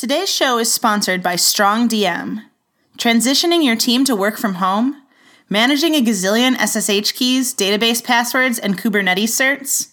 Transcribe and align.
Today's 0.00 0.32
show 0.32 0.56
is 0.56 0.72
sponsored 0.72 1.22
by 1.22 1.36
Strong 1.36 1.90
DM. 1.90 2.44
Transitioning 2.96 3.62
your 3.62 3.76
team 3.76 4.02
to 4.06 4.16
work 4.16 4.38
from 4.38 4.54
home? 4.54 5.02
Managing 5.50 5.94
a 5.94 6.00
gazillion 6.00 6.56
SSH 6.56 7.12
keys, 7.12 7.54
database 7.54 8.02
passwords, 8.02 8.58
and 8.58 8.78
Kubernetes 8.78 9.24
certs? 9.24 9.92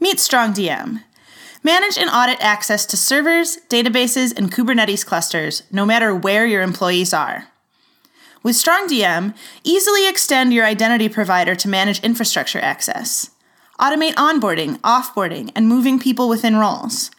Meet 0.00 0.20
Strong 0.20 0.54
DM. 0.54 1.02
Manage 1.62 1.98
and 1.98 2.08
audit 2.08 2.42
access 2.42 2.86
to 2.86 2.96
servers, 2.96 3.58
databases, 3.68 4.34
and 4.34 4.50
Kubernetes 4.50 5.04
clusters, 5.04 5.64
no 5.70 5.84
matter 5.84 6.14
where 6.14 6.46
your 6.46 6.62
employees 6.62 7.12
are. 7.12 7.48
With 8.42 8.56
StrongDM, 8.56 9.36
easily 9.64 10.08
extend 10.08 10.54
your 10.54 10.64
identity 10.64 11.10
provider 11.10 11.54
to 11.56 11.68
manage 11.68 12.00
infrastructure 12.00 12.60
access. 12.60 13.28
Automate 13.78 14.14
onboarding, 14.14 14.80
offboarding, 14.80 15.52
and 15.54 15.68
moving 15.68 15.98
people 15.98 16.30
within 16.30 16.56
roles. 16.56 17.10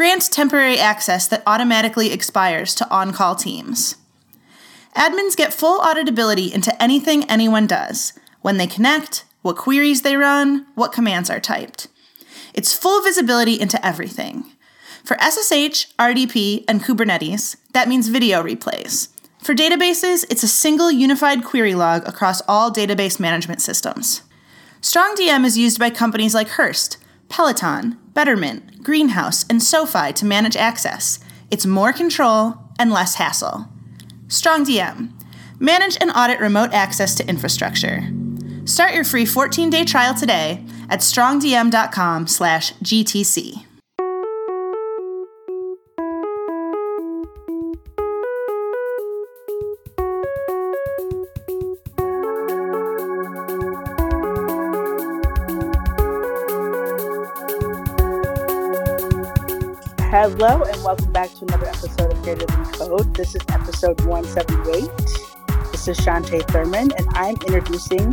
Grant 0.00 0.32
temporary 0.32 0.78
access 0.78 1.28
that 1.28 1.42
automatically 1.46 2.10
expires 2.10 2.74
to 2.74 2.88
on 2.88 3.12
call 3.12 3.34
teams. 3.34 3.96
Admins 4.96 5.36
get 5.36 5.52
full 5.52 5.78
auditability 5.80 6.50
into 6.50 6.82
anything 6.82 7.24
anyone 7.24 7.66
does 7.66 8.14
when 8.40 8.56
they 8.56 8.66
connect, 8.66 9.26
what 9.42 9.58
queries 9.58 10.00
they 10.00 10.16
run, 10.16 10.64
what 10.74 10.94
commands 10.94 11.28
are 11.28 11.38
typed. 11.38 11.88
It's 12.54 12.72
full 12.72 13.02
visibility 13.02 13.60
into 13.60 13.84
everything. 13.84 14.44
For 15.04 15.18
SSH, 15.20 15.94
RDP, 15.98 16.64
and 16.66 16.82
Kubernetes, 16.82 17.56
that 17.74 17.86
means 17.86 18.08
video 18.08 18.42
replays. 18.42 19.08
For 19.42 19.54
databases, 19.54 20.24
it's 20.30 20.42
a 20.42 20.48
single 20.48 20.90
unified 20.90 21.44
query 21.44 21.74
log 21.74 22.08
across 22.08 22.40
all 22.48 22.72
database 22.72 23.20
management 23.20 23.60
systems. 23.60 24.22
StrongDM 24.80 25.44
is 25.44 25.58
used 25.58 25.78
by 25.78 25.90
companies 25.90 26.34
like 26.34 26.48
Hearst, 26.48 26.96
Peloton, 27.28 27.98
Betterment, 28.20 28.82
Greenhouse, 28.82 29.46
and 29.48 29.62
SoFi 29.62 30.12
to 30.12 30.26
manage 30.26 30.54
access. 30.54 31.20
It's 31.50 31.64
more 31.64 31.90
control 31.90 32.58
and 32.78 32.92
less 32.92 33.14
hassle. 33.14 33.66
StrongDM. 34.28 35.08
Manage 35.58 35.96
and 36.02 36.12
audit 36.14 36.38
remote 36.38 36.74
access 36.74 37.14
to 37.14 37.26
infrastructure. 37.26 38.02
Start 38.66 38.92
your 38.92 39.04
free 39.04 39.24
14-day 39.24 39.86
trial 39.86 40.12
today 40.12 40.62
at 40.90 41.00
strongdm.com/gtc. 41.00 43.69
Hello 60.22 60.64
and 60.64 60.84
welcome 60.84 61.10
back 61.12 61.32
to 61.36 61.46
another 61.46 61.64
episode 61.64 62.12
of 62.12 62.22
Greater 62.22 62.44
Than 62.44 62.64
Code. 62.72 63.14
This 63.14 63.34
is 63.34 63.40
episode 63.48 63.98
178. 64.02 64.90
This 65.72 65.88
is 65.88 65.96
Chanté 65.96 66.42
Thurmond, 66.42 66.92
and 66.98 67.06
I'm 67.12 67.36
introducing 67.36 68.10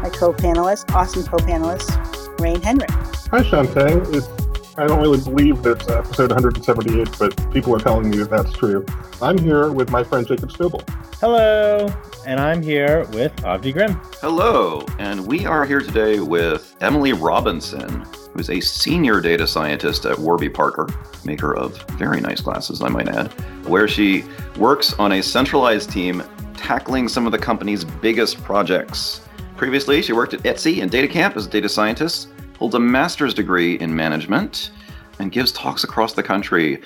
my 0.00 0.08
co-panelist, 0.08 0.90
awesome 0.94 1.22
co-panelist, 1.24 2.40
Rein 2.40 2.62
Henrichs. 2.62 3.26
Hi, 3.26 3.42
Shantae. 3.42 4.14
It's, 4.14 4.39
I 4.76 4.86
don't 4.86 5.00
really 5.00 5.22
believe 5.22 5.62
that 5.64 5.82
it's 5.82 5.90
episode 5.90 6.30
178, 6.30 7.18
but 7.18 7.52
people 7.52 7.74
are 7.74 7.80
telling 7.80 8.08
me 8.08 8.18
that 8.18 8.30
that's 8.30 8.52
true. 8.52 8.86
I'm 9.20 9.36
here 9.36 9.72
with 9.72 9.90
my 9.90 10.04
friend 10.04 10.24
Jacob 10.24 10.50
Stoebel. 10.50 10.88
Hello, 11.18 11.92
and 12.24 12.38
I'm 12.38 12.62
here 12.62 13.04
with 13.06 13.34
Avdi 13.38 13.72
Grimm. 13.72 14.00
Hello, 14.20 14.86
and 15.00 15.26
we 15.26 15.44
are 15.44 15.64
here 15.64 15.80
today 15.80 16.20
with 16.20 16.76
Emily 16.80 17.12
Robinson, 17.12 18.06
who's 18.32 18.48
a 18.48 18.60
senior 18.60 19.20
data 19.20 19.44
scientist 19.44 20.06
at 20.06 20.16
Warby 20.16 20.50
Parker, 20.50 20.88
maker 21.24 21.56
of 21.56 21.82
very 21.98 22.20
nice 22.20 22.40
glasses, 22.40 22.80
I 22.80 22.88
might 22.88 23.08
add, 23.08 23.32
where 23.66 23.88
she 23.88 24.24
works 24.56 24.94
on 25.00 25.12
a 25.12 25.22
centralized 25.22 25.90
team 25.90 26.22
tackling 26.56 27.08
some 27.08 27.26
of 27.26 27.32
the 27.32 27.38
company's 27.38 27.84
biggest 27.84 28.40
projects. 28.44 29.22
Previously, 29.56 30.00
she 30.00 30.12
worked 30.12 30.32
at 30.32 30.40
Etsy 30.44 30.80
and 30.80 30.90
DataCamp 30.90 31.36
as 31.36 31.46
a 31.46 31.50
data 31.50 31.68
scientist, 31.68 32.28
holds 32.60 32.74
a 32.74 32.78
master's 32.78 33.32
degree 33.32 33.78
in 33.78 33.96
management, 33.96 34.70
and 35.18 35.32
gives 35.32 35.50
talks 35.50 35.82
across 35.82 36.12
the 36.12 36.22
country, 36.22 36.78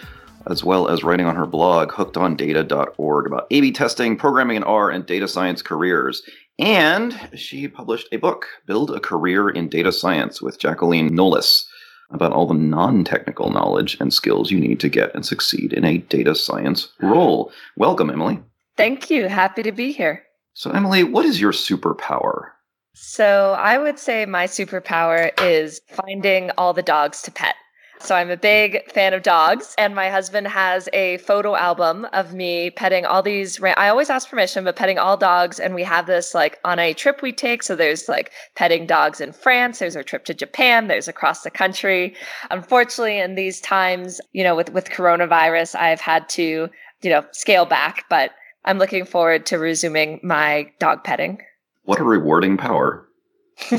as 0.46 0.62
well 0.62 0.86
as 0.88 1.02
writing 1.02 1.26
on 1.26 1.34
her 1.34 1.46
blog, 1.46 1.90
hookedondata.org, 1.90 3.26
about 3.26 3.48
A 3.50 3.60
B 3.60 3.72
testing, 3.72 4.16
programming 4.16 4.56
in 4.56 4.62
R, 4.62 4.88
and 4.88 5.04
data 5.04 5.26
science 5.26 5.62
careers. 5.62 6.22
And 6.60 7.18
she 7.34 7.66
published 7.66 8.06
a 8.12 8.18
book, 8.18 8.46
Build 8.66 8.92
a 8.92 9.00
Career 9.00 9.50
in 9.50 9.68
Data 9.68 9.90
Science, 9.90 10.40
with 10.40 10.60
Jacqueline 10.60 11.10
Nolis, 11.10 11.64
about 12.10 12.32
all 12.32 12.46
the 12.46 12.54
non 12.54 13.02
technical 13.02 13.50
knowledge 13.50 13.96
and 13.98 14.14
skills 14.14 14.52
you 14.52 14.60
need 14.60 14.78
to 14.78 14.88
get 14.88 15.12
and 15.12 15.26
succeed 15.26 15.72
in 15.72 15.84
a 15.84 15.98
data 15.98 16.36
science 16.36 16.92
role. 17.00 17.50
Welcome, 17.76 18.10
Emily. 18.10 18.40
Thank 18.76 19.10
you. 19.10 19.26
Happy 19.26 19.64
to 19.64 19.72
be 19.72 19.90
here. 19.90 20.22
So, 20.52 20.70
Emily, 20.70 21.02
what 21.02 21.26
is 21.26 21.40
your 21.40 21.50
superpower? 21.50 22.50
So, 22.94 23.56
I 23.58 23.76
would 23.76 23.98
say 23.98 24.24
my 24.24 24.46
superpower 24.46 25.30
is 25.42 25.80
finding 25.88 26.50
all 26.56 26.72
the 26.72 26.82
dogs 26.82 27.22
to 27.22 27.32
pet. 27.32 27.56
So 27.98 28.14
I'm 28.14 28.30
a 28.30 28.36
big 28.36 28.90
fan 28.92 29.14
of 29.14 29.22
dogs, 29.22 29.74
and 29.78 29.94
my 29.94 30.10
husband 30.10 30.46
has 30.48 30.88
a 30.92 31.16
photo 31.18 31.56
album 31.56 32.06
of 32.12 32.34
me 32.34 32.70
petting 32.70 33.06
all 33.06 33.22
these. 33.22 33.62
I 33.62 33.88
always 33.88 34.10
ask 34.10 34.28
permission, 34.28 34.64
but 34.64 34.76
petting 34.76 34.98
all 34.98 35.16
dogs, 35.16 35.58
and 35.58 35.74
we 35.74 35.82
have 35.84 36.06
this 36.06 36.34
like 36.34 36.58
on 36.64 36.78
a 36.78 36.92
trip 36.92 37.22
we 37.22 37.32
take. 37.32 37.62
So 37.62 37.74
there's 37.74 38.08
like 38.08 38.30
petting 38.56 38.86
dogs 38.86 39.20
in 39.20 39.32
France. 39.32 39.78
There's 39.78 39.96
our 39.96 40.02
trip 40.02 40.26
to 40.26 40.34
Japan. 40.34 40.86
There's 40.86 41.08
across 41.08 41.42
the 41.42 41.50
country. 41.50 42.14
Unfortunately, 42.50 43.18
in 43.18 43.36
these 43.36 43.60
times, 43.60 44.20
you 44.32 44.44
know, 44.44 44.54
with 44.54 44.70
with 44.72 44.90
coronavirus, 44.90 45.74
I've 45.74 46.00
had 46.00 46.28
to 46.30 46.68
you 47.02 47.10
know 47.10 47.24
scale 47.32 47.64
back, 47.64 48.04
but 48.10 48.32
I'm 48.66 48.78
looking 48.78 49.06
forward 49.06 49.46
to 49.46 49.58
resuming 49.58 50.20
my 50.22 50.70
dog 50.78 51.04
petting. 51.04 51.38
What 51.84 52.00
a 52.00 52.04
rewarding 52.04 52.56
power. 52.56 53.08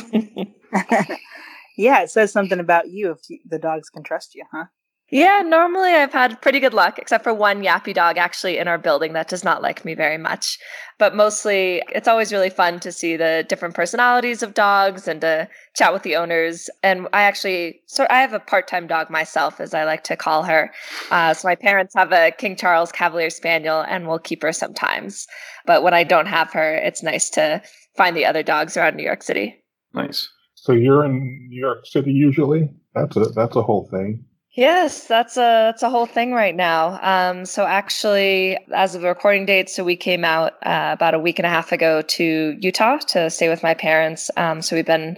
yeah, 1.77 2.03
it 2.03 2.09
says 2.09 2.31
something 2.31 2.59
about 2.59 2.89
you 2.89 3.11
if 3.11 3.19
the 3.45 3.59
dogs 3.59 3.89
can 3.89 4.03
trust 4.03 4.35
you, 4.35 4.45
huh? 4.51 4.66
Yeah, 5.11 5.43
normally 5.45 5.91
I've 5.91 6.13
had 6.13 6.41
pretty 6.41 6.59
good 6.59 6.73
luck, 6.73 6.97
except 6.97 7.23
for 7.23 7.33
one 7.33 7.61
yappy 7.61 7.93
dog 7.93 8.17
actually 8.17 8.57
in 8.57 8.67
our 8.67 8.79
building 8.79 9.13
that 9.13 9.27
does 9.27 9.43
not 9.43 9.61
like 9.61 9.85
me 9.85 9.93
very 9.93 10.17
much. 10.17 10.57
But 10.97 11.16
mostly, 11.16 11.83
it's 11.89 12.07
always 12.07 12.31
really 12.31 12.49
fun 12.49 12.79
to 12.79 12.91
see 12.91 13.16
the 13.16 13.45
different 13.47 13.75
personalities 13.75 14.41
of 14.41 14.55
dogs 14.55 15.07
and 15.07 15.22
to 15.22 15.47
chat 15.75 15.93
with 15.93 16.01
the 16.01 16.16
owners. 16.16 16.72
And 16.81 17.07
I 17.13 17.22
actually, 17.22 17.81
so 17.85 18.07
I 18.09 18.19
have 18.22 18.33
a 18.33 18.39
part 18.39 18.67
time 18.67 18.87
dog 18.87 19.11
myself, 19.11 19.61
as 19.61 19.75
I 19.75 19.83
like 19.83 20.03
to 20.05 20.16
call 20.16 20.41
her. 20.41 20.73
Uh, 21.11 21.35
so 21.35 21.47
my 21.47 21.55
parents 21.55 21.93
have 21.95 22.11
a 22.11 22.31
King 22.31 22.55
Charles 22.55 22.91
Cavalier 22.91 23.29
Spaniel, 23.29 23.81
and 23.81 24.07
we'll 24.07 24.17
keep 24.17 24.41
her 24.41 24.53
sometimes. 24.53 25.27
But 25.67 25.83
when 25.83 25.93
I 25.93 26.03
don't 26.03 26.27
have 26.27 26.51
her, 26.53 26.73
it's 26.73 27.03
nice 27.03 27.29
to 27.31 27.61
find 27.97 28.16
the 28.16 28.25
other 28.25 28.44
dogs 28.44 28.78
around 28.78 28.95
New 28.95 29.03
York 29.03 29.23
City. 29.23 29.56
Nice. 29.94 30.29
So 30.56 30.72
you're 30.72 31.06
in 31.06 31.47
New 31.50 31.59
York 31.59 31.85
City 31.85 32.11
usually? 32.11 32.69
That's 32.94 33.16
a 33.16 33.25
that's 33.25 33.56
a 33.56 33.61
whole 33.61 33.88
thing. 33.91 34.25
Yes, 34.56 35.06
that's 35.07 35.35
a 35.35 35.69
that's 35.69 35.83
a 35.83 35.89
whole 35.89 36.05
thing 36.05 36.31
right 36.31 36.55
now. 36.55 37.00
Um, 37.03 37.45
so 37.45 37.66
actually, 37.66 38.57
as 38.73 38.95
of 38.95 39.01
the 39.01 39.09
recording 39.09 39.45
date, 39.45 39.69
so 39.69 39.84
we 39.84 39.97
came 39.97 40.23
out 40.23 40.53
uh, 40.66 40.91
about 40.94 41.13
a 41.13 41.19
week 41.19 41.39
and 41.39 41.45
a 41.45 41.50
half 41.50 41.73
ago 41.73 42.01
to 42.01 42.57
Utah 42.59 42.97
to 43.09 43.29
stay 43.29 43.50
with 43.50 43.63
my 43.63 43.73
parents. 43.73 44.31
Um, 44.38 44.61
so 44.61 44.75
we've 44.75 44.85
been 44.85 45.17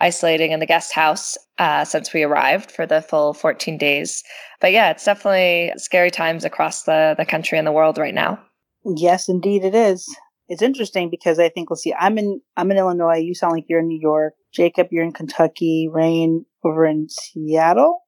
isolating 0.00 0.52
in 0.52 0.60
the 0.60 0.66
guest 0.66 0.92
house 0.92 1.36
uh, 1.58 1.84
since 1.84 2.14
we 2.14 2.22
arrived 2.22 2.70
for 2.70 2.86
the 2.86 3.02
full 3.02 3.34
14 3.34 3.76
days. 3.76 4.24
But 4.60 4.72
yeah, 4.72 4.90
it's 4.90 5.04
definitely 5.04 5.72
scary 5.76 6.10
times 6.10 6.44
across 6.44 6.84
the 6.84 7.14
the 7.18 7.26
country 7.26 7.58
and 7.58 7.66
the 7.66 7.72
world 7.72 7.98
right 7.98 8.14
now. 8.14 8.42
Yes, 8.84 9.28
indeed, 9.28 9.64
it 9.64 9.74
is. 9.74 10.08
It's 10.48 10.62
interesting 10.62 11.10
because 11.10 11.38
I 11.38 11.48
think 11.48 11.70
let's 11.70 11.82
see, 11.82 11.94
I'm 11.98 12.16
in 12.18 12.40
I'm 12.56 12.70
in 12.70 12.78
Illinois. 12.78 13.18
You 13.18 13.34
sound 13.34 13.52
like 13.52 13.66
you're 13.68 13.80
in 13.80 13.88
New 13.88 14.00
York. 14.00 14.34
Jacob, 14.52 14.88
you're 14.90 15.04
in 15.04 15.12
Kentucky. 15.12 15.88
Rein 15.92 16.46
over 16.64 16.86
in 16.86 17.08
Seattle 17.10 18.00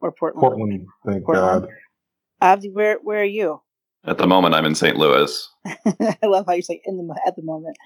or 0.00 0.12
Portland. 0.12 0.40
Portland, 0.40 0.86
thank 1.06 1.24
Portland. 1.24 1.68
God. 2.40 2.60
Avdi, 2.60 2.72
where 2.72 2.98
where 3.02 3.20
are 3.20 3.24
you? 3.24 3.60
At 4.04 4.18
the 4.18 4.26
moment, 4.26 4.54
I'm 4.54 4.64
in 4.64 4.74
St. 4.74 4.96
Louis. 4.96 5.48
I 5.66 6.16
love 6.24 6.46
how 6.46 6.54
you 6.54 6.62
say 6.62 6.80
in 6.84 6.96
the 6.96 7.20
at 7.26 7.36
the 7.36 7.42
moment. 7.42 7.76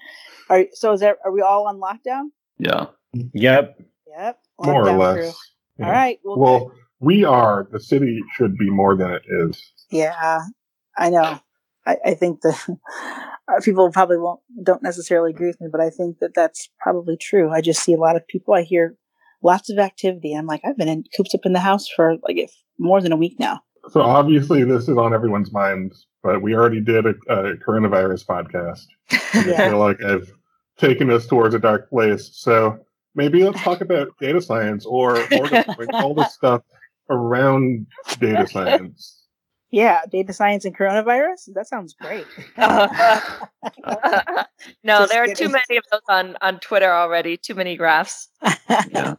Are 0.49 0.65
so 0.73 0.93
is 0.93 1.01
there? 1.01 1.17
Are 1.23 1.31
we 1.31 1.41
all 1.41 1.67
on 1.67 1.79
lockdown? 1.79 2.29
Yeah. 2.57 2.87
Yep. 3.13 3.79
Yep. 4.17 4.39
Lockdown 4.59 4.65
more 4.65 4.89
or 4.89 4.97
less. 4.97 5.37
Yeah. 5.77 5.85
All 5.85 5.91
right. 5.91 6.19
Well, 6.23 6.39
well 6.39 6.71
we 6.99 7.23
are. 7.23 7.67
The 7.71 7.79
city 7.79 8.19
should 8.33 8.57
be 8.57 8.69
more 8.69 8.95
than 8.97 9.11
it 9.11 9.23
is. 9.27 9.61
Yeah, 9.91 10.41
I 10.97 11.09
know. 11.09 11.39
I, 11.85 11.97
I 12.05 12.13
think 12.15 12.41
that 12.41 12.77
Uh, 13.49 13.61
people 13.61 13.89
probably 13.91 14.17
won't 14.17 14.41
don't 14.63 14.83
necessarily 14.83 15.31
agree 15.31 15.47
with 15.47 15.61
me, 15.61 15.67
but 15.71 15.81
I 15.81 15.89
think 15.89 16.19
that 16.19 16.33
that's 16.33 16.69
probably 16.79 17.17
true. 17.17 17.49
I 17.49 17.61
just 17.61 17.83
see 17.83 17.93
a 17.93 17.97
lot 17.97 18.15
of 18.15 18.27
people. 18.27 18.53
I 18.53 18.63
hear 18.63 18.95
lots 19.41 19.69
of 19.69 19.79
activity. 19.79 20.33
I'm 20.33 20.47
like, 20.47 20.61
I've 20.65 20.77
been 20.77 20.87
in, 20.87 21.03
cooped 21.15 21.33
up 21.33 21.45
in 21.45 21.53
the 21.53 21.59
house 21.59 21.87
for 21.87 22.15
like 22.27 22.49
more 22.79 23.01
than 23.01 23.11
a 23.11 23.17
week 23.17 23.39
now. 23.39 23.61
So 23.89 24.01
obviously, 24.01 24.63
this 24.63 24.89
is 24.89 24.97
on 24.97 25.13
everyone's 25.13 25.53
minds, 25.53 26.07
but 26.23 26.41
we 26.41 26.55
already 26.55 26.81
did 26.81 27.05
a, 27.05 27.15
a 27.29 27.55
coronavirus 27.57 28.25
podcast. 28.25 28.85
yeah. 29.47 29.65
I 29.65 29.69
feel 29.69 29.79
like 29.79 30.03
I've 30.03 30.31
taken 30.77 31.09
us 31.09 31.25
towards 31.25 31.55
a 31.55 31.59
dark 31.59 31.89
place. 31.89 32.29
So 32.33 32.79
maybe 33.15 33.43
let's 33.43 33.61
talk 33.61 33.81
about 33.81 34.09
data 34.19 34.41
science 34.41 34.85
or, 34.85 35.17
or 35.33 35.87
all 35.93 36.13
the 36.13 36.27
stuff 36.27 36.63
around 37.09 37.87
data 38.19 38.47
science. 38.47 39.23
Yeah, 39.71 40.01
data 40.09 40.31
science 40.31 40.63
and 40.63 40.75
coronavirus. 40.75 41.53
That 41.53 41.67
sounds 41.67 41.93
great. 41.99 42.25
no, 44.83 45.07
there 45.07 45.23
are 45.23 45.33
too 45.33 45.49
many 45.49 45.77
of 45.77 45.83
those 45.91 46.01
on 46.07 46.37
on 46.41 46.59
Twitter 46.59 46.91
already. 46.91 47.35
Too 47.35 47.55
many 47.55 47.75
graphs. 47.75 48.29
yeah. 48.69 49.15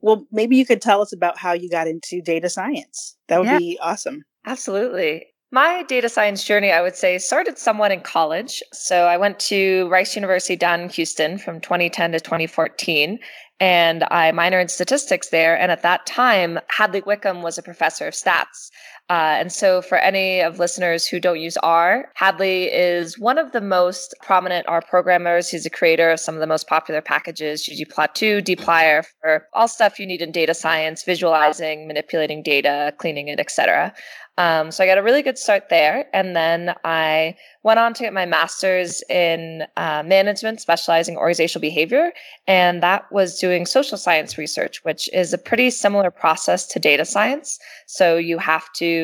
Well, 0.00 0.26
maybe 0.32 0.56
you 0.56 0.64
could 0.64 0.80
tell 0.80 1.02
us 1.02 1.12
about 1.12 1.38
how 1.38 1.52
you 1.52 1.68
got 1.68 1.86
into 1.86 2.22
data 2.22 2.48
science. 2.48 3.16
That 3.28 3.40
would 3.40 3.48
yeah. 3.48 3.58
be 3.58 3.78
awesome. 3.82 4.22
Absolutely. 4.46 5.26
My 5.52 5.82
data 5.82 6.08
science 6.08 6.44
journey, 6.44 6.70
I 6.70 6.80
would 6.80 6.94
say, 6.94 7.18
started 7.18 7.58
somewhat 7.58 7.90
in 7.90 8.02
college. 8.02 8.62
So 8.72 9.06
I 9.06 9.16
went 9.16 9.40
to 9.40 9.88
Rice 9.88 10.14
University 10.14 10.54
down 10.54 10.80
in 10.80 10.88
Houston 10.90 11.38
from 11.38 11.60
2010 11.60 12.12
to 12.12 12.20
2014, 12.20 13.18
and 13.58 14.04
I 14.12 14.30
minored 14.30 14.62
in 14.62 14.68
statistics 14.68 15.30
there. 15.30 15.58
And 15.58 15.72
at 15.72 15.82
that 15.82 16.06
time, 16.06 16.60
Hadley 16.68 17.02
Wickham 17.04 17.42
was 17.42 17.58
a 17.58 17.64
professor 17.64 18.06
of 18.06 18.14
stats. 18.14 18.70
Uh, 19.10 19.34
and 19.40 19.50
so, 19.52 19.82
for 19.82 19.98
any 19.98 20.40
of 20.40 20.60
listeners 20.60 21.04
who 21.04 21.18
don't 21.18 21.40
use 21.40 21.56
R, 21.64 22.08
Hadley 22.14 22.72
is 22.72 23.18
one 23.18 23.38
of 23.38 23.50
the 23.50 23.60
most 23.60 24.14
prominent 24.22 24.68
R 24.68 24.80
programmers. 24.80 25.48
He's 25.48 25.66
a 25.66 25.70
creator 25.70 26.12
of 26.12 26.20
some 26.20 26.36
of 26.36 26.40
the 26.40 26.46
most 26.46 26.68
popular 26.68 27.00
packages, 27.02 27.68
ggplot2, 27.68 28.40
dplyr, 28.44 29.04
for 29.20 29.48
all 29.52 29.66
stuff 29.66 29.98
you 29.98 30.06
need 30.06 30.22
in 30.22 30.30
data 30.30 30.54
science, 30.54 31.02
visualizing, 31.02 31.88
manipulating 31.88 32.40
data, 32.44 32.94
cleaning 32.98 33.26
it, 33.26 33.40
etc. 33.40 33.92
Um, 34.40 34.70
so 34.70 34.82
I 34.82 34.86
got 34.86 34.96
a 34.96 35.02
really 35.02 35.20
good 35.20 35.36
start 35.36 35.64
there. 35.68 36.06
And 36.14 36.34
then 36.34 36.74
I 36.82 37.36
went 37.62 37.78
on 37.78 37.92
to 37.92 38.02
get 38.04 38.14
my 38.14 38.24
master's 38.24 39.02
in 39.10 39.64
uh, 39.76 40.02
management, 40.06 40.62
specializing 40.62 41.18
organizational 41.18 41.60
behavior. 41.60 42.12
And 42.46 42.82
that 42.82 43.04
was 43.12 43.38
doing 43.38 43.66
social 43.66 43.98
science 43.98 44.38
research, 44.38 44.82
which 44.82 45.10
is 45.12 45.34
a 45.34 45.38
pretty 45.38 45.68
similar 45.68 46.10
process 46.10 46.66
to 46.68 46.78
data 46.78 47.04
science. 47.04 47.58
So 47.86 48.16
you 48.16 48.38
have 48.38 48.72
to 48.76 48.99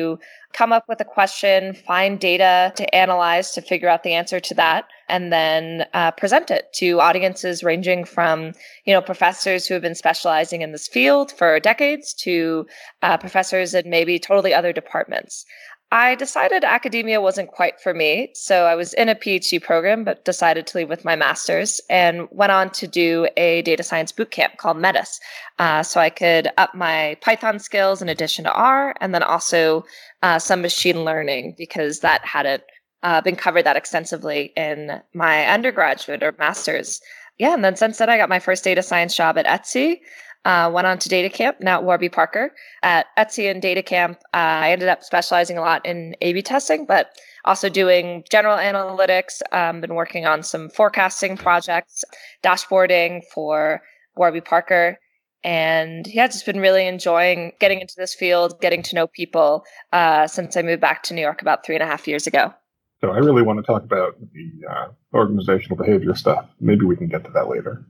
come 0.53 0.71
up 0.73 0.85
with 0.87 0.99
a 1.01 1.05
question, 1.05 1.73
find 1.73 2.19
data 2.19 2.73
to 2.75 2.95
analyze 2.95 3.51
to 3.51 3.61
figure 3.61 3.89
out 3.89 4.03
the 4.03 4.13
answer 4.13 4.39
to 4.39 4.53
that, 4.55 4.87
and 5.09 5.31
then 5.31 5.85
uh, 5.93 6.11
present 6.11 6.49
it 6.49 6.71
to 6.73 6.99
audiences 6.99 7.63
ranging 7.63 8.05
from, 8.05 8.53
you 8.85 8.93
know, 8.93 9.01
professors 9.01 9.67
who 9.67 9.73
have 9.73 9.83
been 9.83 9.95
specializing 9.95 10.61
in 10.61 10.71
this 10.71 10.87
field 10.87 11.31
for 11.31 11.59
decades 11.59 12.13
to 12.13 12.65
uh, 13.01 13.17
professors 13.17 13.73
in 13.73 13.89
maybe 13.89 14.19
totally 14.19 14.53
other 14.53 14.73
departments. 14.73 15.45
I 15.91 16.15
decided 16.15 16.65
academia 16.65 17.21
wasn't 17.21 17.49
quite 17.51 17.79
for 17.79 17.93
me. 17.93 18.31
So 18.33 18.65
I 18.65 18.75
was 18.75 18.93
in 18.93 19.07
a 19.07 19.15
PhD 19.15 19.61
program, 19.61 20.03
but 20.03 20.25
decided 20.25 20.67
to 20.67 20.77
leave 20.77 20.89
with 20.89 21.05
my 21.05 21.15
master's 21.15 21.79
and 21.89 22.27
went 22.31 22.51
on 22.51 22.71
to 22.71 22.87
do 22.87 23.27
a 23.37 23.61
data 23.61 23.83
science 23.83 24.11
bootcamp 24.11 24.57
called 24.57 24.77
Metis. 24.77 25.19
Uh, 25.59 25.83
so 25.83 26.01
I 26.01 26.09
could 26.09 26.49
up 26.57 26.75
my 26.75 27.17
Python 27.21 27.59
skills 27.59 28.01
in 28.01 28.09
addition 28.09 28.43
to 28.43 28.51
R, 28.51 28.95
and 28.99 29.15
then 29.15 29.23
also 29.23 29.85
uh, 30.23 30.39
some 30.39 30.61
machine 30.61 31.05
learning 31.05 31.55
because 31.57 32.01
that 32.01 32.25
hadn't 32.25 32.63
uh, 33.03 33.21
been 33.21 33.37
covered 33.37 33.63
that 33.63 33.77
extensively 33.77 34.51
in 34.57 35.01
my 35.13 35.45
undergraduate 35.45 36.21
or 36.21 36.35
master's. 36.37 36.99
Yeah, 37.37 37.53
and 37.53 37.63
then 37.63 37.75
since 37.75 37.99
then, 37.99 38.09
I 38.09 38.17
got 38.17 38.29
my 38.29 38.39
first 38.39 38.63
data 38.63 38.81
science 38.81 39.15
job 39.15 39.37
at 39.37 39.45
Etsy. 39.45 39.99
Uh, 40.47 40.71
went 40.73 40.87
on 40.87 40.97
to 40.97 41.09
Data 41.09 41.29
Camp, 41.29 41.57
now 41.59 41.75
at 41.79 41.83
Warby 41.83 42.07
Parker. 42.07 42.53
At 42.81 43.07
Etsy 43.17 43.51
and 43.51 43.61
Data 43.61 43.83
Camp, 43.83 44.17
uh, 44.33 44.63
I 44.63 44.71
ended 44.71 44.87
up 44.87 45.03
specializing 45.03 45.57
a 45.57 45.61
lot 45.61 45.85
in 45.85 46.15
A 46.21 46.31
B 46.31 46.41
testing, 46.41 46.85
but 46.85 47.09
also 47.43 47.67
doing 47.67 48.23
general 48.31 48.57
analytics. 48.57 49.41
Um, 49.51 49.81
been 49.81 49.95
working 49.95 50.25
on 50.25 50.43
some 50.43 50.69
forecasting 50.69 51.35
projects, 51.35 52.05
dashboarding 52.43 53.23
for 53.33 53.81
Warby 54.15 54.39
Parker. 54.39 54.97
And 55.43 56.07
yeah, 56.07 56.27
just 56.27 56.45
been 56.45 56.61
really 56.61 56.87
enjoying 56.87 57.51
getting 57.59 57.81
into 57.81 57.95
this 57.97 58.15
field, 58.15 58.59
getting 58.61 58.81
to 58.83 58.95
know 58.95 59.07
people 59.07 59.65
uh, 59.91 60.27
since 60.27 60.55
I 60.55 60.61
moved 60.61 60.81
back 60.81 61.03
to 61.03 61.13
New 61.13 61.21
York 61.21 61.41
about 61.41 61.65
three 61.65 61.75
and 61.75 61.83
a 61.83 61.87
half 61.87 62.07
years 62.07 62.25
ago. 62.25 62.53
So 63.01 63.11
I 63.11 63.17
really 63.17 63.43
want 63.43 63.59
to 63.59 63.63
talk 63.63 63.83
about 63.83 64.15
the 64.33 64.47
uh, 64.71 64.87
organizational 65.13 65.75
behavior 65.75 66.15
stuff. 66.15 66.45
Maybe 66.61 66.85
we 66.85 66.95
can 66.95 67.09
get 67.09 67.25
to 67.25 67.31
that 67.31 67.49
later. 67.49 67.85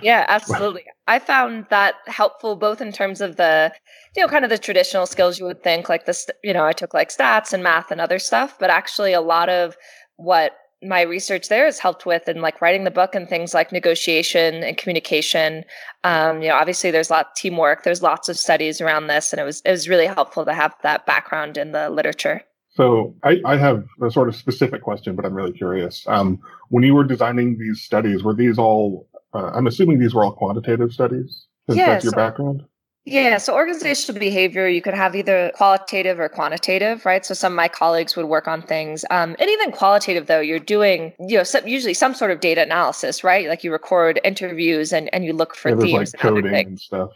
Yeah, 0.00 0.24
absolutely. 0.28 0.84
I 1.06 1.18
found 1.18 1.66
that 1.70 1.96
helpful 2.06 2.56
both 2.56 2.80
in 2.80 2.92
terms 2.92 3.20
of 3.20 3.36
the, 3.36 3.72
you 4.16 4.22
know, 4.22 4.28
kind 4.28 4.44
of 4.44 4.50
the 4.50 4.58
traditional 4.58 5.06
skills 5.06 5.38
you 5.38 5.44
would 5.44 5.62
think, 5.62 5.88
like 5.88 6.06
this, 6.06 6.28
you 6.42 6.52
know, 6.52 6.64
I 6.64 6.72
took 6.72 6.94
like 6.94 7.10
stats 7.10 7.52
and 7.52 7.62
math 7.62 7.90
and 7.90 8.00
other 8.00 8.18
stuff, 8.18 8.56
but 8.58 8.70
actually 8.70 9.12
a 9.12 9.20
lot 9.20 9.48
of 9.48 9.76
what 10.16 10.56
my 10.82 11.02
research 11.02 11.48
there 11.48 11.64
has 11.64 11.78
helped 11.78 12.06
with 12.06 12.26
and 12.26 12.42
like 12.42 12.60
writing 12.60 12.84
the 12.84 12.90
book 12.90 13.14
and 13.14 13.28
things 13.28 13.54
like 13.54 13.70
negotiation 13.70 14.64
and 14.64 14.76
communication. 14.76 15.64
Um, 16.02 16.42
you 16.42 16.48
know, 16.48 16.56
obviously 16.56 16.90
there's 16.90 17.10
a 17.10 17.12
lot 17.12 17.26
of 17.26 17.34
teamwork. 17.36 17.84
There's 17.84 18.02
lots 18.02 18.28
of 18.28 18.36
studies 18.38 18.80
around 18.80 19.06
this, 19.06 19.32
and 19.32 19.40
it 19.40 19.44
was 19.44 19.62
it 19.64 19.70
was 19.70 19.88
really 19.88 20.06
helpful 20.06 20.44
to 20.44 20.52
have 20.52 20.74
that 20.82 21.06
background 21.06 21.56
in 21.56 21.72
the 21.72 21.88
literature. 21.90 22.42
So 22.74 23.14
I, 23.22 23.40
I 23.44 23.56
have 23.58 23.84
a 24.02 24.10
sort 24.10 24.28
of 24.28 24.34
specific 24.34 24.82
question, 24.82 25.14
but 25.14 25.26
I'm 25.26 25.34
really 25.34 25.52
curious. 25.52 26.04
Um, 26.08 26.40
when 26.70 26.82
you 26.82 26.94
were 26.94 27.04
designing 27.04 27.58
these 27.58 27.82
studies, 27.82 28.22
were 28.22 28.34
these 28.34 28.58
all 28.58 29.06
uh, 29.34 29.50
I'm 29.54 29.66
assuming 29.66 29.98
these 29.98 30.14
were 30.14 30.24
all 30.24 30.32
quantitative 30.32 30.92
studies. 30.92 31.46
Is 31.68 31.76
yeah, 31.76 31.94
that 31.94 32.04
your 32.04 32.10
so, 32.10 32.16
background? 32.16 32.64
Yeah, 33.04 33.38
so 33.38 33.54
organizational 33.54 34.20
behavior, 34.20 34.68
you 34.68 34.80
could 34.80 34.94
have 34.94 35.16
either 35.16 35.50
qualitative 35.56 36.20
or 36.20 36.28
quantitative, 36.28 37.04
right? 37.04 37.26
So 37.26 37.34
some 37.34 37.52
of 37.52 37.56
my 37.56 37.66
colleagues 37.66 38.14
would 38.14 38.26
work 38.26 38.46
on 38.46 38.62
things, 38.62 39.04
um, 39.10 39.34
and 39.40 39.50
even 39.50 39.72
qualitative 39.72 40.26
though, 40.26 40.40
you're 40.40 40.60
doing, 40.60 41.12
you 41.18 41.36
know, 41.36 41.42
some, 41.42 41.66
usually 41.66 41.94
some 41.94 42.14
sort 42.14 42.30
of 42.30 42.38
data 42.38 42.62
analysis, 42.62 43.24
right? 43.24 43.48
Like 43.48 43.64
you 43.64 43.72
record 43.72 44.20
interviews 44.22 44.92
and 44.92 45.12
and 45.12 45.24
you 45.24 45.32
look 45.32 45.56
for 45.56 45.70
yeah, 45.70 45.76
themes 45.76 46.14
like 46.14 46.22
coding 46.22 46.46
and, 46.46 46.54
and 46.54 46.80
stuff. 46.80 47.10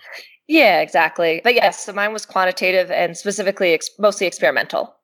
Yeah, 0.48 0.80
exactly. 0.80 1.40
But 1.44 1.54
yes, 1.54 1.84
so 1.84 1.92
mine 1.92 2.12
was 2.12 2.26
quantitative 2.26 2.90
and 2.90 3.16
specifically 3.16 3.72
ex- 3.72 3.90
mostly 3.98 4.26
experimental. 4.26 4.94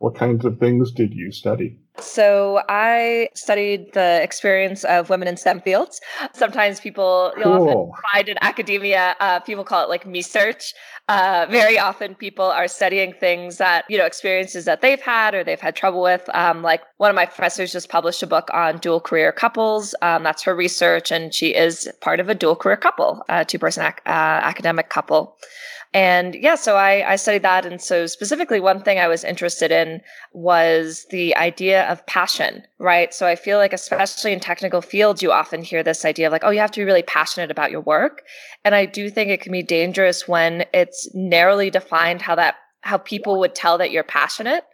What 0.00 0.14
kinds 0.14 0.46
of 0.46 0.58
things 0.58 0.90
did 0.90 1.12
you 1.12 1.30
study? 1.30 1.76
So 1.98 2.62
I 2.70 3.28
studied 3.34 3.92
the 3.92 4.22
experience 4.22 4.82
of 4.84 5.10
women 5.10 5.28
in 5.28 5.36
STEM 5.36 5.60
fields. 5.60 6.00
Sometimes 6.32 6.80
people, 6.80 7.34
you 7.36 7.42
cool. 7.42 7.92
often 7.92 8.02
find 8.10 8.28
in 8.30 8.38
academia, 8.40 9.14
uh, 9.20 9.40
people 9.40 9.62
call 9.62 9.84
it 9.84 9.90
like 9.90 10.06
me 10.06 10.22
search. 10.22 10.72
Uh, 11.10 11.46
very 11.50 11.78
often 11.78 12.14
people 12.14 12.46
are 12.46 12.66
studying 12.66 13.12
things 13.12 13.58
that, 13.58 13.84
you 13.90 13.98
know, 13.98 14.06
experiences 14.06 14.64
that 14.64 14.80
they've 14.80 15.02
had 15.02 15.34
or 15.34 15.44
they've 15.44 15.60
had 15.60 15.76
trouble 15.76 16.00
with. 16.00 16.26
Um, 16.32 16.62
like 16.62 16.80
one 16.96 17.10
of 17.10 17.14
my 17.14 17.26
professors 17.26 17.70
just 17.70 17.90
published 17.90 18.22
a 18.22 18.26
book 18.26 18.48
on 18.54 18.78
dual 18.78 19.00
career 19.00 19.32
couples. 19.32 19.94
Um, 20.00 20.22
that's 20.22 20.42
her 20.44 20.56
research, 20.56 21.10
and 21.10 21.34
she 21.34 21.54
is 21.54 21.90
part 22.00 22.20
of 22.20 22.30
a 22.30 22.34
dual 22.34 22.56
career 22.56 22.78
couple, 22.78 23.22
a 23.28 23.44
two 23.44 23.58
person 23.58 23.84
ac- 23.84 23.96
uh, 24.06 24.08
academic 24.08 24.88
couple. 24.88 25.36
And 25.92 26.36
yeah, 26.36 26.54
so 26.54 26.76
I, 26.76 27.12
I 27.12 27.16
studied 27.16 27.42
that. 27.42 27.66
And 27.66 27.80
so 27.80 28.06
specifically 28.06 28.60
one 28.60 28.80
thing 28.80 29.00
I 29.00 29.08
was 29.08 29.24
interested 29.24 29.72
in 29.72 30.00
was 30.32 31.06
the 31.10 31.34
idea 31.36 31.84
of 31.90 32.06
passion, 32.06 32.62
right? 32.78 33.12
So 33.12 33.26
I 33.26 33.34
feel 33.34 33.58
like, 33.58 33.72
especially 33.72 34.32
in 34.32 34.38
technical 34.38 34.82
fields, 34.82 35.20
you 35.20 35.32
often 35.32 35.62
hear 35.62 35.82
this 35.82 36.04
idea 36.04 36.28
of 36.28 36.32
like, 36.32 36.44
oh, 36.44 36.50
you 36.50 36.60
have 36.60 36.70
to 36.72 36.80
be 36.80 36.84
really 36.84 37.02
passionate 37.02 37.50
about 37.50 37.72
your 37.72 37.80
work. 37.80 38.22
And 38.64 38.74
I 38.74 38.86
do 38.86 39.10
think 39.10 39.30
it 39.30 39.40
can 39.40 39.50
be 39.50 39.64
dangerous 39.64 40.28
when 40.28 40.64
it's 40.72 41.12
narrowly 41.12 41.70
defined 41.70 42.22
how 42.22 42.36
that, 42.36 42.54
how 42.82 42.98
people 42.98 43.40
would 43.40 43.56
tell 43.56 43.76
that 43.78 43.90
you're 43.90 44.04
passionate. 44.04 44.64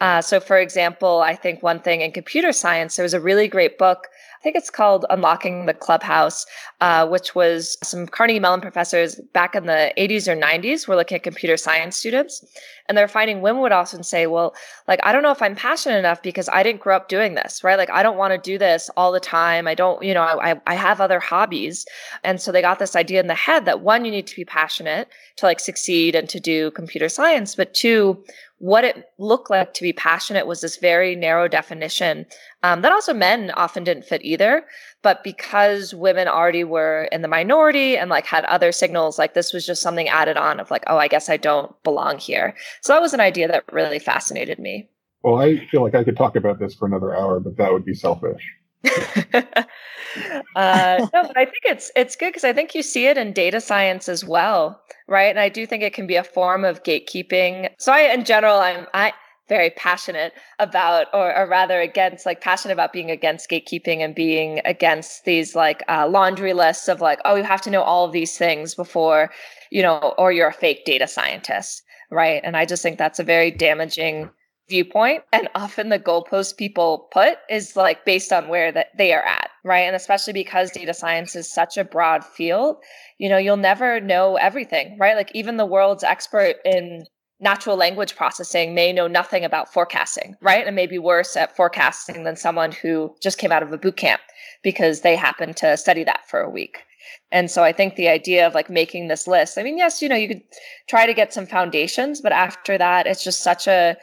Uh, 0.00 0.22
so, 0.22 0.40
for 0.40 0.56
example, 0.56 1.20
I 1.20 1.34
think 1.34 1.62
one 1.62 1.80
thing 1.80 2.00
in 2.00 2.12
computer 2.12 2.52
science, 2.52 2.96
there 2.96 3.02
was 3.02 3.12
a 3.12 3.20
really 3.20 3.48
great 3.48 3.76
book 3.76 4.06
I 4.40 4.42
think 4.42 4.56
it's 4.56 4.70
called 4.70 5.04
Unlocking 5.10 5.66
the 5.66 5.74
Clubhouse, 5.74 6.46
uh, 6.80 7.06
which 7.06 7.34
was 7.34 7.76
some 7.82 8.06
Carnegie 8.06 8.40
Mellon 8.40 8.62
professors 8.62 9.20
back 9.34 9.54
in 9.54 9.66
the 9.66 9.92
80s 9.98 10.26
or 10.26 10.34
90s 10.34 10.88
were 10.88 10.96
looking 10.96 11.16
at 11.16 11.22
computer 11.22 11.58
science 11.58 11.94
students. 11.94 12.42
And 12.88 12.96
they're 12.96 13.06
finding 13.06 13.42
women 13.42 13.60
would 13.60 13.70
often 13.70 14.02
say, 14.02 14.26
well, 14.26 14.54
like, 14.88 14.98
I 15.02 15.12
don't 15.12 15.22
know 15.22 15.30
if 15.30 15.42
I'm 15.42 15.54
passionate 15.54 15.98
enough 15.98 16.22
because 16.22 16.48
I 16.48 16.62
didn't 16.62 16.80
grow 16.80 16.96
up 16.96 17.10
doing 17.10 17.34
this, 17.34 17.62
right? 17.62 17.76
Like, 17.76 17.90
I 17.90 18.02
don't 18.02 18.16
want 18.16 18.32
to 18.32 18.50
do 18.50 18.56
this 18.56 18.88
all 18.96 19.12
the 19.12 19.20
time. 19.20 19.68
I 19.68 19.74
don't, 19.74 20.02
you 20.02 20.14
know, 20.14 20.22
I, 20.22 20.58
I 20.66 20.74
have 20.74 21.02
other 21.02 21.20
hobbies. 21.20 21.84
And 22.24 22.40
so 22.40 22.50
they 22.50 22.62
got 22.62 22.78
this 22.78 22.96
idea 22.96 23.20
in 23.20 23.26
the 23.26 23.34
head 23.34 23.66
that 23.66 23.82
one, 23.82 24.06
you 24.06 24.10
need 24.10 24.26
to 24.26 24.36
be 24.36 24.46
passionate 24.46 25.08
to 25.36 25.44
like 25.44 25.60
succeed 25.60 26.14
and 26.14 26.30
to 26.30 26.40
do 26.40 26.70
computer 26.70 27.10
science. 27.10 27.54
But 27.54 27.74
two, 27.74 28.24
what 28.60 28.84
it 28.84 29.08
looked 29.16 29.48
like 29.48 29.72
to 29.72 29.82
be 29.82 29.94
passionate 29.94 30.46
was 30.46 30.60
this 30.60 30.76
very 30.76 31.16
narrow 31.16 31.48
definition 31.48 32.26
um, 32.62 32.82
that 32.82 32.92
also 32.92 33.14
men 33.14 33.50
often 33.52 33.84
didn't 33.84 34.04
fit 34.04 34.22
either. 34.22 34.66
But 35.00 35.24
because 35.24 35.94
women 35.94 36.28
already 36.28 36.62
were 36.62 37.08
in 37.10 37.22
the 37.22 37.28
minority 37.28 37.96
and 37.96 38.10
like 38.10 38.26
had 38.26 38.44
other 38.44 38.70
signals 38.70 39.18
like 39.18 39.32
this 39.32 39.54
was 39.54 39.64
just 39.64 39.80
something 39.80 40.08
added 40.08 40.36
on 40.36 40.60
of 40.60 40.70
like 40.70 40.84
oh 40.88 40.98
i 40.98 41.08
guess 41.08 41.30
i 41.30 41.38
don't 41.38 41.82
belong 41.82 42.18
here. 42.18 42.54
So 42.82 42.92
that 42.92 43.00
was 43.00 43.14
an 43.14 43.20
idea 43.20 43.48
that 43.48 43.64
really 43.72 43.98
fascinated 43.98 44.58
me. 44.58 44.90
Well 45.22 45.38
i 45.38 45.66
feel 45.70 45.82
like 45.82 45.94
i 45.94 46.04
could 46.04 46.16
talk 46.16 46.36
about 46.36 46.58
this 46.58 46.74
for 46.74 46.86
another 46.86 47.16
hour 47.16 47.40
but 47.40 47.56
that 47.56 47.72
would 47.72 47.84
be 47.84 47.94
selfish 47.94 48.42
uh, 49.34 51.06
no, 51.12 51.22
but 51.22 51.36
I 51.36 51.44
think 51.44 51.64
it's 51.64 51.90
it's 51.94 52.16
good 52.16 52.28
because 52.28 52.44
I 52.44 52.52
think 52.52 52.74
you 52.74 52.82
see 52.82 53.06
it 53.06 53.18
in 53.18 53.32
data 53.32 53.60
science 53.60 54.08
as 54.08 54.24
well, 54.24 54.80
right? 55.06 55.28
And 55.28 55.38
I 55.38 55.48
do 55.48 55.66
think 55.66 55.82
it 55.82 55.92
can 55.92 56.06
be 56.06 56.16
a 56.16 56.24
form 56.24 56.64
of 56.64 56.82
gatekeeping. 56.82 57.70
So 57.78 57.92
I, 57.92 58.12
in 58.12 58.24
general, 58.24 58.58
I'm 58.58 58.86
I 58.94 59.12
very 59.50 59.70
passionate 59.70 60.32
about, 60.60 61.08
or, 61.12 61.36
or 61.36 61.46
rather 61.46 61.80
against, 61.80 62.24
like 62.24 62.40
passionate 62.40 62.72
about 62.72 62.92
being 62.92 63.10
against 63.10 63.50
gatekeeping 63.50 63.98
and 63.98 64.14
being 64.14 64.60
against 64.64 65.24
these 65.24 65.54
like 65.56 65.82
uh, 65.88 66.08
laundry 66.08 66.54
lists 66.54 66.88
of 66.88 67.00
like, 67.02 67.18
oh, 67.26 67.34
you 67.34 67.42
have 67.42 67.60
to 67.60 67.70
know 67.70 67.82
all 67.82 68.06
of 68.06 68.12
these 68.12 68.38
things 68.38 68.74
before, 68.76 69.30
you 69.70 69.82
know, 69.82 70.14
or 70.16 70.30
you're 70.30 70.48
a 70.48 70.52
fake 70.52 70.84
data 70.84 71.08
scientist, 71.08 71.82
right? 72.12 72.40
And 72.44 72.56
I 72.56 72.64
just 72.64 72.82
think 72.82 72.96
that's 72.96 73.18
a 73.18 73.24
very 73.24 73.50
damaging 73.50 74.30
viewpoint 74.70 75.24
and 75.32 75.48
often 75.54 75.88
the 75.88 75.98
goalpost 75.98 76.56
people 76.56 77.08
put 77.12 77.36
is 77.50 77.76
like 77.76 78.04
based 78.06 78.32
on 78.32 78.48
where 78.48 78.72
that 78.72 78.86
they 78.96 79.12
are 79.12 79.22
at 79.22 79.50
right? 79.62 79.80
And 79.80 79.94
especially 79.94 80.32
because 80.32 80.70
data 80.70 80.94
science 80.94 81.36
is 81.36 81.52
such 81.52 81.76
a 81.76 81.84
broad 81.84 82.24
field 82.24 82.76
you 83.18 83.28
know 83.28 83.36
you'll 83.36 83.56
never 83.58 84.00
know 84.00 84.36
everything 84.36 84.96
right? 84.98 85.16
Like 85.16 85.30
even 85.34 85.56
the 85.56 85.66
world's 85.66 86.04
expert 86.04 86.56
in 86.64 87.04
natural 87.40 87.76
language 87.76 88.16
processing 88.16 88.74
may 88.74 88.92
know 88.92 89.06
nothing 89.06 89.44
about 89.44 89.72
forecasting 89.72 90.36
right? 90.40 90.66
And 90.66 90.76
may 90.76 90.86
be 90.86 90.98
worse 90.98 91.36
at 91.36 91.56
forecasting 91.56 92.24
than 92.24 92.36
someone 92.36 92.72
who 92.72 93.14
just 93.20 93.38
came 93.38 93.52
out 93.52 93.62
of 93.62 93.72
a 93.72 93.78
boot 93.78 93.96
camp 93.96 94.22
because 94.62 95.00
they 95.00 95.16
happened 95.16 95.56
to 95.58 95.76
study 95.76 96.04
that 96.04 96.28
for 96.28 96.40
a 96.40 96.50
week. 96.50 96.78
And 97.32 97.50
so 97.50 97.62
I 97.62 97.72
think 97.72 97.96
the 97.96 98.08
idea 98.08 98.46
of 98.46 98.54
like 98.54 98.70
making 98.70 99.08
this 99.08 99.26
list, 99.26 99.58
I 99.58 99.62
mean, 99.62 99.78
yes, 99.78 100.02
you 100.02 100.08
know, 100.08 100.16
you 100.16 100.28
could 100.28 100.42
try 100.88 101.06
to 101.06 101.14
get 101.14 101.32
some 101.32 101.46
foundations, 101.46 102.20
but 102.20 102.32
after 102.32 102.76
that, 102.76 103.06
it's 103.06 103.24
just 103.24 103.40
such 103.40 103.66
a 103.66 103.96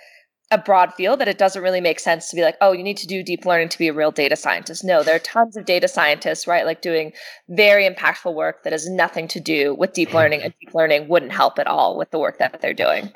a 0.50 0.58
broad 0.58 0.94
field 0.94 1.20
that 1.20 1.28
it 1.28 1.38
doesn't 1.38 1.62
really 1.62 1.82
make 1.82 2.00
sense 2.00 2.30
to 2.30 2.36
be 2.36 2.42
like, 2.42 2.56
oh, 2.62 2.72
you 2.72 2.84
need 2.84 2.98
to 2.98 3.08
do 3.08 3.22
deep 3.22 3.46
learning 3.46 3.70
to 3.70 3.78
be 3.78 3.90
a 3.90 3.94
real 3.94 4.12
data 4.12 4.36
scientist. 4.36 4.84
No, 4.84 5.04
there 5.04 5.16
are 5.16 5.20
tons 5.20 5.58
of 5.58 5.66
data 5.66 5.88
scientists, 5.88 6.48
right? 6.48 6.66
Like 6.66 6.82
doing 6.82 7.12
very 7.50 7.88
impactful 7.88 8.34
work 8.34 8.64
that 8.64 8.72
has 8.72 8.90
nothing 8.90 9.28
to 9.30 9.40
do 9.40 9.76
with 9.76 9.94
deep 9.94 10.14
learning, 10.14 10.42
and 10.44 10.54
deep 10.60 10.74
learning 10.74 11.10
wouldn't 11.10 11.34
help 11.34 11.60
at 11.60 11.68
all 11.68 11.98
with 11.98 12.12
the 12.12 12.20
work 12.20 12.40
that 12.40 12.62
they're 12.62 12.74
doing. 12.74 13.12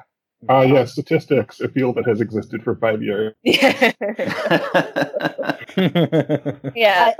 Ah, 0.49 0.59
uh, 0.59 0.61
yes, 0.63 0.93
statistics, 0.93 1.61
a 1.61 1.69
field 1.69 1.97
that 1.97 2.07
has 2.07 2.19
existed 2.19 2.63
for 2.63 2.75
five 2.75 3.03
years. 3.03 3.33
yeah, 3.43 3.91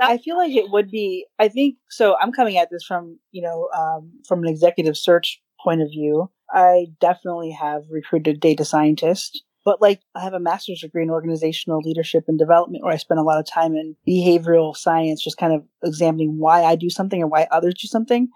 I, 0.00 0.18
feel 0.18 0.36
like 0.36 0.52
it 0.52 0.72
would 0.72 0.90
be. 0.90 1.26
I 1.38 1.48
think 1.48 1.76
so. 1.88 2.16
I'm 2.20 2.32
coming 2.32 2.58
at 2.58 2.68
this 2.70 2.84
from 2.84 3.18
you 3.30 3.42
know 3.42 3.68
um, 3.76 4.10
from 4.26 4.40
an 4.40 4.48
executive 4.48 4.96
search 4.96 5.40
point 5.62 5.82
of 5.82 5.88
view. 5.88 6.30
I 6.50 6.86
definitely 7.00 7.52
have 7.52 7.84
recruited 7.88 8.40
data 8.40 8.64
scientists, 8.64 9.40
but 9.64 9.80
like 9.80 10.00
I 10.14 10.20
have 10.20 10.34
a 10.34 10.40
master's 10.40 10.80
degree 10.80 11.02
in 11.02 11.10
organizational 11.10 11.80
leadership 11.80 12.24
and 12.28 12.38
development, 12.38 12.84
where 12.84 12.92
I 12.92 12.96
spend 12.96 13.20
a 13.20 13.24
lot 13.24 13.38
of 13.38 13.46
time 13.46 13.74
in 13.74 13.96
behavioral 14.06 14.76
science, 14.76 15.22
just 15.22 15.36
kind 15.36 15.52
of 15.52 15.62
examining 15.84 16.38
why 16.38 16.62
I 16.64 16.76
do 16.76 16.90
something 16.90 17.20
and 17.20 17.30
why 17.30 17.46
others 17.50 17.74
do 17.74 17.86
something. 17.86 18.28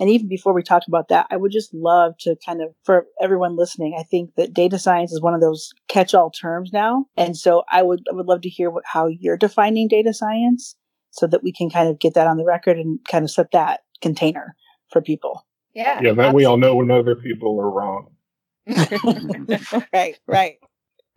And 0.00 0.10
even 0.10 0.28
before 0.28 0.52
we 0.52 0.62
talk 0.62 0.82
about 0.88 1.08
that, 1.08 1.26
I 1.30 1.36
would 1.36 1.52
just 1.52 1.72
love 1.72 2.14
to 2.20 2.36
kind 2.44 2.60
of, 2.60 2.70
for 2.84 3.06
everyone 3.22 3.56
listening, 3.56 3.96
I 3.98 4.02
think 4.02 4.34
that 4.36 4.52
data 4.52 4.78
science 4.78 5.12
is 5.12 5.22
one 5.22 5.34
of 5.34 5.40
those 5.40 5.70
catch-all 5.88 6.30
terms 6.30 6.70
now. 6.72 7.06
And 7.16 7.36
so 7.36 7.62
I 7.70 7.82
would, 7.82 8.00
I 8.10 8.14
would 8.14 8.26
love 8.26 8.40
to 8.42 8.48
hear 8.48 8.70
what, 8.70 8.82
how 8.84 9.06
you're 9.06 9.36
defining 9.36 9.86
data 9.86 10.12
science 10.12 10.74
so 11.12 11.28
that 11.28 11.44
we 11.44 11.52
can 11.52 11.70
kind 11.70 11.88
of 11.88 12.00
get 12.00 12.14
that 12.14 12.26
on 12.26 12.38
the 12.38 12.44
record 12.44 12.76
and 12.76 12.98
kind 13.08 13.24
of 13.24 13.30
set 13.30 13.52
that 13.52 13.82
container 14.00 14.56
for 14.90 15.00
people. 15.00 15.46
Yeah. 15.74 16.00
Yeah. 16.02 16.12
Then 16.12 16.34
we 16.34 16.44
all 16.44 16.56
know 16.56 16.74
when 16.74 16.90
other 16.90 17.14
people 17.14 17.60
are 17.60 17.70
wrong. 17.70 18.10
right. 19.92 20.18
Right. 20.26 20.56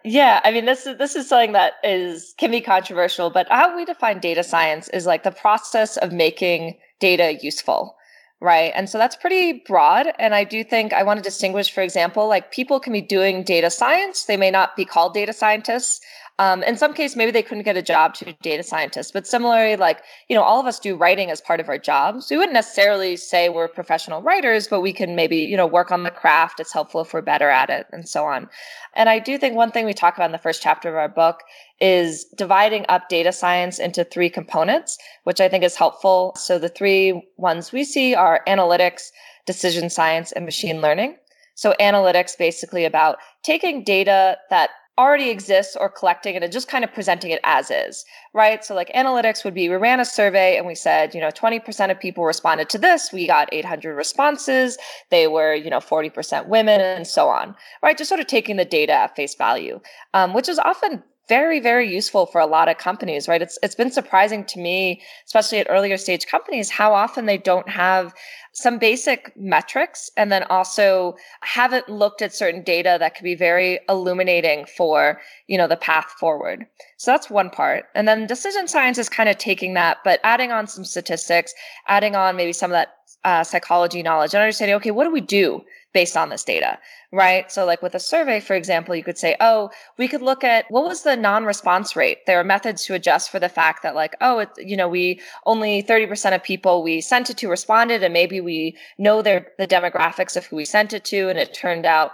Yeah, 0.10 0.40
I 0.46 0.52
mean 0.52 0.66
this 0.66 0.86
is 0.86 0.98
this 0.98 1.16
is 1.18 1.28
something 1.28 1.52
that 1.52 1.74
is 1.84 2.34
can 2.38 2.52
be 2.52 2.62
controversial, 2.62 3.30
but 3.30 3.48
how 3.50 3.76
we 3.76 3.84
define 3.84 4.20
data 4.20 4.44
science 4.44 4.88
is 4.90 5.06
like 5.06 5.24
the 5.24 5.32
process 5.32 5.98
of 5.98 6.14
making 6.14 6.78
data 7.00 7.38
useful 7.42 7.98
right? 8.40 8.72
And 8.76 8.90
so 8.90 8.98
that's 8.98 9.16
pretty 9.16 9.64
broad. 9.66 10.08
And 10.20 10.36
I 10.36 10.44
do 10.44 10.64
think 10.64 10.94
I 10.94 11.04
want 11.04 11.18
to 11.18 11.24
distinguish, 11.24 11.72
for 11.72 11.82
example, 11.82 12.28
like 12.28 12.52
people 12.52 12.80
can 12.80 12.94
be 12.94 13.02
doing 13.02 13.44
data 13.44 13.70
science. 13.72 14.26
They 14.26 14.38
may 14.38 14.52
not 14.52 14.76
be 14.76 14.86
called 14.86 15.14
data 15.14 15.34
scientists. 15.34 16.02
Um, 16.40 16.62
in 16.64 16.78
some 16.78 16.94
case, 16.94 17.16
maybe 17.16 17.32
they 17.32 17.42
couldn't 17.42 17.64
get 17.64 17.78
a 17.78 17.82
job 17.82 18.14
to 18.16 18.32
data 18.44 18.62
scientist, 18.62 19.12
but 19.12 19.26
similarly, 19.26 19.76
like, 19.76 20.04
you 20.30 20.36
know, 20.36 20.44
all 20.44 20.60
of 20.60 20.68
us 20.68 20.80
do 20.80 20.96
writing 20.96 21.32
as 21.32 21.42
part 21.42 21.60
of 21.60 21.68
our 21.68 21.80
jobs. 21.80 22.30
We 22.30 22.38
wouldn't 22.38 22.54
necessarily 22.54 23.16
say 23.16 23.50
we're 23.50 23.68
professional 23.68 24.22
writers, 24.22 24.68
but 24.68 24.82
we 24.82 24.94
can 24.94 25.16
maybe, 25.16 25.38
you 25.38 25.58
know, 25.58 25.66
work 25.66 25.92
on 25.92 26.04
the 26.04 26.12
craft. 26.12 26.60
It's 26.60 26.72
helpful 26.72 27.02
if 27.02 27.12
we're 27.12 27.24
better 27.24 27.50
at 27.50 27.72
it 27.72 27.88
and 27.92 28.08
so 28.08 28.26
on. 28.26 28.50
And 28.96 29.10
I 29.10 29.18
do 29.18 29.40
think 29.40 29.56
one 29.56 29.72
thing 29.72 29.86
we 29.86 29.94
talk 29.94 30.16
about 30.16 30.28
in 30.28 30.32
the 30.32 30.38
first 30.38 30.62
chapter 30.62 30.90
of 30.90 30.96
our 30.96 31.10
book 31.10 31.42
is 31.82 32.26
dividing 32.36 32.86
up 32.88 33.10
data 33.10 33.32
science 33.32 33.80
into 33.80 34.04
three 34.04 34.30
components, 34.30 34.98
which 35.24 35.42
I 35.42 35.50
think 35.50 35.64
is 35.64 35.76
helpful. 35.76 36.34
So 36.36 36.60
the 36.60 36.70
three 36.70 37.28
ones 37.38 37.72
we 37.72 37.84
see 37.84 38.14
are 38.14 38.42
analytics, 38.48 39.10
decision 39.48 39.90
science, 39.90 40.32
and 40.32 40.46
machine 40.46 40.82
learning. 40.82 41.18
So 41.56 41.74
analytics 41.80 42.38
basically 42.38 42.86
about 42.86 43.18
taking 43.42 43.84
data 43.84 44.38
that 44.52 44.70
already 44.98 45.30
exists 45.30 45.76
or 45.76 45.90
collecting 45.90 46.36
it 46.36 46.44
and 46.44 46.52
just 46.52 46.68
kind 46.68 46.84
of 46.84 46.92
presenting 46.92 47.32
it 47.32 47.40
as 47.44 47.70
is, 47.70 48.04
right? 48.34 48.66
So 48.66 48.74
like 48.74 48.92
analytics 48.94 49.44
would 49.46 49.54
be 49.54 49.70
we 49.70 49.76
ran 49.76 50.00
a 50.00 50.06
survey 50.06 50.58
and 50.58 50.66
we 50.66 50.76
said, 50.76 51.14
you 51.14 51.22
know, 51.22 51.30
20% 51.30 51.92
of 51.92 52.00
people 52.00 52.24
responded 52.26 52.70
to 52.70 52.78
this. 52.78 53.14
We 53.14 53.28
got 53.28 53.50
800 53.52 53.96
responses. 53.96 54.78
They 55.12 55.28
were, 55.28 55.54
you 55.54 55.70
know, 55.70 55.80
40% 55.80 56.48
women 56.48 56.82
and 56.82 57.06
so 57.06 57.30
on, 57.30 57.56
right? 57.84 57.98
Just 57.98 58.10
sort 58.10 58.22
of 58.22 58.28
taking 58.28 58.58
the 58.58 58.66
data 58.66 58.94
at 58.94 59.16
face 59.16 59.36
value, 59.36 59.80
um, 60.14 60.34
which 60.34 60.50
is 60.50 60.60
often 60.60 61.04
very 61.28 61.60
very 61.60 61.92
useful 61.92 62.26
for 62.26 62.40
a 62.40 62.46
lot 62.46 62.70
of 62.70 62.78
companies 62.78 63.28
right? 63.28 63.42
It's 63.42 63.58
it's 63.64 63.76
been 63.76 63.92
surprising 63.92 64.46
to 64.46 64.60
me 64.60 65.02
especially 65.26 65.60
at 65.60 65.68
earlier 65.70 65.98
stage 65.98 66.26
companies 66.28 66.70
how 66.70 66.94
often 66.94 67.26
they 67.26 67.38
don't 67.38 67.70
have 67.70 68.14
some 68.54 68.80
basic 68.80 69.32
metrics 69.38 70.10
and 70.18 70.32
then 70.32 70.42
also 70.44 71.16
haven't 71.42 71.88
looked 71.88 72.24
at 72.24 72.34
certain 72.34 72.64
data 72.64 72.98
that 73.00 73.14
could 73.14 73.24
be 73.24 73.36
very 73.36 73.80
illuminating 73.88 74.66
for 74.66 75.20
you 75.48 75.58
know 75.58 75.68
the 75.68 75.78
path 75.78 76.12
forward. 76.20 76.66
So 76.98 77.12
that's 77.12 77.30
one 77.30 77.52
part. 77.52 77.86
And 77.94 78.08
then 78.08 78.26
decision 78.26 78.68
science 78.68 78.98
is 78.98 79.10
kind 79.10 79.30
of 79.30 79.38
taking 79.38 79.76
that 79.76 79.98
but 80.04 80.20
adding 80.24 80.52
on 80.52 80.68
some 80.68 80.86
statistics 80.86 81.54
adding 81.88 82.16
on 82.16 82.36
maybe 82.36 82.54
some 82.54 82.72
of 82.72 82.76
that 82.76 82.90
uh, 83.24 83.44
psychology 83.44 84.02
knowledge 84.02 84.34
and 84.34 84.42
understanding 84.42 84.76
okay 84.76 84.92
what 84.92 85.04
do 85.04 85.12
we 85.12 85.22
do 85.22 85.62
based 85.98 86.16
on 86.16 86.30
this 86.30 86.44
data, 86.44 86.78
right? 87.12 87.52
So, 87.52 87.66
like 87.66 87.82
with 87.82 87.96
a 87.96 88.00
survey, 88.00 88.40
for 88.40 88.56
example, 88.56 88.96
you 88.96 89.04
could 89.04 89.18
say, 89.18 89.36
oh, 89.40 89.72
we 89.98 90.08
could 90.08 90.22
look 90.22 90.44
at 90.44 90.66
what 90.70 90.84
was 90.84 91.02
the 91.02 91.16
non 91.16 91.44
response 91.44 91.96
rate. 91.96 92.20
There 92.28 92.40
are 92.40 92.44
methods 92.44 92.86
to 92.86 92.94
adjust 92.94 93.32
for 93.32 93.40
the 93.40 93.50
fact 93.50 93.82
that, 93.82 93.96
like, 93.96 94.14
oh, 94.22 94.38
it, 94.38 94.50
you 94.60 94.78
know, 94.78 94.88
we 94.88 95.20
only 95.48 95.82
30% 95.82 96.36
of 96.36 96.44
people 96.44 96.84
we 96.84 97.02
sent 97.02 97.32
it 97.32 97.38
to 97.38 97.50
responded, 97.50 98.04
and 98.04 98.14
maybe 98.14 98.40
we 98.40 98.78
know 99.00 99.24
their, 99.24 99.48
the 99.58 99.66
demographics 99.66 100.38
of 100.38 100.46
who 100.46 100.58
we 100.58 100.66
sent 100.66 100.94
it 100.94 101.04
to, 101.06 101.30
and 101.30 101.40
it 101.40 101.52
turned 101.52 101.88
out, 101.88 102.12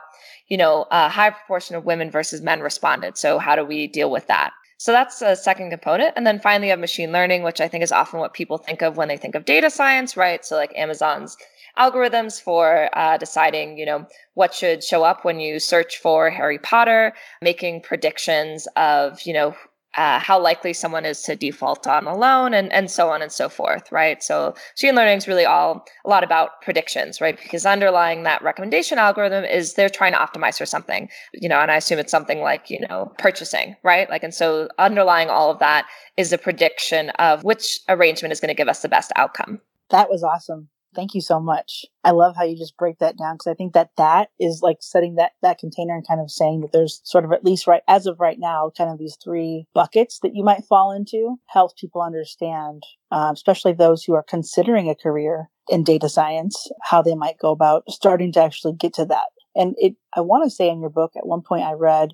you 0.48 0.56
know, 0.56 0.86
a 0.90 1.10
high 1.10 1.32
proportion 1.32 1.76
of 1.76 1.84
women 1.84 2.10
versus 2.10 2.42
men 2.42 2.62
responded. 2.62 3.18
So, 3.18 3.38
how 3.38 3.58
do 3.58 3.66
we 3.66 3.88
deal 3.88 4.10
with 4.10 4.28
that? 4.28 4.54
So 4.78 4.94
that's 4.94 5.22
a 5.22 5.36
second 5.36 5.72
component. 5.72 6.14
And 6.16 6.26
then 6.26 6.40
finally, 6.40 6.68
you 6.68 6.72
have 6.72 6.80
machine 6.80 7.12
learning, 7.12 7.44
which 7.44 7.60
I 7.60 7.68
think 7.68 7.84
is 7.84 7.92
often 7.92 8.20
what 8.20 8.34
people 8.34 8.58
think 8.58 8.82
of 8.82 8.96
when 8.96 9.10
they 9.10 9.18
think 9.18 9.36
of 9.36 9.46
data 9.46 9.70
science, 9.70 10.16
right? 10.16 10.44
So, 10.46 10.56
like 10.56 10.74
Amazon's 10.76 11.36
algorithms 11.78 12.42
for 12.42 12.90
uh, 12.98 13.18
deciding, 13.18 13.78
you 13.78 13.86
know, 13.86 14.06
what 14.34 14.54
should 14.54 14.84
show 14.84 15.04
up 15.04 15.26
when 15.26 15.40
you 15.40 15.60
search 15.60 15.98
for 15.98 16.30
Harry 16.30 16.60
Potter, 16.60 17.14
making 17.42 17.82
predictions 17.82 18.68
of, 18.76 19.22
you 19.24 19.34
know, 19.34 19.56
uh, 19.96 20.20
how 20.20 20.42
likely 20.42 20.74
someone 20.74 21.06
is 21.06 21.22
to 21.22 21.36
default 21.36 21.86
on 21.86 22.08
a 22.08 22.16
loan 22.16 22.54
and, 22.54 22.74
and 22.74 22.90
so 22.90 23.10
on 23.10 23.22
and 23.22 23.32
so 23.32 23.48
forth, 23.48 23.92
right? 23.92 24.24
So 24.24 24.56
machine 24.76 24.96
learning 24.96 25.18
is 25.18 25.28
really 25.28 25.46
all 25.46 25.86
a 26.04 26.10
lot 26.10 26.24
about 26.24 26.62
predictions, 26.62 27.22
right? 27.22 27.38
Because 27.40 27.66
underlying 27.66 28.24
that 28.24 28.42
recommendation 28.42 28.98
algorithm 28.98 29.44
is 29.44 29.76
they're 29.76 29.90
trying 29.90 30.14
to 30.14 30.18
optimize 30.18 30.58
for 30.58 30.66
something, 30.66 31.10
you 31.34 31.48
know, 31.48 31.60
and 31.60 31.70
I 31.70 31.76
assume 31.76 32.00
it's 32.00 32.12
something 32.12 32.42
like, 32.42 32.72
you 32.72 32.80
know, 32.88 33.14
purchasing, 33.20 33.76
right? 33.84 34.10
Like, 34.10 34.24
and 34.24 34.34
so 34.34 34.68
underlying 34.80 35.30
all 35.30 35.52
of 35.52 35.60
that 35.60 35.86
is 36.18 36.34
a 36.34 36.40
prediction 36.40 37.12
of 37.12 37.44
which 37.44 37.80
arrangement 37.88 38.32
is 38.32 38.40
going 38.40 38.50
to 38.50 38.56
give 38.56 38.70
us 38.70 38.82
the 38.82 38.90
best 38.90 39.12
outcome. 39.16 39.62
That 39.92 40.10
was 40.10 40.24
awesome. 40.24 40.70
Thank 40.96 41.14
you 41.14 41.22
so 41.22 41.40
much. 41.40 41.86
I 42.04 42.12
love 42.12 42.36
how 42.36 42.44
you 42.44 42.58
just 42.58 42.78
break 42.78 43.00
that 43.00 43.18
down 43.18 43.36
because 43.36 43.48
I 43.48 43.54
think 43.56 43.74
that 43.74 43.92
that 43.98 44.30
is 44.40 44.62
like 44.62 44.78
setting 44.82 45.16
that 45.16 45.32
that 45.42 45.58
container 45.58 45.96
and 45.96 46.08
kind 46.08 46.22
of 46.22 46.32
saying 46.32 46.62
that 46.62 46.72
there's 46.72 47.02
sort 47.04 47.26
of 47.26 47.32
at 47.32 47.44
least 47.44 47.68
right 47.68 47.82
as 47.88 48.06
of 48.06 48.20
right 48.20 48.38
now, 48.40 48.72
kind 48.78 48.90
of 48.90 49.00
these 49.00 49.18
three 49.24 49.66
buckets 49.74 50.20
that 50.24 50.36
you 50.36 50.44
might 50.44 50.66
fall 50.66 50.92
into 50.92 51.38
helps 51.48 51.74
people 51.80 52.02
understand, 52.02 52.84
uh, 53.12 53.32
especially 53.34 53.74
those 53.74 54.04
who 54.04 54.14
are 54.14 54.24
considering 54.28 54.90
a 54.90 54.96
career 54.96 55.50
in 55.70 55.84
data 55.84 56.10
science, 56.10 56.70
how 56.84 57.02
they 57.02 57.16
might 57.16 57.40
go 57.40 57.52
about 57.52 57.84
starting 57.90 58.32
to 58.34 58.42
actually 58.42 58.74
get 58.74 58.94
to 58.94 59.06
that. 59.06 59.28
And 59.56 59.76
it, 59.78 59.96
I 60.16 60.22
want 60.22 60.44
to 60.44 60.50
say 60.50 60.70
in 60.70 60.82
your 60.82 60.90
book 60.90 61.12
at 61.16 61.26
one 61.26 61.42
point 61.42 61.64
I 61.64 61.74
read 61.74 62.10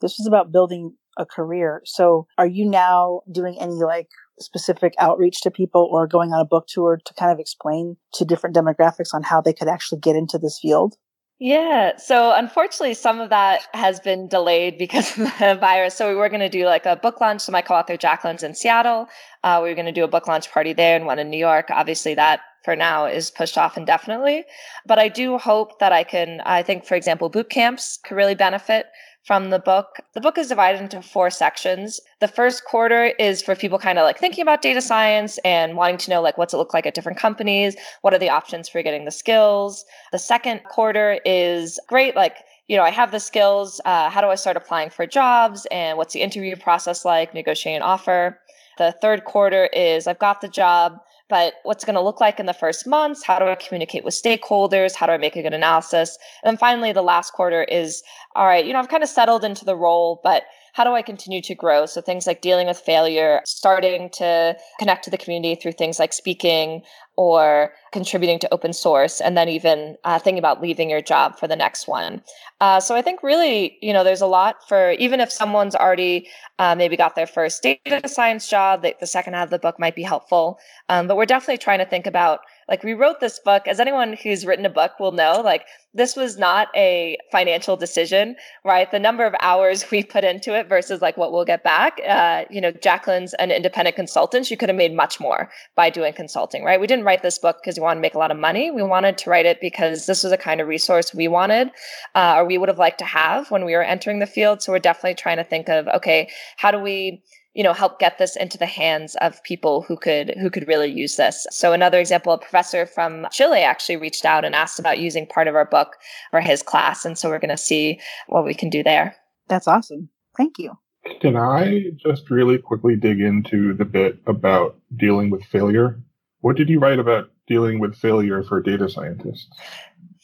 this 0.00 0.16
was 0.18 0.26
about 0.26 0.52
building 0.52 0.94
a 1.16 1.26
career. 1.26 1.82
So 1.84 2.26
are 2.38 2.46
you 2.46 2.64
now 2.64 3.20
doing 3.30 3.58
any 3.60 3.72
like 3.72 4.08
specific 4.40 4.94
outreach 4.98 5.40
to 5.42 5.50
people 5.50 5.88
or 5.90 6.06
going 6.06 6.32
on 6.32 6.40
a 6.40 6.44
book 6.44 6.66
tour 6.68 6.98
to 7.04 7.14
kind 7.14 7.32
of 7.32 7.38
explain 7.38 7.96
to 8.14 8.24
different 8.24 8.56
demographics 8.56 9.14
on 9.14 9.22
how 9.22 9.40
they 9.40 9.52
could 9.52 9.68
actually 9.68 10.00
get 10.00 10.16
into 10.16 10.38
this 10.38 10.58
field? 10.60 10.96
Yeah. 11.40 11.96
So 11.98 12.32
unfortunately, 12.34 12.94
some 12.94 13.20
of 13.20 13.30
that 13.30 13.62
has 13.72 14.00
been 14.00 14.26
delayed 14.26 14.76
because 14.76 15.16
of 15.18 15.24
the 15.38 15.56
virus. 15.60 15.94
So 15.94 16.08
we 16.08 16.16
were 16.16 16.28
going 16.28 16.40
to 16.40 16.48
do 16.48 16.64
like 16.64 16.84
a 16.84 16.96
book 16.96 17.20
launch. 17.20 17.42
So 17.42 17.52
my 17.52 17.62
co-author 17.62 17.96
Jacqueline's 17.96 18.42
in 18.42 18.54
Seattle. 18.54 19.06
Uh, 19.44 19.60
we 19.62 19.68
were 19.68 19.74
going 19.74 19.86
to 19.86 19.92
do 19.92 20.04
a 20.04 20.08
book 20.08 20.26
launch 20.26 20.50
party 20.50 20.72
there 20.72 20.96
and 20.96 21.06
one 21.06 21.18
in 21.18 21.30
New 21.30 21.38
York. 21.38 21.66
Obviously, 21.70 22.14
that 22.14 22.40
for 22.64 22.74
now 22.74 23.06
is 23.06 23.30
pushed 23.30 23.56
off 23.56 23.76
indefinitely. 23.76 24.44
But 24.84 24.98
I 24.98 25.08
do 25.08 25.38
hope 25.38 25.78
that 25.78 25.92
I 25.92 26.02
can. 26.02 26.40
I 26.44 26.62
think, 26.62 26.84
for 26.84 26.96
example, 26.96 27.28
boot 27.28 27.50
camps 27.50 27.98
could 28.04 28.16
really 28.16 28.34
benefit 28.34 28.86
from 29.28 29.50
the 29.50 29.58
book. 29.58 29.98
The 30.14 30.22
book 30.22 30.38
is 30.38 30.48
divided 30.48 30.80
into 30.80 31.02
four 31.02 31.28
sections. 31.28 32.00
The 32.20 32.28
first 32.28 32.64
quarter 32.64 33.12
is 33.18 33.42
for 33.42 33.54
people 33.54 33.78
kind 33.78 33.98
of 33.98 34.04
like 34.04 34.18
thinking 34.18 34.40
about 34.40 34.62
data 34.62 34.80
science 34.80 35.36
and 35.44 35.76
wanting 35.76 35.98
to 35.98 36.10
know 36.10 36.22
like 36.22 36.38
what's 36.38 36.54
it 36.54 36.56
look 36.56 36.72
like 36.72 36.86
at 36.86 36.94
different 36.94 37.18
companies, 37.18 37.76
what 38.00 38.14
are 38.14 38.18
the 38.18 38.30
options 38.30 38.70
for 38.70 38.82
getting 38.82 39.04
the 39.04 39.10
skills. 39.10 39.84
The 40.12 40.18
second 40.18 40.64
quarter 40.64 41.20
is 41.26 41.78
great 41.88 42.16
like 42.16 42.36
you 42.68 42.76
know, 42.76 42.82
I 42.82 42.90
have 42.90 43.12
the 43.12 43.20
skills. 43.20 43.82
Uh, 43.84 44.08
how 44.10 44.20
do 44.22 44.28
I 44.28 44.34
start 44.34 44.56
applying 44.56 44.90
for 44.90 45.06
jobs? 45.06 45.66
And 45.70 45.96
what's 45.98 46.14
the 46.14 46.20
interview 46.20 46.56
process 46.56 47.04
like? 47.04 47.32
Negotiating 47.34 47.76
an 47.76 47.82
offer. 47.82 48.38
The 48.78 48.94
third 49.02 49.24
quarter 49.24 49.66
is 49.74 50.06
I've 50.06 50.18
got 50.18 50.40
the 50.40 50.48
job, 50.48 51.00
but 51.28 51.54
what's 51.62 51.84
going 51.84 51.94
to 51.94 52.02
look 52.02 52.20
like 52.20 52.40
in 52.40 52.46
the 52.46 52.54
first 52.54 52.86
months? 52.86 53.24
How 53.24 53.38
do 53.38 53.46
I 53.46 53.54
communicate 53.54 54.04
with 54.04 54.14
stakeholders? 54.14 54.94
How 54.94 55.06
do 55.06 55.12
I 55.12 55.18
make 55.18 55.36
a 55.36 55.42
good 55.42 55.54
analysis? 55.54 56.18
And 56.42 56.50
then 56.50 56.58
finally, 56.58 56.92
the 56.92 57.02
last 57.02 57.32
quarter 57.32 57.64
is 57.64 58.02
all 58.34 58.46
right, 58.46 58.64
you 58.64 58.72
know, 58.72 58.78
I've 58.78 58.88
kind 58.88 59.02
of 59.02 59.08
settled 59.08 59.44
into 59.44 59.64
the 59.64 59.76
role, 59.76 60.20
but 60.22 60.44
how 60.78 60.84
do 60.84 60.94
I 60.94 61.02
continue 61.02 61.42
to 61.42 61.56
grow? 61.56 61.86
So 61.86 62.00
things 62.00 62.24
like 62.24 62.40
dealing 62.40 62.68
with 62.68 62.78
failure, 62.78 63.40
starting 63.44 64.10
to 64.10 64.56
connect 64.78 65.02
to 65.06 65.10
the 65.10 65.18
community 65.18 65.56
through 65.60 65.72
things 65.72 65.98
like 65.98 66.12
speaking 66.12 66.82
or 67.16 67.72
contributing 67.90 68.38
to 68.38 68.54
open 68.54 68.72
source, 68.72 69.20
and 69.20 69.36
then 69.36 69.48
even 69.48 69.96
uh, 70.04 70.20
thinking 70.20 70.38
about 70.38 70.62
leaving 70.62 70.88
your 70.88 71.02
job 71.02 71.36
for 71.36 71.48
the 71.48 71.56
next 71.56 71.88
one. 71.88 72.22
Uh, 72.60 72.78
so 72.78 72.94
I 72.94 73.02
think 73.02 73.24
really, 73.24 73.76
you 73.82 73.92
know, 73.92 74.04
there's 74.04 74.20
a 74.20 74.26
lot 74.28 74.54
for 74.68 74.92
even 74.92 75.18
if 75.18 75.32
someone's 75.32 75.74
already 75.74 76.28
uh, 76.60 76.76
maybe 76.76 76.96
got 76.96 77.16
their 77.16 77.26
first 77.26 77.60
data 77.60 78.08
science 78.08 78.48
job, 78.48 78.82
the, 78.82 78.94
the 79.00 79.06
second 79.08 79.34
half 79.34 79.46
of 79.46 79.50
the 79.50 79.58
book 79.58 79.80
might 79.80 79.96
be 79.96 80.04
helpful. 80.04 80.60
Um, 80.88 81.08
but 81.08 81.16
we're 81.16 81.26
definitely 81.26 81.58
trying 81.58 81.80
to 81.80 81.86
think 81.86 82.06
about 82.06 82.38
like 82.68 82.84
we 82.84 82.94
wrote 82.94 83.20
this 83.20 83.38
book 83.38 83.66
as 83.66 83.80
anyone 83.80 84.14
who's 84.22 84.44
written 84.44 84.66
a 84.66 84.70
book 84.70 85.00
will 85.00 85.12
know 85.12 85.40
like 85.40 85.64
this 85.94 86.14
was 86.14 86.36
not 86.36 86.68
a 86.76 87.16
financial 87.32 87.76
decision 87.76 88.36
right? 88.64 88.90
The 88.90 88.98
number 88.98 89.26
of 89.26 89.34
hours 89.40 89.84
we 89.90 90.02
put 90.02 90.24
into 90.24 90.56
it 90.56 90.68
versus 90.68 91.00
like 91.00 91.16
what 91.16 91.32
we'll 91.32 91.44
get 91.44 91.62
back 91.62 92.00
uh, 92.06 92.44
you 92.50 92.60
know 92.60 92.70
jacqueline's 92.70 93.34
an 93.34 93.50
independent 93.50 93.96
consultant. 93.96 94.46
She 94.46 94.56
could 94.56 94.68
have 94.68 94.76
made 94.76 94.94
much 94.94 95.20
more 95.20 95.50
by 95.74 95.90
doing 95.90 96.12
consulting 96.12 96.64
right? 96.64 96.80
We 96.80 96.86
didn't 96.86 97.04
write 97.04 97.22
this 97.22 97.38
book 97.38 97.58
because 97.62 97.76
we 97.76 97.82
wanted 97.82 97.96
to 97.96 98.02
make 98.02 98.14
a 98.14 98.18
lot 98.18 98.30
of 98.30 98.36
money. 98.36 98.70
We 98.70 98.82
wanted 98.82 99.18
to 99.18 99.30
write 99.30 99.46
it 99.46 99.60
because 99.60 100.06
this 100.06 100.22
was 100.22 100.32
a 100.32 100.36
kind 100.36 100.60
of 100.60 100.68
resource 100.68 101.14
we 101.14 101.28
wanted 101.28 101.70
uh, 102.14 102.34
or 102.36 102.44
we 102.44 102.58
would 102.58 102.68
have 102.68 102.78
liked 102.78 102.98
to 102.98 103.04
have 103.04 103.50
when 103.50 103.64
we 103.64 103.74
were 103.74 103.82
entering 103.82 104.18
the 104.18 104.26
field. 104.26 104.62
So 104.62 104.72
we're 104.72 104.78
definitely 104.78 105.14
trying 105.14 105.38
to 105.38 105.44
think 105.44 105.68
of 105.68 105.88
okay 105.88 106.30
how 106.56 106.70
do 106.70 106.78
we 106.78 107.22
you 107.58 107.64
know 107.64 107.72
help 107.72 107.98
get 107.98 108.18
this 108.18 108.36
into 108.36 108.56
the 108.56 108.66
hands 108.66 109.16
of 109.16 109.42
people 109.42 109.82
who 109.82 109.96
could 109.96 110.32
who 110.40 110.48
could 110.48 110.68
really 110.68 110.88
use 110.88 111.16
this. 111.16 111.44
So 111.50 111.72
another 111.72 111.98
example 111.98 112.32
a 112.32 112.38
professor 112.38 112.86
from 112.86 113.26
chile 113.32 113.62
actually 113.62 113.96
reached 113.96 114.24
out 114.24 114.44
and 114.44 114.54
asked 114.54 114.78
about 114.78 115.00
using 115.00 115.26
part 115.26 115.48
of 115.48 115.56
our 115.56 115.64
book 115.64 115.96
for 116.30 116.40
his 116.40 116.62
class. 116.62 117.04
And 117.04 117.18
so 117.18 117.28
we're 117.28 117.40
going 117.40 117.48
to 117.48 117.56
see 117.56 117.98
what 118.28 118.44
we 118.44 118.54
can 118.54 118.70
do 118.70 118.84
there. 118.84 119.16
That's 119.48 119.66
awesome. 119.66 120.08
Thank 120.36 120.58
you. 120.58 120.78
Can 121.20 121.36
i 121.36 121.90
just 121.96 122.30
really 122.30 122.58
quickly 122.58 122.94
dig 122.94 123.20
into 123.20 123.74
the 123.74 123.84
bit 123.84 124.20
about 124.26 124.78
dealing 124.96 125.28
with 125.28 125.42
failure? 125.44 126.00
What 126.42 126.56
did 126.56 126.68
you 126.68 126.78
write 126.78 127.00
about 127.00 127.32
dealing 127.48 127.80
with 127.80 127.96
failure 127.96 128.44
for 128.44 128.62
data 128.62 128.88
scientists 128.88 129.48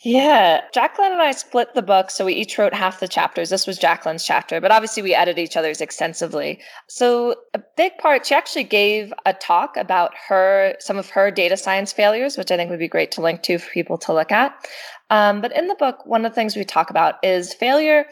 yeah, 0.05 0.61
Jacqueline 0.75 1.13
and 1.13 1.23
I 1.23 1.33
split 1.33 1.75
the 1.75 1.81
book, 1.81 2.11
so 2.11 2.27
we 2.27 2.35
each 2.35 2.59
wrote 2.59 2.75
half 2.75 3.01
the 3.01 3.09
chapters. 3.09 3.49
This 3.49 3.67
was 3.67 3.79
Jacqueline's 3.79 4.25
chapter, 4.25 4.61
but 4.61 4.71
obviously 4.71 5.03
we 5.03 5.15
edited 5.15 5.43
each 5.43 5.57
other's 5.57 5.81
extensively. 5.81 6.61
So 6.89 7.37
a 7.55 7.61
big 7.79 7.97
part, 7.97 8.27
she 8.27 8.35
actually 8.35 8.65
gave 8.65 9.15
a 9.25 9.33
talk 9.33 9.79
about 9.79 10.13
her 10.29 10.77
some 10.79 10.99
of 10.99 11.09
her 11.09 11.31
data 11.31 11.57
science 11.57 11.91
failures, 11.91 12.37
which 12.37 12.51
I 12.51 12.57
think 12.57 12.69
would 12.69 12.79
be 12.79 12.87
great 12.87 13.13
to 13.13 13.23
link 13.23 13.43
to 13.45 13.59
for 13.59 13.71
people 13.71 13.97
to 13.99 14.13
look 14.13 14.31
at. 14.31 14.55
Um, 15.09 15.41
but 15.41 15.57
in 15.57 15.69
the 15.69 15.75
book, 15.75 16.05
one 16.05 16.27
of 16.27 16.33
the 16.33 16.37
things 16.37 16.55
we 16.55 16.65
talk 16.65 16.91
about 16.91 17.15
is 17.23 17.55
failure 17.55 18.05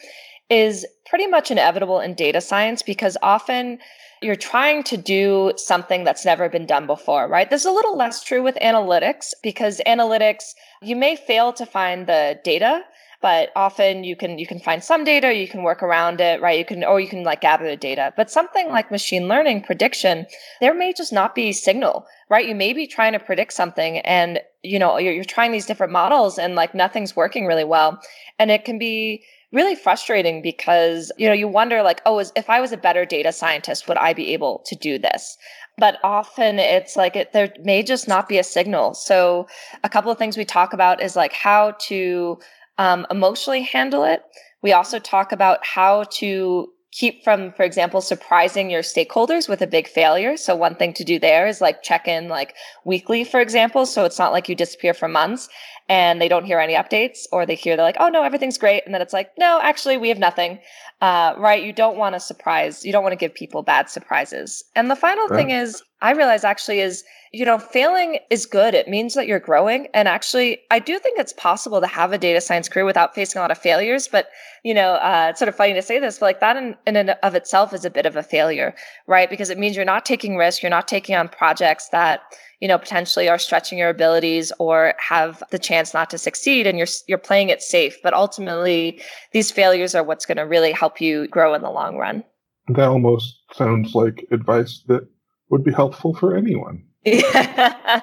is 0.49 0.87
pretty 1.07 1.27
much 1.27 1.51
inevitable 1.51 2.01
in 2.01 2.15
data 2.15 2.41
science 2.41 2.83
because 2.83 3.19
often 3.23 3.79
you're 4.23 4.37
trying 4.37 4.83
to 4.85 4.97
do 4.97 5.53
something 5.57 6.05
that's 6.05 6.25
never 6.25 6.49
been 6.49 6.67
done 6.67 6.87
before, 6.87 7.29
right? 7.29 7.51
This 7.51 7.63
is 7.63 7.67
a 7.67 7.73
little 7.73 7.97
less 7.97 8.23
true 8.23 8.43
with 8.43 8.57
analytics 8.63 9.33
because 9.43 9.81
analytics, 9.87 10.55
you 10.81 10.97
may 10.97 11.17
fail 11.17 11.53
to 11.55 11.67
find 11.67 12.07
the 12.07 12.39
data, 12.45 12.83
but 13.21 13.51
often 13.55 14.03
you 14.03 14.17
can 14.17 14.39
you 14.39 14.47
can 14.47 14.59
find 14.59 14.83
some 14.83 15.05
data, 15.05 15.33
you 15.33 15.47
can 15.47 15.63
work 15.63 15.83
around 15.83 16.21
it, 16.21 16.41
right? 16.41 16.59
You 16.59 16.65
can 16.65 16.83
or 16.85 17.01
you 17.01 17.09
can 17.09 17.23
like 17.23 17.41
gather 17.41 17.69
the 17.69 17.77
data. 17.77 18.13
But 18.17 18.31
something 18.31 18.69
like 18.69 18.91
machine 18.91 19.29
learning 19.29 19.63
prediction, 19.63 20.27
there 20.61 20.75
may 20.75 20.93
just 20.93 21.13
not 21.13 21.35
be 21.35 21.53
signal, 21.53 22.05
right? 22.29 22.47
You 22.47 22.57
may 22.57 22.73
be 22.73 22.87
trying 22.87 23.13
to 23.13 23.21
predict 23.21 23.53
something 23.53 23.99
and 23.99 24.41
you 24.63 24.79
know, 24.79 24.99
you're, 24.99 25.13
you're 25.13 25.25
trying 25.25 25.53
these 25.53 25.67
different 25.67 25.93
models 25.93 26.39
and 26.39 26.55
like 26.55 26.75
nothing's 26.75 27.17
working 27.17 27.47
really 27.47 27.65
well. 27.65 28.01
And 28.39 28.51
it 28.51 28.65
can 28.65 28.79
be 28.79 29.25
really 29.53 29.75
frustrating 29.75 30.43
because 30.43 31.13
you 31.19 31.27
know 31.27 31.35
you 31.35 31.47
wonder 31.47 31.83
like 31.83 32.01
oh 32.07 32.19
is, 32.19 32.33
if 32.35 32.49
i 32.49 32.61
was 32.61 32.73
a 32.73 32.77
better 32.77 33.05
data 33.05 33.31
scientist 33.33 33.87
would 33.87 33.99
i 33.99 34.13
be 34.13 34.33
able 34.33 34.63
to 34.67 34.75
do 34.75 34.99
this? 34.99 35.37
But 35.79 35.99
often 36.05 36.59
it's 36.59 36.97
like 36.97 37.17
it, 37.17 37.33
there 37.33 37.53
may 37.63 37.83
just 37.83 38.07
not 38.07 38.29
be 38.29 38.39
a 38.39 38.45
signal. 38.45 38.95
So 38.95 39.47
a 39.83 39.89
couple 39.89 40.11
of 40.11 40.19
things 40.19 40.37
we 40.37 40.45
talk 40.45 40.73
about 40.73 41.03
is 41.03 41.17
like 41.17 41.33
how 41.33 41.73
to 41.87 42.39
um, 42.79 43.07
emotionally 43.11 43.63
handle 43.63 44.05
it. 44.05 44.23
We 44.63 44.73
also 44.73 44.99
talk 44.99 45.33
about 45.33 45.65
how 45.65 46.05
to 46.19 46.69
keep 46.93 47.25
from 47.25 47.53
for 47.55 47.63
example 47.63 48.03
surprising 48.03 48.69
your 48.69 48.83
stakeholders 48.83 49.49
with 49.49 49.63
a 49.63 49.67
big 49.67 49.89
failure. 49.89 50.37
So 50.37 50.55
one 50.55 50.75
thing 50.75 50.93
to 50.93 51.05
do 51.05 51.19
there 51.19 51.47
is 51.47 51.63
like 51.63 51.83
check 51.83 52.07
in 52.07 52.29
like 52.29 52.55
weekly 52.85 53.25
for 53.25 53.41
example. 53.41 53.87
So 53.87 54.05
it's 54.05 54.19
not 54.19 54.33
like 54.33 54.49
you 54.49 54.55
disappear 54.55 54.93
for 54.93 55.09
months 55.09 55.49
and 55.93 56.23
they 56.23 56.29
don't 56.29 56.47
hear 56.47 56.59
any 56.59 56.73
updates 56.73 57.27
or 57.33 57.45
they 57.45 57.55
hear 57.55 57.77
they're 57.77 57.85
like 57.85 57.99
oh 58.01 58.09
no 58.09 58.23
everything's 58.23 58.57
great 58.57 58.83
and 58.87 58.95
then 58.95 59.03
it's 59.03 59.13
like 59.13 59.31
no 59.39 59.61
actually 59.63 59.99
we 59.99 60.09
have 60.09 60.19
nothing. 60.19 60.59
Uh, 61.03 61.35
right 61.37 61.65
you 61.65 61.73
don't 61.73 61.99
want 61.99 62.15
to 62.15 62.21
surprise 62.21 62.85
you 62.85 62.93
don't 62.93 63.03
want 63.03 63.13
to 63.13 63.17
give 63.17 63.35
people 63.35 63.63
bad 63.63 63.91
surprises. 63.91 64.65
And 64.75 64.91
the 64.91 64.97
final 64.97 65.27
right. 65.29 65.37
thing 65.37 65.51
is 65.51 65.83
i 66.01 66.13
realize 66.13 66.45
actually 66.45 66.81
is 66.81 67.05
you 67.33 67.45
know 67.45 67.59
failing 67.59 68.19
is 68.31 68.47
good 68.47 68.73
it 68.75 68.89
means 68.89 69.15
that 69.15 69.27
you're 69.27 69.41
growing 69.41 69.89
and 69.95 70.09
actually 70.09 70.61
i 70.71 70.79
do 70.79 70.99
think 70.99 71.19
it's 71.19 71.33
possible 71.35 71.81
to 71.81 71.87
have 71.87 72.13
a 72.13 72.19
data 72.19 72.41
science 72.41 72.69
career 72.69 72.85
without 72.85 73.15
facing 73.15 73.39
a 73.39 73.43
lot 73.43 73.51
of 73.51 73.59
failures 73.59 74.09
but 74.09 74.29
you 74.63 74.75
know 74.75 74.95
uh, 74.95 75.27
it's 75.31 75.39
sort 75.39 75.49
of 75.49 75.55
funny 75.55 75.75
to 75.75 75.83
say 75.83 75.99
this 75.99 76.19
but 76.19 76.27
like 76.27 76.41
that 76.41 76.57
in, 76.57 76.77
in 76.87 76.97
and 76.97 77.11
of 77.23 77.35
itself 77.35 77.73
is 77.73 77.85
a 77.85 77.91
bit 77.91 78.07
of 78.07 78.17
a 78.17 78.23
failure 78.23 78.75
right? 79.07 79.31
Because 79.31 79.51
it 79.51 79.59
means 79.59 79.77
you're 79.77 79.85
not 79.85 80.05
taking 80.05 80.37
risks 80.37 80.63
you're 80.63 80.71
not 80.71 80.89
taking 80.89 81.17
on 81.17 81.29
projects 81.29 81.89
that 81.89 82.21
you 82.63 82.69
know 82.69 82.79
potentially 82.79 83.29
are 83.29 83.39
stretching 83.39 83.77
your 83.77 83.91
abilities 83.91 84.53
or 84.61 84.95
have 84.97 85.43
the 85.51 85.59
chance 85.59 85.93
not 85.93 86.09
to 86.09 86.17
succeed 86.17 86.65
and 86.65 86.79
you're 86.79 86.87
you're 87.09 87.19
playing 87.19 87.49
it 87.51 87.61
safe. 87.61 87.99
But 88.03 88.15
ultimately 88.15 89.03
these 89.33 89.51
failures 89.51 89.97
are 89.97 90.05
what's 90.05 90.25
going 90.25 90.39
to 90.39 90.47
really 90.47 90.71
help 90.71 91.01
you 91.01 91.27
grow 91.27 91.55
in 91.55 91.63
the 91.63 91.71
long 91.71 91.97
run. 91.99 92.23
That 92.69 92.89
almost 92.89 93.37
sounds 93.53 93.97
like 93.97 94.25
advice 94.31 94.81
that 94.87 95.07
would 95.51 95.65
be 95.65 95.73
helpful 95.73 96.15
for 96.15 96.37
anyone. 96.37 96.85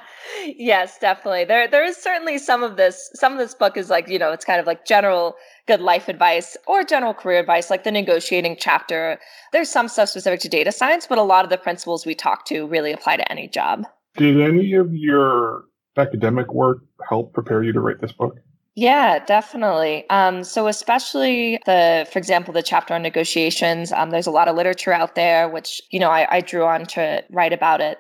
Yes 0.57 0.97
definitely. 0.99 1.43
There 1.45 1.67
there 1.67 1.83
is 1.83 1.97
certainly 1.97 2.37
some 2.37 2.63
of 2.63 2.75
this 2.77 3.09
some 3.13 3.33
of 3.33 3.39
this 3.39 3.53
book 3.53 3.77
is 3.77 3.89
like 3.89 4.07
you 4.07 4.17
know 4.17 4.31
it's 4.31 4.45
kind 4.45 4.59
of 4.59 4.65
like 4.65 4.85
general 4.85 5.35
good 5.67 5.81
life 5.81 6.07
advice 6.07 6.55
or 6.65 6.83
general 6.83 7.13
career 7.13 7.39
advice 7.39 7.69
like 7.69 7.83
the 7.83 7.91
negotiating 7.91 8.55
chapter. 8.57 9.19
There's 9.51 9.69
some 9.69 9.87
stuff 9.87 10.09
specific 10.09 10.39
to 10.41 10.49
data 10.49 10.71
science 10.71 11.07
but 11.07 11.17
a 11.17 11.23
lot 11.23 11.43
of 11.43 11.49
the 11.49 11.57
principles 11.57 12.05
we 12.05 12.15
talk 12.15 12.45
to 12.45 12.67
really 12.67 12.91
apply 12.93 13.17
to 13.17 13.31
any 13.31 13.47
job 13.47 13.85
did 14.17 14.39
any 14.39 14.73
of 14.73 14.93
your 14.93 15.65
academic 15.97 16.53
work 16.53 16.79
help 17.07 17.33
prepare 17.33 17.63
you 17.63 17.73
to 17.73 17.79
write 17.79 17.99
this 17.99 18.11
book? 18.11 18.37
Yeah, 18.75 19.19
definitely. 19.25 20.09
Um, 20.09 20.43
so, 20.43 20.67
especially 20.67 21.59
the, 21.65 22.07
for 22.11 22.17
example, 22.17 22.53
the 22.53 22.63
chapter 22.63 22.93
on 22.93 23.01
negotiations, 23.01 23.91
um, 23.91 24.11
there's 24.11 24.27
a 24.27 24.31
lot 24.31 24.47
of 24.47 24.55
literature 24.55 24.93
out 24.93 25.15
there, 25.15 25.49
which, 25.49 25.81
you 25.91 25.99
know, 25.99 26.09
I, 26.09 26.37
I 26.37 26.41
drew 26.41 26.63
on 26.63 26.85
to 26.87 27.23
write 27.29 27.51
about 27.51 27.81
it. 27.81 27.99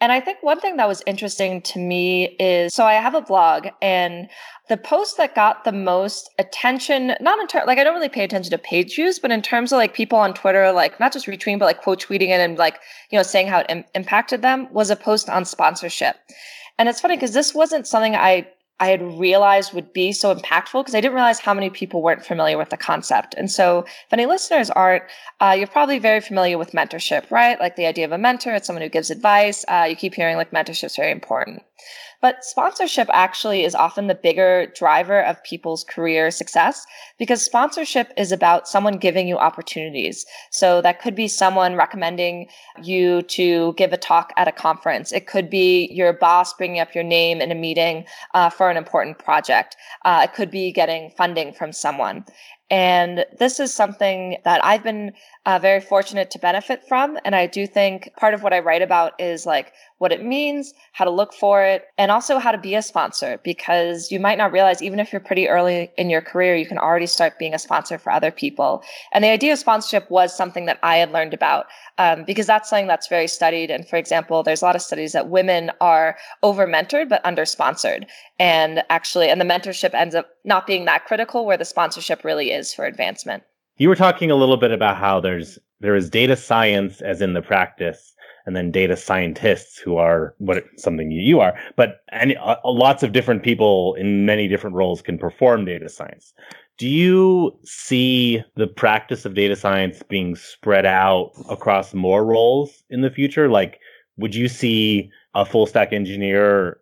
And 0.00 0.12
I 0.12 0.20
think 0.20 0.42
one 0.42 0.60
thing 0.60 0.76
that 0.76 0.88
was 0.88 1.02
interesting 1.06 1.62
to 1.62 1.78
me 1.78 2.36
is 2.38 2.74
so 2.74 2.84
I 2.84 2.94
have 2.94 3.14
a 3.14 3.22
blog 3.22 3.68
and 3.80 4.28
the 4.68 4.76
post 4.76 5.16
that 5.16 5.34
got 5.34 5.64
the 5.64 5.72
most 5.72 6.28
attention, 6.38 7.14
not 7.18 7.38
in 7.38 7.46
terms 7.46 7.66
like 7.66 7.78
I 7.78 7.84
don't 7.84 7.94
really 7.94 8.10
pay 8.10 8.24
attention 8.24 8.50
to 8.50 8.58
page 8.58 8.94
views, 8.94 9.18
but 9.18 9.30
in 9.30 9.40
terms 9.40 9.72
of 9.72 9.78
like 9.78 9.94
people 9.94 10.18
on 10.18 10.34
Twitter, 10.34 10.70
like 10.70 11.00
not 11.00 11.14
just 11.14 11.26
retweeting, 11.26 11.58
but 11.58 11.64
like 11.64 11.80
quote 11.80 12.04
tweeting 12.04 12.28
it 12.28 12.40
and 12.40 12.58
like, 12.58 12.78
you 13.10 13.18
know, 13.18 13.22
saying 13.22 13.46
how 13.46 13.60
it 13.60 13.66
Im- 13.70 13.84
impacted 13.94 14.42
them 14.42 14.68
was 14.70 14.90
a 14.90 14.96
post 14.96 15.30
on 15.30 15.46
sponsorship. 15.46 16.16
And 16.78 16.90
it's 16.90 17.00
funny 17.00 17.16
because 17.16 17.32
this 17.32 17.54
wasn't 17.54 17.86
something 17.86 18.14
I 18.14 18.48
I 18.78 18.88
had 18.88 19.18
realized 19.18 19.72
would 19.72 19.92
be 19.92 20.12
so 20.12 20.34
impactful 20.34 20.82
because 20.82 20.94
I 20.94 21.00
didn't 21.00 21.14
realize 21.14 21.40
how 21.40 21.54
many 21.54 21.70
people 21.70 22.02
weren't 22.02 22.24
familiar 22.24 22.58
with 22.58 22.68
the 22.68 22.76
concept. 22.76 23.34
And 23.34 23.50
so, 23.50 23.80
if 23.80 24.12
any 24.12 24.26
listeners 24.26 24.68
aren't, 24.70 25.04
uh, 25.40 25.54
you're 25.56 25.66
probably 25.66 25.98
very 25.98 26.20
familiar 26.20 26.58
with 26.58 26.72
mentorship, 26.72 27.30
right? 27.30 27.58
Like 27.58 27.76
the 27.76 27.86
idea 27.86 28.04
of 28.04 28.12
a 28.12 28.18
mentor, 28.18 28.54
it's 28.54 28.66
someone 28.66 28.82
who 28.82 28.88
gives 28.90 29.10
advice. 29.10 29.64
Uh, 29.66 29.86
you 29.88 29.96
keep 29.96 30.14
hearing 30.14 30.36
like 30.36 30.50
mentorship 30.50 30.84
is 30.84 30.96
very 30.96 31.12
important. 31.12 31.62
But 32.20 32.44
sponsorship 32.44 33.08
actually 33.12 33.64
is 33.64 33.74
often 33.74 34.06
the 34.06 34.14
bigger 34.14 34.66
driver 34.74 35.22
of 35.22 35.42
people's 35.44 35.84
career 35.84 36.30
success 36.30 36.86
because 37.18 37.42
sponsorship 37.42 38.12
is 38.16 38.32
about 38.32 38.68
someone 38.68 38.98
giving 38.98 39.28
you 39.28 39.38
opportunities. 39.38 40.24
So 40.50 40.80
that 40.82 41.00
could 41.00 41.14
be 41.14 41.28
someone 41.28 41.74
recommending 41.74 42.48
you 42.82 43.22
to 43.22 43.74
give 43.74 43.92
a 43.92 43.98
talk 43.98 44.32
at 44.36 44.48
a 44.48 44.52
conference. 44.52 45.12
It 45.12 45.26
could 45.26 45.50
be 45.50 45.88
your 45.92 46.12
boss 46.12 46.54
bringing 46.54 46.80
up 46.80 46.94
your 46.94 47.04
name 47.04 47.40
in 47.40 47.50
a 47.50 47.54
meeting 47.54 48.04
uh, 48.34 48.50
for 48.50 48.70
an 48.70 48.76
important 48.76 49.18
project. 49.18 49.76
Uh, 50.04 50.22
it 50.24 50.34
could 50.34 50.50
be 50.50 50.72
getting 50.72 51.10
funding 51.10 51.52
from 51.52 51.72
someone. 51.72 52.24
And 52.68 53.24
this 53.38 53.60
is 53.60 53.72
something 53.72 54.38
that 54.44 54.64
I've 54.64 54.82
been 54.82 55.12
uh, 55.44 55.60
very 55.60 55.80
fortunate 55.80 56.32
to 56.32 56.38
benefit 56.40 56.82
from. 56.88 57.16
And 57.24 57.36
I 57.36 57.46
do 57.46 57.64
think 57.66 58.10
part 58.16 58.34
of 58.34 58.42
what 58.42 58.52
I 58.52 58.58
write 58.58 58.82
about 58.82 59.12
is 59.20 59.46
like 59.46 59.72
what 59.98 60.10
it 60.12 60.24
means, 60.24 60.74
how 60.92 61.04
to 61.04 61.10
look 61.10 61.32
for 61.32 61.62
it, 61.62 61.86
and 61.96 62.10
also 62.10 62.38
how 62.38 62.50
to 62.50 62.58
be 62.58 62.74
a 62.74 62.82
sponsor 62.82 63.40
because 63.44 64.10
you 64.10 64.18
might 64.18 64.36
not 64.36 64.52
realize, 64.52 64.82
even 64.82 64.98
if 64.98 65.12
you're 65.12 65.20
pretty 65.20 65.48
early 65.48 65.90
in 65.96 66.10
your 66.10 66.20
career, 66.20 66.56
you 66.56 66.66
can 66.66 66.76
already 66.76 67.06
start 67.06 67.38
being 67.38 67.54
a 67.54 67.58
sponsor 67.58 67.96
for 67.96 68.10
other 68.10 68.32
people. 68.32 68.82
And 69.12 69.22
the 69.22 69.30
idea 69.30 69.52
of 69.52 69.58
sponsorship 69.60 70.10
was 70.10 70.36
something 70.36 70.66
that 70.66 70.80
I 70.82 70.96
had 70.96 71.12
learned 71.12 71.34
about 71.34 71.66
um, 71.98 72.24
because 72.24 72.46
that's 72.46 72.68
something 72.68 72.88
that's 72.88 73.08
very 73.08 73.28
studied. 73.28 73.70
And 73.70 73.88
for 73.88 73.96
example, 73.96 74.42
there's 74.42 74.62
a 74.62 74.64
lot 74.64 74.76
of 74.76 74.82
studies 74.82 75.12
that 75.12 75.30
women 75.30 75.70
are 75.80 76.16
over 76.42 76.66
mentored 76.66 77.08
but 77.08 77.24
under 77.24 77.44
sponsored. 77.44 78.06
And 78.38 78.82
actually, 78.90 79.30
and 79.30 79.40
the 79.40 79.44
mentorship 79.44 79.94
ends 79.94 80.14
up 80.14 80.28
not 80.44 80.66
being 80.66 80.84
that 80.84 81.06
critical 81.06 81.46
where 81.46 81.56
the 81.56 81.64
sponsorship 81.64 82.22
really 82.24 82.50
for 82.64 82.84
advancement. 82.84 83.42
You 83.78 83.88
were 83.88 83.96
talking 83.96 84.30
a 84.30 84.36
little 84.36 84.56
bit 84.56 84.72
about 84.72 84.96
how 84.96 85.20
there's 85.20 85.58
there 85.80 85.94
is 85.94 86.08
data 86.08 86.36
science 86.36 87.00
as 87.00 87.20
in 87.20 87.34
the 87.34 87.42
practice 87.42 88.14
and 88.46 88.54
then 88.54 88.70
data 88.70 88.96
scientists 88.96 89.78
who 89.78 89.96
are 89.96 90.34
what 90.38 90.64
something 90.76 91.10
you 91.10 91.40
are 91.40 91.58
but 91.76 92.00
and 92.10 92.36
uh, 92.40 92.56
lots 92.64 93.02
of 93.02 93.12
different 93.12 93.42
people 93.42 93.94
in 93.94 94.24
many 94.24 94.48
different 94.48 94.76
roles 94.76 95.02
can 95.02 95.18
perform 95.18 95.64
data 95.64 95.88
science 95.88 96.32
do 96.78 96.88
you 96.88 97.58
see 97.64 98.42
the 98.54 98.66
practice 98.66 99.24
of 99.24 99.34
data 99.34 99.56
science 99.56 100.02
being 100.08 100.36
spread 100.36 100.86
out 100.86 101.32
across 101.50 101.92
more 101.92 102.24
roles 102.24 102.84
in 102.88 103.02
the 103.02 103.10
future 103.10 103.48
like 103.48 103.80
would 104.16 104.34
you 104.34 104.48
see 104.48 105.10
a 105.34 105.44
full 105.44 105.66
stack 105.66 105.92
engineer 105.92 106.78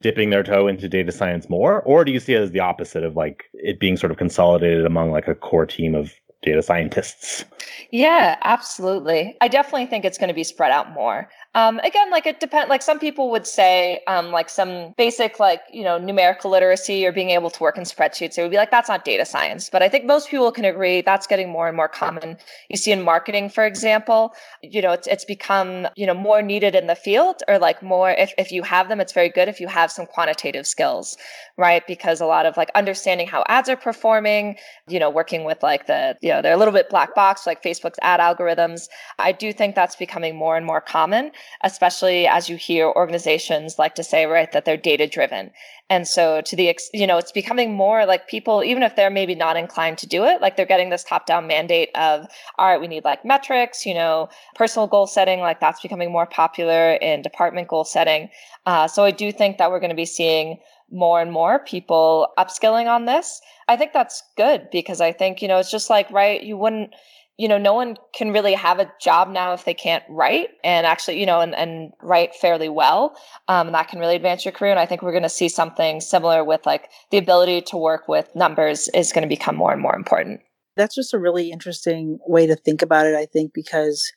dipping 0.00 0.30
their 0.30 0.42
toe 0.42 0.68
into 0.68 0.88
data 0.88 1.10
science 1.10 1.48
more 1.48 1.82
or 1.82 2.04
do 2.04 2.12
you 2.12 2.20
see 2.20 2.34
it 2.34 2.40
as 2.40 2.52
the 2.52 2.60
opposite 2.60 3.02
of 3.02 3.16
like 3.16 3.44
it 3.54 3.80
being 3.80 3.96
sort 3.96 4.12
of 4.12 4.16
consolidated 4.16 4.86
among 4.86 5.10
like 5.10 5.26
a 5.26 5.34
core 5.34 5.66
team 5.66 5.94
of 5.94 6.12
data 6.42 6.62
scientists. 6.62 7.44
Yeah, 7.90 8.36
absolutely. 8.42 9.36
I 9.40 9.48
definitely 9.48 9.86
think 9.86 10.04
it's 10.04 10.18
going 10.18 10.28
to 10.28 10.34
be 10.34 10.44
spread 10.44 10.70
out 10.70 10.92
more. 10.92 11.28
Um, 11.58 11.80
again, 11.80 12.08
like 12.12 12.24
it 12.24 12.38
depends. 12.38 12.70
Like 12.70 12.82
some 12.82 13.00
people 13.00 13.32
would 13.32 13.44
say, 13.44 14.00
um, 14.06 14.30
like 14.30 14.48
some 14.48 14.94
basic, 14.96 15.40
like 15.40 15.60
you 15.72 15.82
know, 15.82 15.98
numerical 15.98 16.52
literacy 16.52 17.04
or 17.04 17.10
being 17.10 17.30
able 17.30 17.50
to 17.50 17.60
work 17.60 17.76
in 17.76 17.82
spreadsheets. 17.82 18.38
It 18.38 18.42
would 18.42 18.52
be 18.52 18.56
like 18.56 18.70
that's 18.70 18.88
not 18.88 19.04
data 19.04 19.24
science. 19.24 19.68
But 19.68 19.82
I 19.82 19.88
think 19.88 20.04
most 20.04 20.28
people 20.28 20.52
can 20.52 20.64
agree 20.64 21.00
that's 21.00 21.26
getting 21.26 21.50
more 21.50 21.66
and 21.66 21.76
more 21.76 21.88
common. 21.88 22.36
You 22.68 22.76
see 22.76 22.92
in 22.92 23.02
marketing, 23.02 23.48
for 23.48 23.66
example, 23.66 24.34
you 24.62 24.80
know, 24.80 24.92
it's 24.92 25.08
it's 25.08 25.24
become 25.24 25.88
you 25.96 26.06
know 26.06 26.14
more 26.14 26.42
needed 26.42 26.76
in 26.76 26.86
the 26.86 26.94
field, 26.94 27.42
or 27.48 27.58
like 27.58 27.82
more 27.82 28.12
if 28.12 28.32
if 28.38 28.52
you 28.52 28.62
have 28.62 28.88
them, 28.88 29.00
it's 29.00 29.12
very 29.12 29.28
good 29.28 29.48
if 29.48 29.58
you 29.60 29.66
have 29.66 29.90
some 29.90 30.06
quantitative 30.06 30.64
skills, 30.64 31.16
right? 31.56 31.84
Because 31.88 32.20
a 32.20 32.26
lot 32.26 32.46
of 32.46 32.56
like 32.56 32.70
understanding 32.76 33.26
how 33.26 33.42
ads 33.48 33.68
are 33.68 33.76
performing, 33.76 34.58
you 34.86 35.00
know, 35.00 35.10
working 35.10 35.42
with 35.42 35.60
like 35.64 35.88
the 35.88 36.16
you 36.22 36.28
know 36.28 36.40
they're 36.40 36.54
a 36.54 36.56
little 36.56 36.74
bit 36.74 36.88
black 36.88 37.16
box, 37.16 37.48
like 37.48 37.64
Facebook's 37.64 37.98
ad 38.02 38.20
algorithms. 38.20 38.86
I 39.18 39.32
do 39.32 39.52
think 39.52 39.74
that's 39.74 39.96
becoming 39.96 40.36
more 40.36 40.56
and 40.56 40.64
more 40.64 40.80
common 40.80 41.32
especially 41.62 42.26
as 42.26 42.48
you 42.48 42.56
hear 42.56 42.86
organizations 42.86 43.78
like 43.78 43.94
to 43.94 44.02
say, 44.02 44.26
right, 44.26 44.50
that 44.52 44.64
they're 44.64 44.76
data 44.76 45.06
driven. 45.06 45.50
And 45.90 46.06
so 46.06 46.42
to 46.42 46.54
the, 46.56 46.68
ex- 46.68 46.90
you 46.92 47.06
know, 47.06 47.16
it's 47.16 47.32
becoming 47.32 47.72
more 47.72 48.04
like 48.04 48.28
people, 48.28 48.62
even 48.62 48.82
if 48.82 48.94
they're 48.94 49.10
maybe 49.10 49.34
not 49.34 49.56
inclined 49.56 49.98
to 49.98 50.06
do 50.06 50.24
it, 50.24 50.42
like 50.42 50.56
they're 50.56 50.66
getting 50.66 50.90
this 50.90 51.04
top 51.04 51.24
down 51.24 51.46
mandate 51.46 51.88
of, 51.94 52.26
all 52.58 52.68
right, 52.68 52.80
we 52.80 52.88
need 52.88 53.04
like 53.04 53.24
metrics, 53.24 53.86
you 53.86 53.94
know, 53.94 54.28
personal 54.54 54.86
goal 54.86 55.06
setting, 55.06 55.40
like 55.40 55.60
that's 55.60 55.80
becoming 55.80 56.12
more 56.12 56.26
popular 56.26 56.92
in 56.94 57.22
department 57.22 57.68
goal 57.68 57.84
setting. 57.84 58.28
Uh, 58.66 58.86
so 58.86 59.04
I 59.04 59.10
do 59.10 59.32
think 59.32 59.56
that 59.58 59.70
we're 59.70 59.80
going 59.80 59.90
to 59.90 59.96
be 59.96 60.04
seeing 60.04 60.58
more 60.90 61.20
and 61.20 61.32
more 61.32 61.58
people 61.58 62.28
upskilling 62.38 62.86
on 62.86 63.04
this. 63.04 63.40
I 63.66 63.76
think 63.76 63.92
that's 63.92 64.22
good 64.36 64.68
because 64.70 65.00
I 65.00 65.12
think, 65.12 65.42
you 65.42 65.48
know, 65.48 65.58
it's 65.58 65.70
just 65.70 65.90
like, 65.90 66.10
right, 66.10 66.42
you 66.42 66.56
wouldn't, 66.56 66.94
you 67.38 67.46
know, 67.46 67.56
no 67.56 67.72
one 67.72 67.96
can 68.12 68.32
really 68.32 68.52
have 68.52 68.80
a 68.80 68.92
job 69.00 69.30
now 69.30 69.52
if 69.52 69.64
they 69.64 69.72
can't 69.72 70.02
write 70.08 70.48
and 70.64 70.84
actually, 70.84 71.20
you 71.20 71.24
know, 71.24 71.40
and, 71.40 71.54
and 71.54 71.92
write 72.02 72.34
fairly 72.34 72.68
well. 72.68 73.16
Um, 73.46 73.68
and 73.68 73.74
that 73.76 73.86
can 73.86 74.00
really 74.00 74.16
advance 74.16 74.44
your 74.44 74.50
career. 74.50 74.72
And 74.72 74.80
I 74.80 74.86
think 74.86 75.02
we're 75.02 75.12
going 75.12 75.22
to 75.22 75.28
see 75.28 75.48
something 75.48 76.00
similar 76.00 76.42
with 76.42 76.66
like 76.66 76.90
the 77.12 77.16
ability 77.16 77.62
to 77.62 77.76
work 77.76 78.08
with 78.08 78.28
numbers 78.34 78.88
is 78.88 79.12
going 79.12 79.22
to 79.22 79.28
become 79.28 79.54
more 79.54 79.72
and 79.72 79.80
more 79.80 79.94
important. 79.94 80.40
That's 80.76 80.96
just 80.96 81.14
a 81.14 81.18
really 81.18 81.52
interesting 81.52 82.18
way 82.26 82.48
to 82.48 82.56
think 82.56 82.82
about 82.82 83.06
it, 83.06 83.14
I 83.14 83.26
think, 83.26 83.52
because 83.54 84.12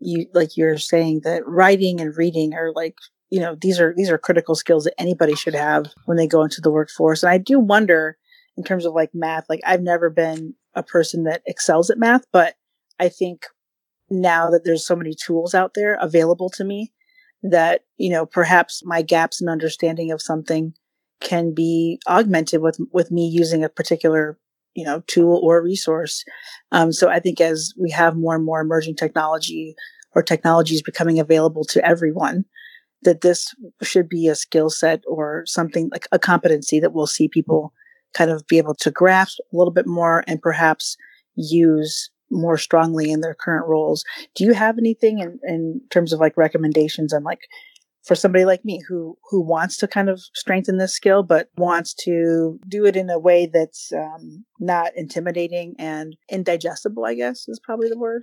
you, 0.00 0.26
like 0.34 0.56
you're 0.56 0.78
saying 0.78 1.20
that 1.22 1.46
writing 1.46 2.00
and 2.00 2.16
reading 2.16 2.54
are 2.54 2.72
like, 2.74 2.96
you 3.30 3.38
know, 3.38 3.56
these 3.60 3.78
are, 3.78 3.94
these 3.96 4.10
are 4.10 4.18
critical 4.18 4.56
skills 4.56 4.82
that 4.84 5.00
anybody 5.00 5.36
should 5.36 5.54
have 5.54 5.86
when 6.06 6.16
they 6.16 6.26
go 6.26 6.42
into 6.42 6.60
the 6.60 6.72
workforce. 6.72 7.22
And 7.22 7.30
I 7.30 7.38
do 7.38 7.60
wonder 7.60 8.16
in 8.56 8.64
terms 8.64 8.84
of 8.84 8.94
like 8.94 9.10
math, 9.14 9.44
like 9.48 9.60
I've 9.64 9.82
never 9.82 10.10
been 10.10 10.54
a 10.78 10.82
person 10.82 11.24
that 11.24 11.42
excels 11.46 11.90
at 11.90 11.98
math, 11.98 12.24
but 12.32 12.54
I 12.98 13.08
think 13.08 13.46
now 14.10 14.50
that 14.50 14.62
there's 14.64 14.86
so 14.86 14.96
many 14.96 15.14
tools 15.14 15.54
out 15.54 15.72
there 15.74 15.98
available 16.00 16.48
to 16.50 16.64
me 16.64 16.92
that, 17.42 17.82
you 17.96 18.10
know, 18.10 18.26
perhaps 18.26 18.82
my 18.84 19.02
gaps 19.02 19.40
in 19.40 19.48
understanding 19.48 20.10
of 20.10 20.22
something 20.22 20.72
can 21.20 21.52
be 21.52 22.00
augmented 22.08 22.62
with, 22.62 22.78
with 22.92 23.10
me 23.10 23.26
using 23.26 23.64
a 23.64 23.68
particular, 23.68 24.38
you 24.74 24.84
know, 24.84 25.02
tool 25.06 25.40
or 25.42 25.62
resource. 25.62 26.24
Um, 26.72 26.92
so 26.92 27.08
I 27.08 27.20
think 27.20 27.40
as 27.40 27.72
we 27.78 27.90
have 27.90 28.16
more 28.16 28.34
and 28.34 28.44
more 28.44 28.60
emerging 28.60 28.96
technology 28.96 29.74
or 30.14 30.22
technologies 30.22 30.82
becoming 30.82 31.18
available 31.18 31.64
to 31.64 31.84
everyone, 31.84 32.44
that 33.02 33.20
this 33.20 33.54
should 33.82 34.08
be 34.08 34.26
a 34.26 34.34
skill 34.34 34.70
set 34.70 35.02
or 35.06 35.44
something 35.46 35.88
like 35.92 36.08
a 36.10 36.18
competency 36.18 36.80
that 36.80 36.92
we'll 36.92 37.06
see 37.06 37.28
people 37.28 37.72
kind 38.14 38.30
of 38.30 38.46
be 38.46 38.58
able 38.58 38.74
to 38.74 38.90
grasp 38.90 39.38
a 39.52 39.56
little 39.56 39.72
bit 39.72 39.86
more 39.86 40.24
and 40.26 40.42
perhaps 40.42 40.96
use 41.36 42.10
more 42.30 42.58
strongly 42.58 43.10
in 43.10 43.20
their 43.20 43.34
current 43.34 43.66
roles. 43.66 44.04
Do 44.34 44.44
you 44.44 44.52
have 44.52 44.78
anything 44.78 45.18
in, 45.20 45.38
in 45.44 45.80
terms 45.90 46.12
of 46.12 46.20
like 46.20 46.36
recommendations 46.36 47.12
on 47.12 47.22
like 47.22 47.40
for 48.08 48.14
somebody 48.14 48.44
like 48.44 48.64
me 48.64 48.82
who 48.88 49.16
who 49.30 49.40
wants 49.40 49.76
to 49.76 49.86
kind 49.86 50.08
of 50.08 50.20
strengthen 50.34 50.78
this 50.78 50.94
skill 50.94 51.22
but 51.22 51.48
wants 51.56 51.94
to 51.94 52.58
do 52.66 52.86
it 52.86 52.96
in 52.96 53.10
a 53.10 53.18
way 53.18 53.46
that's 53.46 53.92
um, 53.92 54.44
not 54.58 54.92
intimidating 54.96 55.74
and 55.78 56.16
indigestible 56.30 57.04
i 57.04 57.14
guess 57.14 57.46
is 57.48 57.60
probably 57.62 57.88
the 57.88 57.98
word 57.98 58.22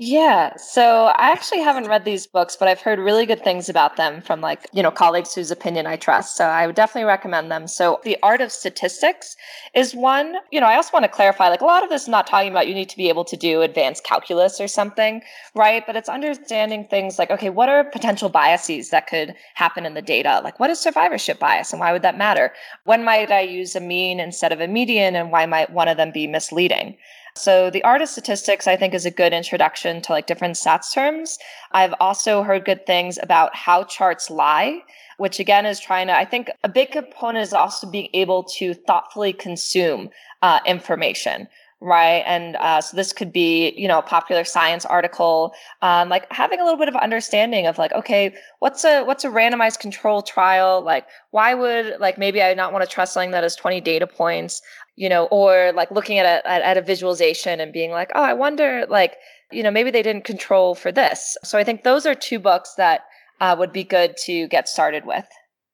yeah. 0.00 0.54
So 0.56 1.06
I 1.06 1.32
actually 1.32 1.60
haven't 1.60 1.88
read 1.88 2.04
these 2.04 2.24
books, 2.24 2.54
but 2.54 2.68
I've 2.68 2.80
heard 2.80 3.00
really 3.00 3.26
good 3.26 3.42
things 3.42 3.68
about 3.68 3.96
them 3.96 4.22
from 4.22 4.40
like, 4.40 4.68
you 4.72 4.80
know, 4.80 4.92
colleagues 4.92 5.34
whose 5.34 5.50
opinion 5.50 5.88
I 5.88 5.96
trust. 5.96 6.36
So 6.36 6.44
I 6.44 6.68
would 6.68 6.76
definitely 6.76 7.08
recommend 7.08 7.50
them. 7.50 7.66
So 7.66 8.00
The 8.04 8.16
Art 8.22 8.40
of 8.40 8.52
Statistics 8.52 9.34
is 9.74 9.96
one. 9.96 10.36
You 10.52 10.60
know, 10.60 10.68
I 10.68 10.76
also 10.76 10.90
want 10.92 11.02
to 11.02 11.08
clarify 11.08 11.48
like 11.48 11.62
a 11.62 11.64
lot 11.64 11.82
of 11.82 11.88
this 11.88 12.02
is 12.02 12.08
not 12.08 12.28
talking 12.28 12.52
about 12.52 12.68
you 12.68 12.74
need 12.74 12.88
to 12.90 12.96
be 12.96 13.08
able 13.08 13.24
to 13.24 13.36
do 13.36 13.62
advanced 13.62 14.04
calculus 14.04 14.60
or 14.60 14.68
something, 14.68 15.20
right? 15.56 15.82
But 15.84 15.96
it's 15.96 16.08
understanding 16.08 16.86
things 16.86 17.18
like, 17.18 17.32
okay, 17.32 17.50
what 17.50 17.68
are 17.68 17.82
potential 17.82 18.28
biases 18.28 18.90
that 18.90 19.08
could 19.08 19.34
happen 19.54 19.84
in 19.84 19.94
the 19.94 20.02
data? 20.02 20.40
Like 20.44 20.60
what 20.60 20.70
is 20.70 20.78
survivorship 20.78 21.40
bias 21.40 21.72
and 21.72 21.80
why 21.80 21.90
would 21.90 22.02
that 22.02 22.16
matter? 22.16 22.52
When 22.84 23.02
might 23.04 23.32
I 23.32 23.40
use 23.40 23.74
a 23.74 23.80
mean 23.80 24.20
instead 24.20 24.52
of 24.52 24.60
a 24.60 24.68
median 24.68 25.16
and 25.16 25.32
why 25.32 25.44
might 25.46 25.70
one 25.70 25.88
of 25.88 25.96
them 25.96 26.12
be 26.12 26.28
misleading? 26.28 26.96
So 27.34 27.70
the 27.70 27.82
art 27.84 28.02
of 28.02 28.08
statistics, 28.08 28.66
I 28.66 28.76
think, 28.76 28.94
is 28.94 29.06
a 29.06 29.10
good 29.10 29.32
introduction 29.32 30.00
to 30.02 30.12
like 30.12 30.26
different 30.26 30.56
stats 30.56 30.92
terms. 30.92 31.38
I've 31.72 31.94
also 32.00 32.42
heard 32.42 32.64
good 32.64 32.86
things 32.86 33.18
about 33.22 33.54
how 33.54 33.84
charts 33.84 34.30
lie, 34.30 34.82
which 35.18 35.38
again 35.38 35.66
is 35.66 35.80
trying 35.80 36.08
to, 36.08 36.16
I 36.16 36.24
think 36.24 36.50
a 36.64 36.68
big 36.68 36.90
component 36.92 37.42
is 37.42 37.52
also 37.52 37.88
being 37.88 38.08
able 38.14 38.44
to 38.58 38.74
thoughtfully 38.74 39.32
consume 39.32 40.10
uh, 40.42 40.60
information 40.66 41.48
right 41.80 42.24
and 42.26 42.56
uh, 42.56 42.80
so 42.80 42.96
this 42.96 43.12
could 43.12 43.32
be 43.32 43.72
you 43.76 43.86
know 43.86 44.00
a 44.00 44.02
popular 44.02 44.42
science 44.42 44.84
article 44.84 45.52
um, 45.82 46.08
like 46.08 46.30
having 46.32 46.58
a 46.58 46.64
little 46.64 46.78
bit 46.78 46.88
of 46.88 46.96
understanding 46.96 47.66
of 47.66 47.78
like 47.78 47.92
okay 47.92 48.34
what's 48.58 48.84
a 48.84 49.04
what's 49.04 49.24
a 49.24 49.28
randomized 49.28 49.78
control 49.78 50.20
trial 50.20 50.82
like 50.82 51.06
why 51.30 51.54
would 51.54 51.94
like 52.00 52.18
maybe 52.18 52.42
i 52.42 52.52
not 52.52 52.72
want 52.72 52.84
to 52.84 52.92
trust 52.92 53.12
something 53.12 53.30
that 53.30 53.44
has 53.44 53.54
20 53.54 53.80
data 53.80 54.08
points 54.08 54.60
you 54.98 55.08
know, 55.08 55.26
or 55.26 55.70
like 55.76 55.92
looking 55.92 56.18
at 56.18 56.26
a, 56.26 56.50
at 56.50 56.76
a 56.76 56.82
visualization 56.82 57.60
and 57.60 57.72
being 57.72 57.92
like, 57.92 58.10
oh, 58.16 58.22
I 58.22 58.32
wonder, 58.32 58.84
like, 58.88 59.14
you 59.52 59.62
know, 59.62 59.70
maybe 59.70 59.92
they 59.92 60.02
didn't 60.02 60.24
control 60.24 60.74
for 60.74 60.90
this. 60.90 61.36
So 61.44 61.56
I 61.56 61.62
think 61.62 61.84
those 61.84 62.04
are 62.04 62.16
two 62.16 62.40
books 62.40 62.74
that 62.78 63.02
uh, 63.40 63.54
would 63.56 63.72
be 63.72 63.84
good 63.84 64.16
to 64.24 64.48
get 64.48 64.68
started 64.68 65.06
with. 65.06 65.24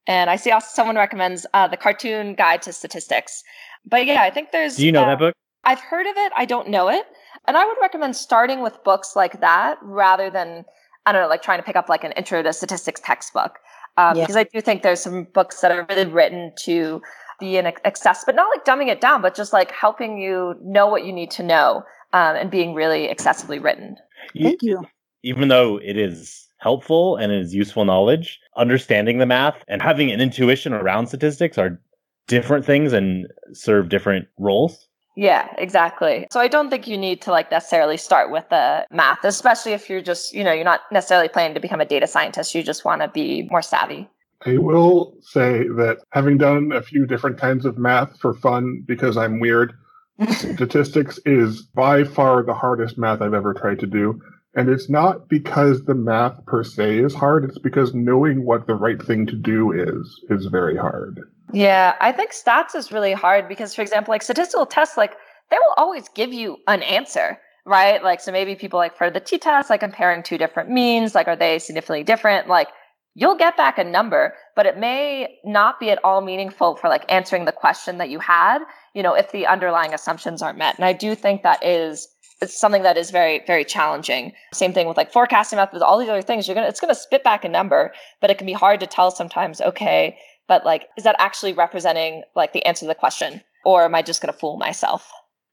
And 0.06 0.28
I 0.28 0.36
see 0.36 0.50
also 0.50 0.68
someone 0.70 0.96
recommends 0.96 1.46
uh, 1.54 1.66
the 1.66 1.78
Cartoon 1.78 2.34
Guide 2.34 2.60
to 2.62 2.72
Statistics. 2.74 3.42
But 3.86 4.04
yeah, 4.04 4.20
I 4.20 4.28
think 4.28 4.52
there's. 4.52 4.76
Do 4.76 4.84
you 4.84 4.92
know 4.92 5.04
uh, 5.04 5.06
that 5.06 5.18
book? 5.18 5.34
I've 5.64 5.80
heard 5.80 6.06
of 6.06 6.16
it. 6.18 6.32
I 6.36 6.44
don't 6.44 6.68
know 6.68 6.88
it. 6.88 7.06
And 7.48 7.56
I 7.56 7.64
would 7.64 7.78
recommend 7.80 8.16
starting 8.16 8.60
with 8.60 8.76
books 8.84 9.16
like 9.16 9.40
that 9.40 9.78
rather 9.80 10.28
than, 10.28 10.66
I 11.06 11.12
don't 11.12 11.22
know, 11.22 11.28
like 11.28 11.40
trying 11.40 11.60
to 11.60 11.64
pick 11.64 11.76
up 11.76 11.88
like 11.88 12.04
an 12.04 12.12
intro 12.12 12.42
to 12.42 12.52
statistics 12.52 13.00
textbook. 13.00 13.52
Um, 13.96 14.18
yeah. 14.18 14.24
Because 14.24 14.36
I 14.36 14.44
do 14.44 14.60
think 14.60 14.82
there's 14.82 15.00
some 15.00 15.24
books 15.32 15.62
that 15.62 15.70
are 15.70 15.86
really 15.88 16.04
written 16.04 16.52
to 16.64 17.00
be 17.40 17.56
an 17.56 17.66
excess, 17.84 18.24
but 18.24 18.34
not 18.34 18.48
like 18.54 18.64
dumbing 18.64 18.88
it 18.88 19.00
down, 19.00 19.22
but 19.22 19.34
just 19.34 19.52
like 19.52 19.70
helping 19.70 20.18
you 20.18 20.54
know 20.62 20.86
what 20.86 21.04
you 21.04 21.12
need 21.12 21.30
to 21.32 21.42
know 21.42 21.82
um, 22.12 22.36
and 22.36 22.50
being 22.50 22.74
really 22.74 23.08
accessibly 23.08 23.62
written. 23.62 23.96
Thank 24.40 24.62
you. 24.62 24.84
Even 25.22 25.48
though 25.48 25.78
it 25.82 25.96
is 25.96 26.46
helpful 26.58 27.16
and 27.16 27.32
it 27.32 27.40
is 27.40 27.54
useful 27.54 27.84
knowledge, 27.84 28.40
understanding 28.56 29.18
the 29.18 29.26
math 29.26 29.62
and 29.68 29.82
having 29.82 30.10
an 30.10 30.20
intuition 30.20 30.72
around 30.72 31.06
statistics 31.06 31.58
are 31.58 31.80
different 32.26 32.64
things 32.64 32.92
and 32.92 33.26
serve 33.52 33.88
different 33.88 34.26
roles. 34.38 34.88
Yeah, 35.16 35.48
exactly. 35.58 36.26
So 36.32 36.40
I 36.40 36.48
don't 36.48 36.70
think 36.70 36.88
you 36.88 36.98
need 36.98 37.22
to 37.22 37.30
like 37.30 37.50
necessarily 37.50 37.96
start 37.96 38.32
with 38.32 38.48
the 38.48 38.84
math, 38.90 39.22
especially 39.24 39.72
if 39.72 39.88
you're 39.88 40.02
just, 40.02 40.34
you 40.34 40.42
know, 40.42 40.52
you're 40.52 40.64
not 40.64 40.80
necessarily 40.90 41.28
planning 41.28 41.54
to 41.54 41.60
become 41.60 41.80
a 41.80 41.84
data 41.84 42.06
scientist. 42.06 42.54
You 42.54 42.62
just 42.62 42.84
want 42.84 43.00
to 43.02 43.08
be 43.08 43.46
more 43.50 43.62
savvy. 43.62 44.08
I 44.46 44.58
will 44.58 45.16
say 45.22 45.66
that 45.68 45.98
having 46.10 46.38
done 46.38 46.72
a 46.72 46.82
few 46.82 47.06
different 47.06 47.38
kinds 47.38 47.64
of 47.64 47.78
math 47.78 48.18
for 48.18 48.34
fun 48.34 48.82
because 48.86 49.16
I'm 49.16 49.40
weird, 49.40 49.72
statistics 50.30 51.18
is 51.24 51.62
by 51.62 52.04
far 52.04 52.42
the 52.42 52.54
hardest 52.54 52.98
math 52.98 53.22
I've 53.22 53.34
ever 53.34 53.54
tried 53.54 53.80
to 53.80 53.86
do. 53.86 54.20
And 54.56 54.68
it's 54.68 54.88
not 54.88 55.28
because 55.28 55.84
the 55.84 55.94
math 55.94 56.44
per 56.46 56.62
se 56.62 56.98
is 56.98 57.14
hard, 57.14 57.44
it's 57.44 57.58
because 57.58 57.92
knowing 57.92 58.44
what 58.44 58.66
the 58.66 58.74
right 58.74 59.02
thing 59.02 59.26
to 59.26 59.34
do 59.34 59.72
is, 59.72 60.20
is 60.30 60.46
very 60.46 60.76
hard. 60.76 61.20
Yeah, 61.52 61.96
I 62.00 62.12
think 62.12 62.32
stats 62.32 62.74
is 62.76 62.92
really 62.92 63.12
hard 63.12 63.48
because, 63.48 63.74
for 63.74 63.82
example, 63.82 64.12
like 64.12 64.22
statistical 64.22 64.66
tests, 64.66 64.96
like 64.96 65.14
they 65.50 65.56
will 65.56 65.74
always 65.76 66.08
give 66.10 66.32
you 66.32 66.58
an 66.68 66.82
answer, 66.82 67.38
right? 67.66 68.02
Like, 68.02 68.20
so 68.20 68.30
maybe 68.30 68.54
people 68.54 68.78
like 68.78 68.96
for 68.96 69.10
the 69.10 69.20
t 69.20 69.38
test, 69.38 69.70
like 69.70 69.80
comparing 69.80 70.22
two 70.22 70.38
different 70.38 70.70
means, 70.70 71.14
like, 71.14 71.26
are 71.26 71.36
they 71.36 71.58
significantly 71.58 72.04
different? 72.04 72.48
Like, 72.48 72.68
you'll 73.14 73.36
get 73.36 73.56
back 73.56 73.78
a 73.78 73.84
number, 73.84 74.34
but 74.56 74.66
it 74.66 74.76
may 74.76 75.38
not 75.44 75.80
be 75.80 75.90
at 75.90 76.00
all 76.04 76.20
meaningful 76.20 76.76
for 76.76 76.88
like 76.88 77.04
answering 77.08 77.44
the 77.44 77.52
question 77.52 77.98
that 77.98 78.10
you 78.10 78.18
had, 78.18 78.58
you 78.92 79.02
know, 79.02 79.14
if 79.14 79.32
the 79.32 79.46
underlying 79.46 79.94
assumptions 79.94 80.42
aren't 80.42 80.58
met. 80.58 80.76
And 80.76 80.84
I 80.84 80.92
do 80.92 81.14
think 81.14 81.42
that 81.42 81.64
is 81.64 82.08
it's 82.42 82.58
something 82.58 82.82
that 82.82 82.96
is 82.96 83.10
very 83.10 83.42
very 83.46 83.64
challenging. 83.64 84.32
Same 84.52 84.72
thing 84.72 84.88
with 84.88 84.96
like 84.96 85.12
forecasting 85.12 85.56
methods 85.56 85.82
all 85.82 85.98
these 85.98 86.08
other 86.08 86.22
things 86.22 86.46
you're 86.46 86.54
gonna 86.54 86.68
it's 86.68 86.80
gonna 86.80 86.94
spit 86.94 87.24
back 87.24 87.44
a 87.44 87.48
number 87.48 87.92
but 88.20 88.30
it 88.30 88.38
can 88.38 88.46
be 88.46 88.52
hard 88.52 88.80
to 88.80 88.86
tell 88.86 89.10
sometimes 89.10 89.60
okay 89.60 90.18
but 90.48 90.64
like 90.64 90.88
is 90.96 91.04
that 91.04 91.16
actually 91.18 91.52
representing 91.52 92.22
like 92.34 92.52
the 92.52 92.64
answer 92.66 92.80
to 92.80 92.88
the 92.88 92.94
question? 92.94 93.40
Or 93.64 93.84
am 93.84 93.94
i 93.94 94.02
just 94.02 94.20
gonna 94.20 94.32
fool 94.32 94.56
myself? 94.56 95.10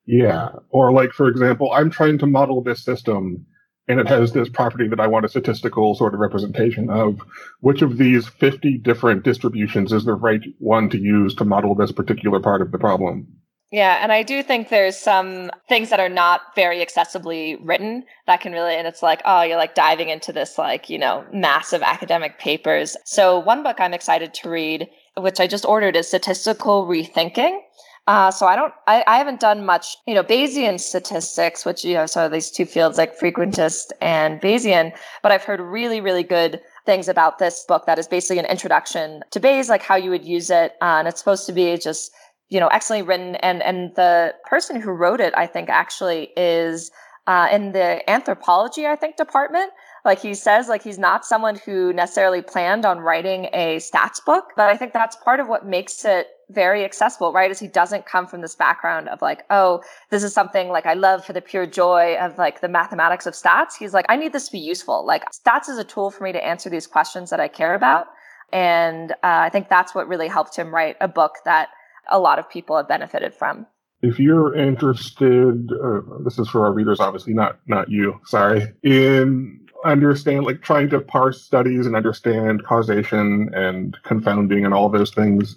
Yeah. 0.08 0.50
Or 0.70 0.92
like 0.92 1.12
for 1.12 1.28
example 1.28 1.72
i'm 1.72 1.92
trying 1.92 2.18
to 2.18 2.26
model 2.26 2.64
this 2.64 2.84
system 2.84 3.46
and 3.88 4.00
it 4.00 4.08
has 4.08 4.32
this 4.32 4.50
property 4.50 4.88
that 4.88 5.00
I 5.00 5.08
want 5.08 5.26
a 5.26 5.30
statistical 5.30 5.96
sort 5.96 6.14
of 6.14 6.20
representation 6.20 6.90
of. 6.90 7.20
Which 7.60 7.82
of 7.82 7.98
these 7.98 8.28
50 8.28 8.78
different 8.80 9.24
distributions 9.24 9.92
is 9.92 10.06
the 10.06 10.14
right 10.14 10.42
one 10.60 10.90
to 10.90 10.98
use 10.98 11.36
to 11.36 11.46
model 11.46 11.76
this 11.76 11.92
particular 11.92 12.40
part 12.40 12.62
of 12.62 12.72
the 12.72 12.80
problem? 12.80 13.28
Yeah, 13.72 14.00
and 14.02 14.12
I 14.12 14.22
do 14.22 14.44
think 14.44 14.68
there's 14.68 14.98
some 14.98 15.50
things 15.70 15.90
that 15.92 16.00
are 16.02 16.10
not 16.10 16.42
very 16.56 16.86
accessibly 16.86 17.58
written 17.62 18.04
that 18.28 18.42
can 18.42 18.52
really, 18.52 18.76
and 18.76 18.86
it's 18.86 19.02
like, 19.02 19.22
oh, 19.24 19.44
you're 19.44 19.58
like 19.58 19.76
diving 19.76 20.10
into 20.10 20.34
this, 20.34 20.58
like, 20.58 20.90
you 20.90 20.98
know, 20.98 21.26
massive 21.32 21.82
academic 21.82 22.38
papers. 22.38 22.98
So, 23.06 23.40
one 23.40 23.64
book 23.64 23.78
I'm 23.80 23.94
excited 23.94 24.34
to 24.34 24.50
read, 24.50 24.90
which 25.16 25.40
I 25.40 25.48
just 25.48 25.66
ordered, 25.66 25.96
is 25.96 26.10
Statistical 26.10 26.86
Rethinking. 26.86 27.60
Uh, 28.08 28.32
so 28.32 28.48
I 28.48 28.56
don't, 28.56 28.74
I, 28.88 29.04
I 29.08 29.18
haven't 29.18 29.40
done 29.40 29.66
much, 29.66 29.96
you 30.08 30.16
know, 30.16 30.24
Bayesian 30.24 30.80
statistics, 30.80 31.66
which, 31.66 31.86
you 31.86 31.94
know, 31.94 32.08
so 32.08 32.28
these 32.28 32.50
two 32.50 32.66
fields 32.66 32.98
like 32.98 33.18
frequentist 33.18 33.92
and 34.02 34.42
Bayesian, 34.42 34.92
but 35.22 35.32
I've 35.32 35.44
heard 35.44 35.62
really, 35.62 36.02
really 36.02 36.24
good 36.24 36.60
things 36.86 37.08
about 37.08 37.38
this 37.38 37.64
book 37.68 37.86
that 37.86 38.00
is 38.00 38.08
basically 38.08 38.40
an 38.40 38.46
introduction 38.46 39.22
to 39.32 39.40
Bayes, 39.40 39.70
like 39.70 39.84
how 39.84 39.96
you 39.96 40.10
would 40.10 40.26
use 40.26 40.50
it. 40.50 40.74
Uh, 40.82 40.98
and 40.98 41.08
it's 41.08 41.20
supposed 41.20 41.46
to 41.46 41.54
be 41.54 41.78
just 41.78 42.12
you 42.52 42.60
know, 42.60 42.68
excellently 42.68 43.08
written. 43.08 43.36
And 43.38 43.64
and 43.64 43.96
the 43.96 44.36
person 44.46 44.80
who 44.80 44.92
wrote 44.92 45.22
it, 45.22 45.34
I 45.36 45.48
think, 45.48 45.70
actually 45.70 46.32
is 46.38 46.92
uh, 47.26 47.48
in 47.52 47.72
the 47.72 48.08
anthropology, 48.10 48.86
I 48.86 48.96
think, 48.96 49.16
department. 49.16 49.72
Like 50.04 50.22
he 50.22 50.34
says, 50.34 50.68
like 50.68 50.84
he's 50.84 51.00
not 51.00 51.26
someone 51.26 51.56
who 51.56 51.94
necessarily 51.94 52.42
planned 52.42 52.86
on 52.86 53.00
writing 53.00 53.48
a 53.54 53.78
stats 53.78 54.24
book, 54.24 54.46
but 54.56 54.68
I 54.68 54.76
think 54.76 54.94
that's 54.94 55.16
part 55.16 55.40
of 55.40 55.48
what 55.48 55.66
makes 55.66 56.04
it 56.04 56.28
very 56.52 56.84
accessible, 56.84 57.32
right? 57.32 57.50
Is 57.52 57.60
he 57.60 57.68
doesn't 57.68 58.06
come 58.06 58.28
from 58.28 58.42
this 58.42 58.56
background 58.56 59.10
of 59.10 59.22
like, 59.22 59.44
oh, 59.50 59.82
this 60.10 60.24
is 60.24 60.34
something 60.34 60.70
like 60.70 60.86
I 60.86 60.94
love 60.94 61.26
for 61.26 61.34
the 61.34 61.42
pure 61.42 61.66
joy 61.66 62.16
of 62.20 62.38
like 62.38 62.62
the 62.62 62.68
mathematics 62.68 63.26
of 63.26 63.34
stats. 63.34 63.74
He's 63.78 63.94
like, 63.94 64.06
I 64.10 64.16
need 64.16 64.34
this 64.34 64.48
to 64.48 64.52
be 64.52 64.60
useful. 64.60 65.06
Like 65.06 65.24
stats 65.32 65.70
is 65.70 65.78
a 65.78 65.84
tool 65.84 66.12
for 66.12 66.24
me 66.24 66.32
to 66.32 66.44
answer 66.44 66.70
these 66.70 66.88
questions 66.88 67.30
that 67.30 67.40
I 67.40 67.48
care 67.48 67.76
about. 67.76 68.08
And 68.54 69.12
uh, 69.12 69.16
I 69.24 69.50
think 69.50 69.70
that's 69.70 69.96
what 69.96 70.08
really 70.08 70.28
helped 70.28 70.56
him 70.56 70.74
write 70.74 70.98
a 71.00 71.08
book 71.08 71.36
that 71.46 71.70
a 72.10 72.20
lot 72.20 72.40
of 72.40 72.50
people 72.50 72.76
have 72.76 72.88
benefited 72.88 73.34
from. 73.34 73.66
If 74.02 74.20
you're 74.20 74.56
interested, 74.56 75.72
uh, 75.72 76.02
this 76.24 76.40
is 76.40 76.50
for 76.50 76.66
our 76.66 76.74
readers, 76.74 77.00
obviously 77.00 77.34
not 77.34 77.60
not 77.68 77.90
you. 77.90 78.20
Sorry, 78.26 78.74
in 78.82 79.60
understand 79.86 80.46
like 80.46 80.62
trying 80.62 80.90
to 80.90 81.00
parse 81.00 81.42
studies 81.42 81.86
and 81.86 81.96
understand 81.96 82.64
causation 82.64 83.50
and 83.54 83.98
confounding 84.04 84.66
and 84.66 84.74
all 84.74 84.90
those 84.90 85.12
things. 85.12 85.56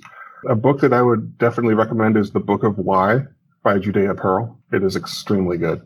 A 0.49 0.55
book 0.55 0.81
that 0.81 0.93
I 0.93 1.03
would 1.03 1.39
definitely 1.39 1.75
recommend 1.75 2.17
is 2.17 2.33
the 2.33 2.41
Book 2.41 2.63
of 2.63 2.79
Why 2.79 3.21
by 3.63 3.79
Judea 3.79 4.15
Pearl. 4.15 4.61
It 4.73 4.83
is 4.83 4.97
extremely 4.97 5.59
good. 5.59 5.83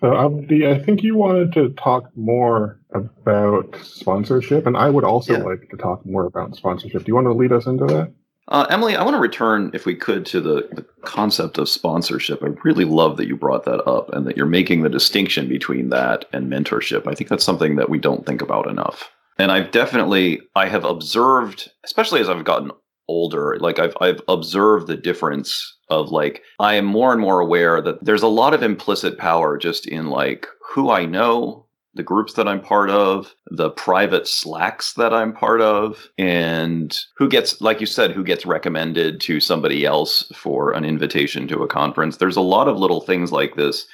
So, 0.00 0.08
Avdi, 0.08 0.66
I 0.66 0.82
think 0.82 1.02
you 1.02 1.16
wanted 1.16 1.52
to 1.52 1.70
talk 1.70 2.04
more 2.16 2.80
about 2.94 3.76
sponsorship, 3.82 4.66
and 4.66 4.76
I 4.76 4.88
would 4.88 5.04
also 5.04 5.34
yeah. 5.34 5.44
like 5.44 5.68
to 5.70 5.76
talk 5.76 6.04
more 6.06 6.24
about 6.24 6.56
sponsorship. 6.56 7.04
Do 7.04 7.08
you 7.08 7.14
want 7.14 7.26
to 7.26 7.34
lead 7.34 7.52
us 7.52 7.66
into 7.66 7.84
that? 7.86 8.12
Uh, 8.48 8.66
Emily, 8.68 8.96
I 8.96 9.04
want 9.04 9.14
to 9.14 9.20
return, 9.20 9.70
if 9.74 9.86
we 9.86 9.94
could, 9.94 10.26
to 10.26 10.40
the, 10.40 10.68
the 10.72 10.84
concept 11.04 11.58
of 11.58 11.68
sponsorship. 11.68 12.42
I 12.42 12.48
really 12.64 12.84
love 12.84 13.16
that 13.18 13.28
you 13.28 13.36
brought 13.36 13.64
that 13.66 13.86
up 13.86 14.12
and 14.12 14.26
that 14.26 14.36
you're 14.36 14.46
making 14.46 14.82
the 14.82 14.88
distinction 14.88 15.48
between 15.48 15.90
that 15.90 16.24
and 16.32 16.50
mentorship. 16.50 17.06
I 17.06 17.14
think 17.14 17.30
that's 17.30 17.44
something 17.44 17.76
that 17.76 17.90
we 17.90 17.98
don't 17.98 18.26
think 18.26 18.42
about 18.42 18.68
enough. 18.68 19.10
And 19.38 19.52
I've 19.52 19.70
definitely, 19.70 20.40
I 20.56 20.68
have 20.68 20.84
observed, 20.84 21.70
especially 21.84 22.20
as 22.20 22.28
I've 22.28 22.44
gotten 22.44 22.72
older, 23.10 23.58
like 23.60 23.78
I've, 23.78 23.96
I've 24.00 24.20
observed 24.28 24.86
the 24.86 24.96
difference 24.96 25.76
of 25.88 26.10
like, 26.10 26.42
I 26.60 26.74
am 26.74 26.84
more 26.84 27.12
and 27.12 27.20
more 27.20 27.40
aware 27.40 27.82
that 27.82 28.04
there's 28.04 28.22
a 28.22 28.28
lot 28.28 28.54
of 28.54 28.62
implicit 28.62 29.18
power 29.18 29.58
just 29.58 29.86
in 29.86 30.06
like 30.06 30.46
who 30.72 30.90
I 30.90 31.04
know, 31.04 31.66
the 31.94 32.04
groups 32.04 32.34
that 32.34 32.46
I'm 32.46 32.60
part 32.60 32.88
of, 32.88 33.34
the 33.50 33.70
private 33.70 34.28
slacks 34.28 34.92
that 34.94 35.12
I'm 35.12 35.32
part 35.32 35.60
of, 35.60 36.08
and 36.18 36.96
who 37.16 37.28
gets, 37.28 37.60
like 37.60 37.80
you 37.80 37.86
said, 37.86 38.12
who 38.12 38.22
gets 38.22 38.46
recommended 38.46 39.20
to 39.22 39.40
somebody 39.40 39.84
else 39.84 40.30
for 40.34 40.70
an 40.70 40.84
invitation 40.84 41.48
to 41.48 41.64
a 41.64 41.68
conference. 41.68 42.18
There's 42.18 42.36
a 42.36 42.40
lot 42.40 42.68
of 42.68 42.78
little 42.78 43.00
things 43.00 43.32
like 43.32 43.56
this 43.56 43.86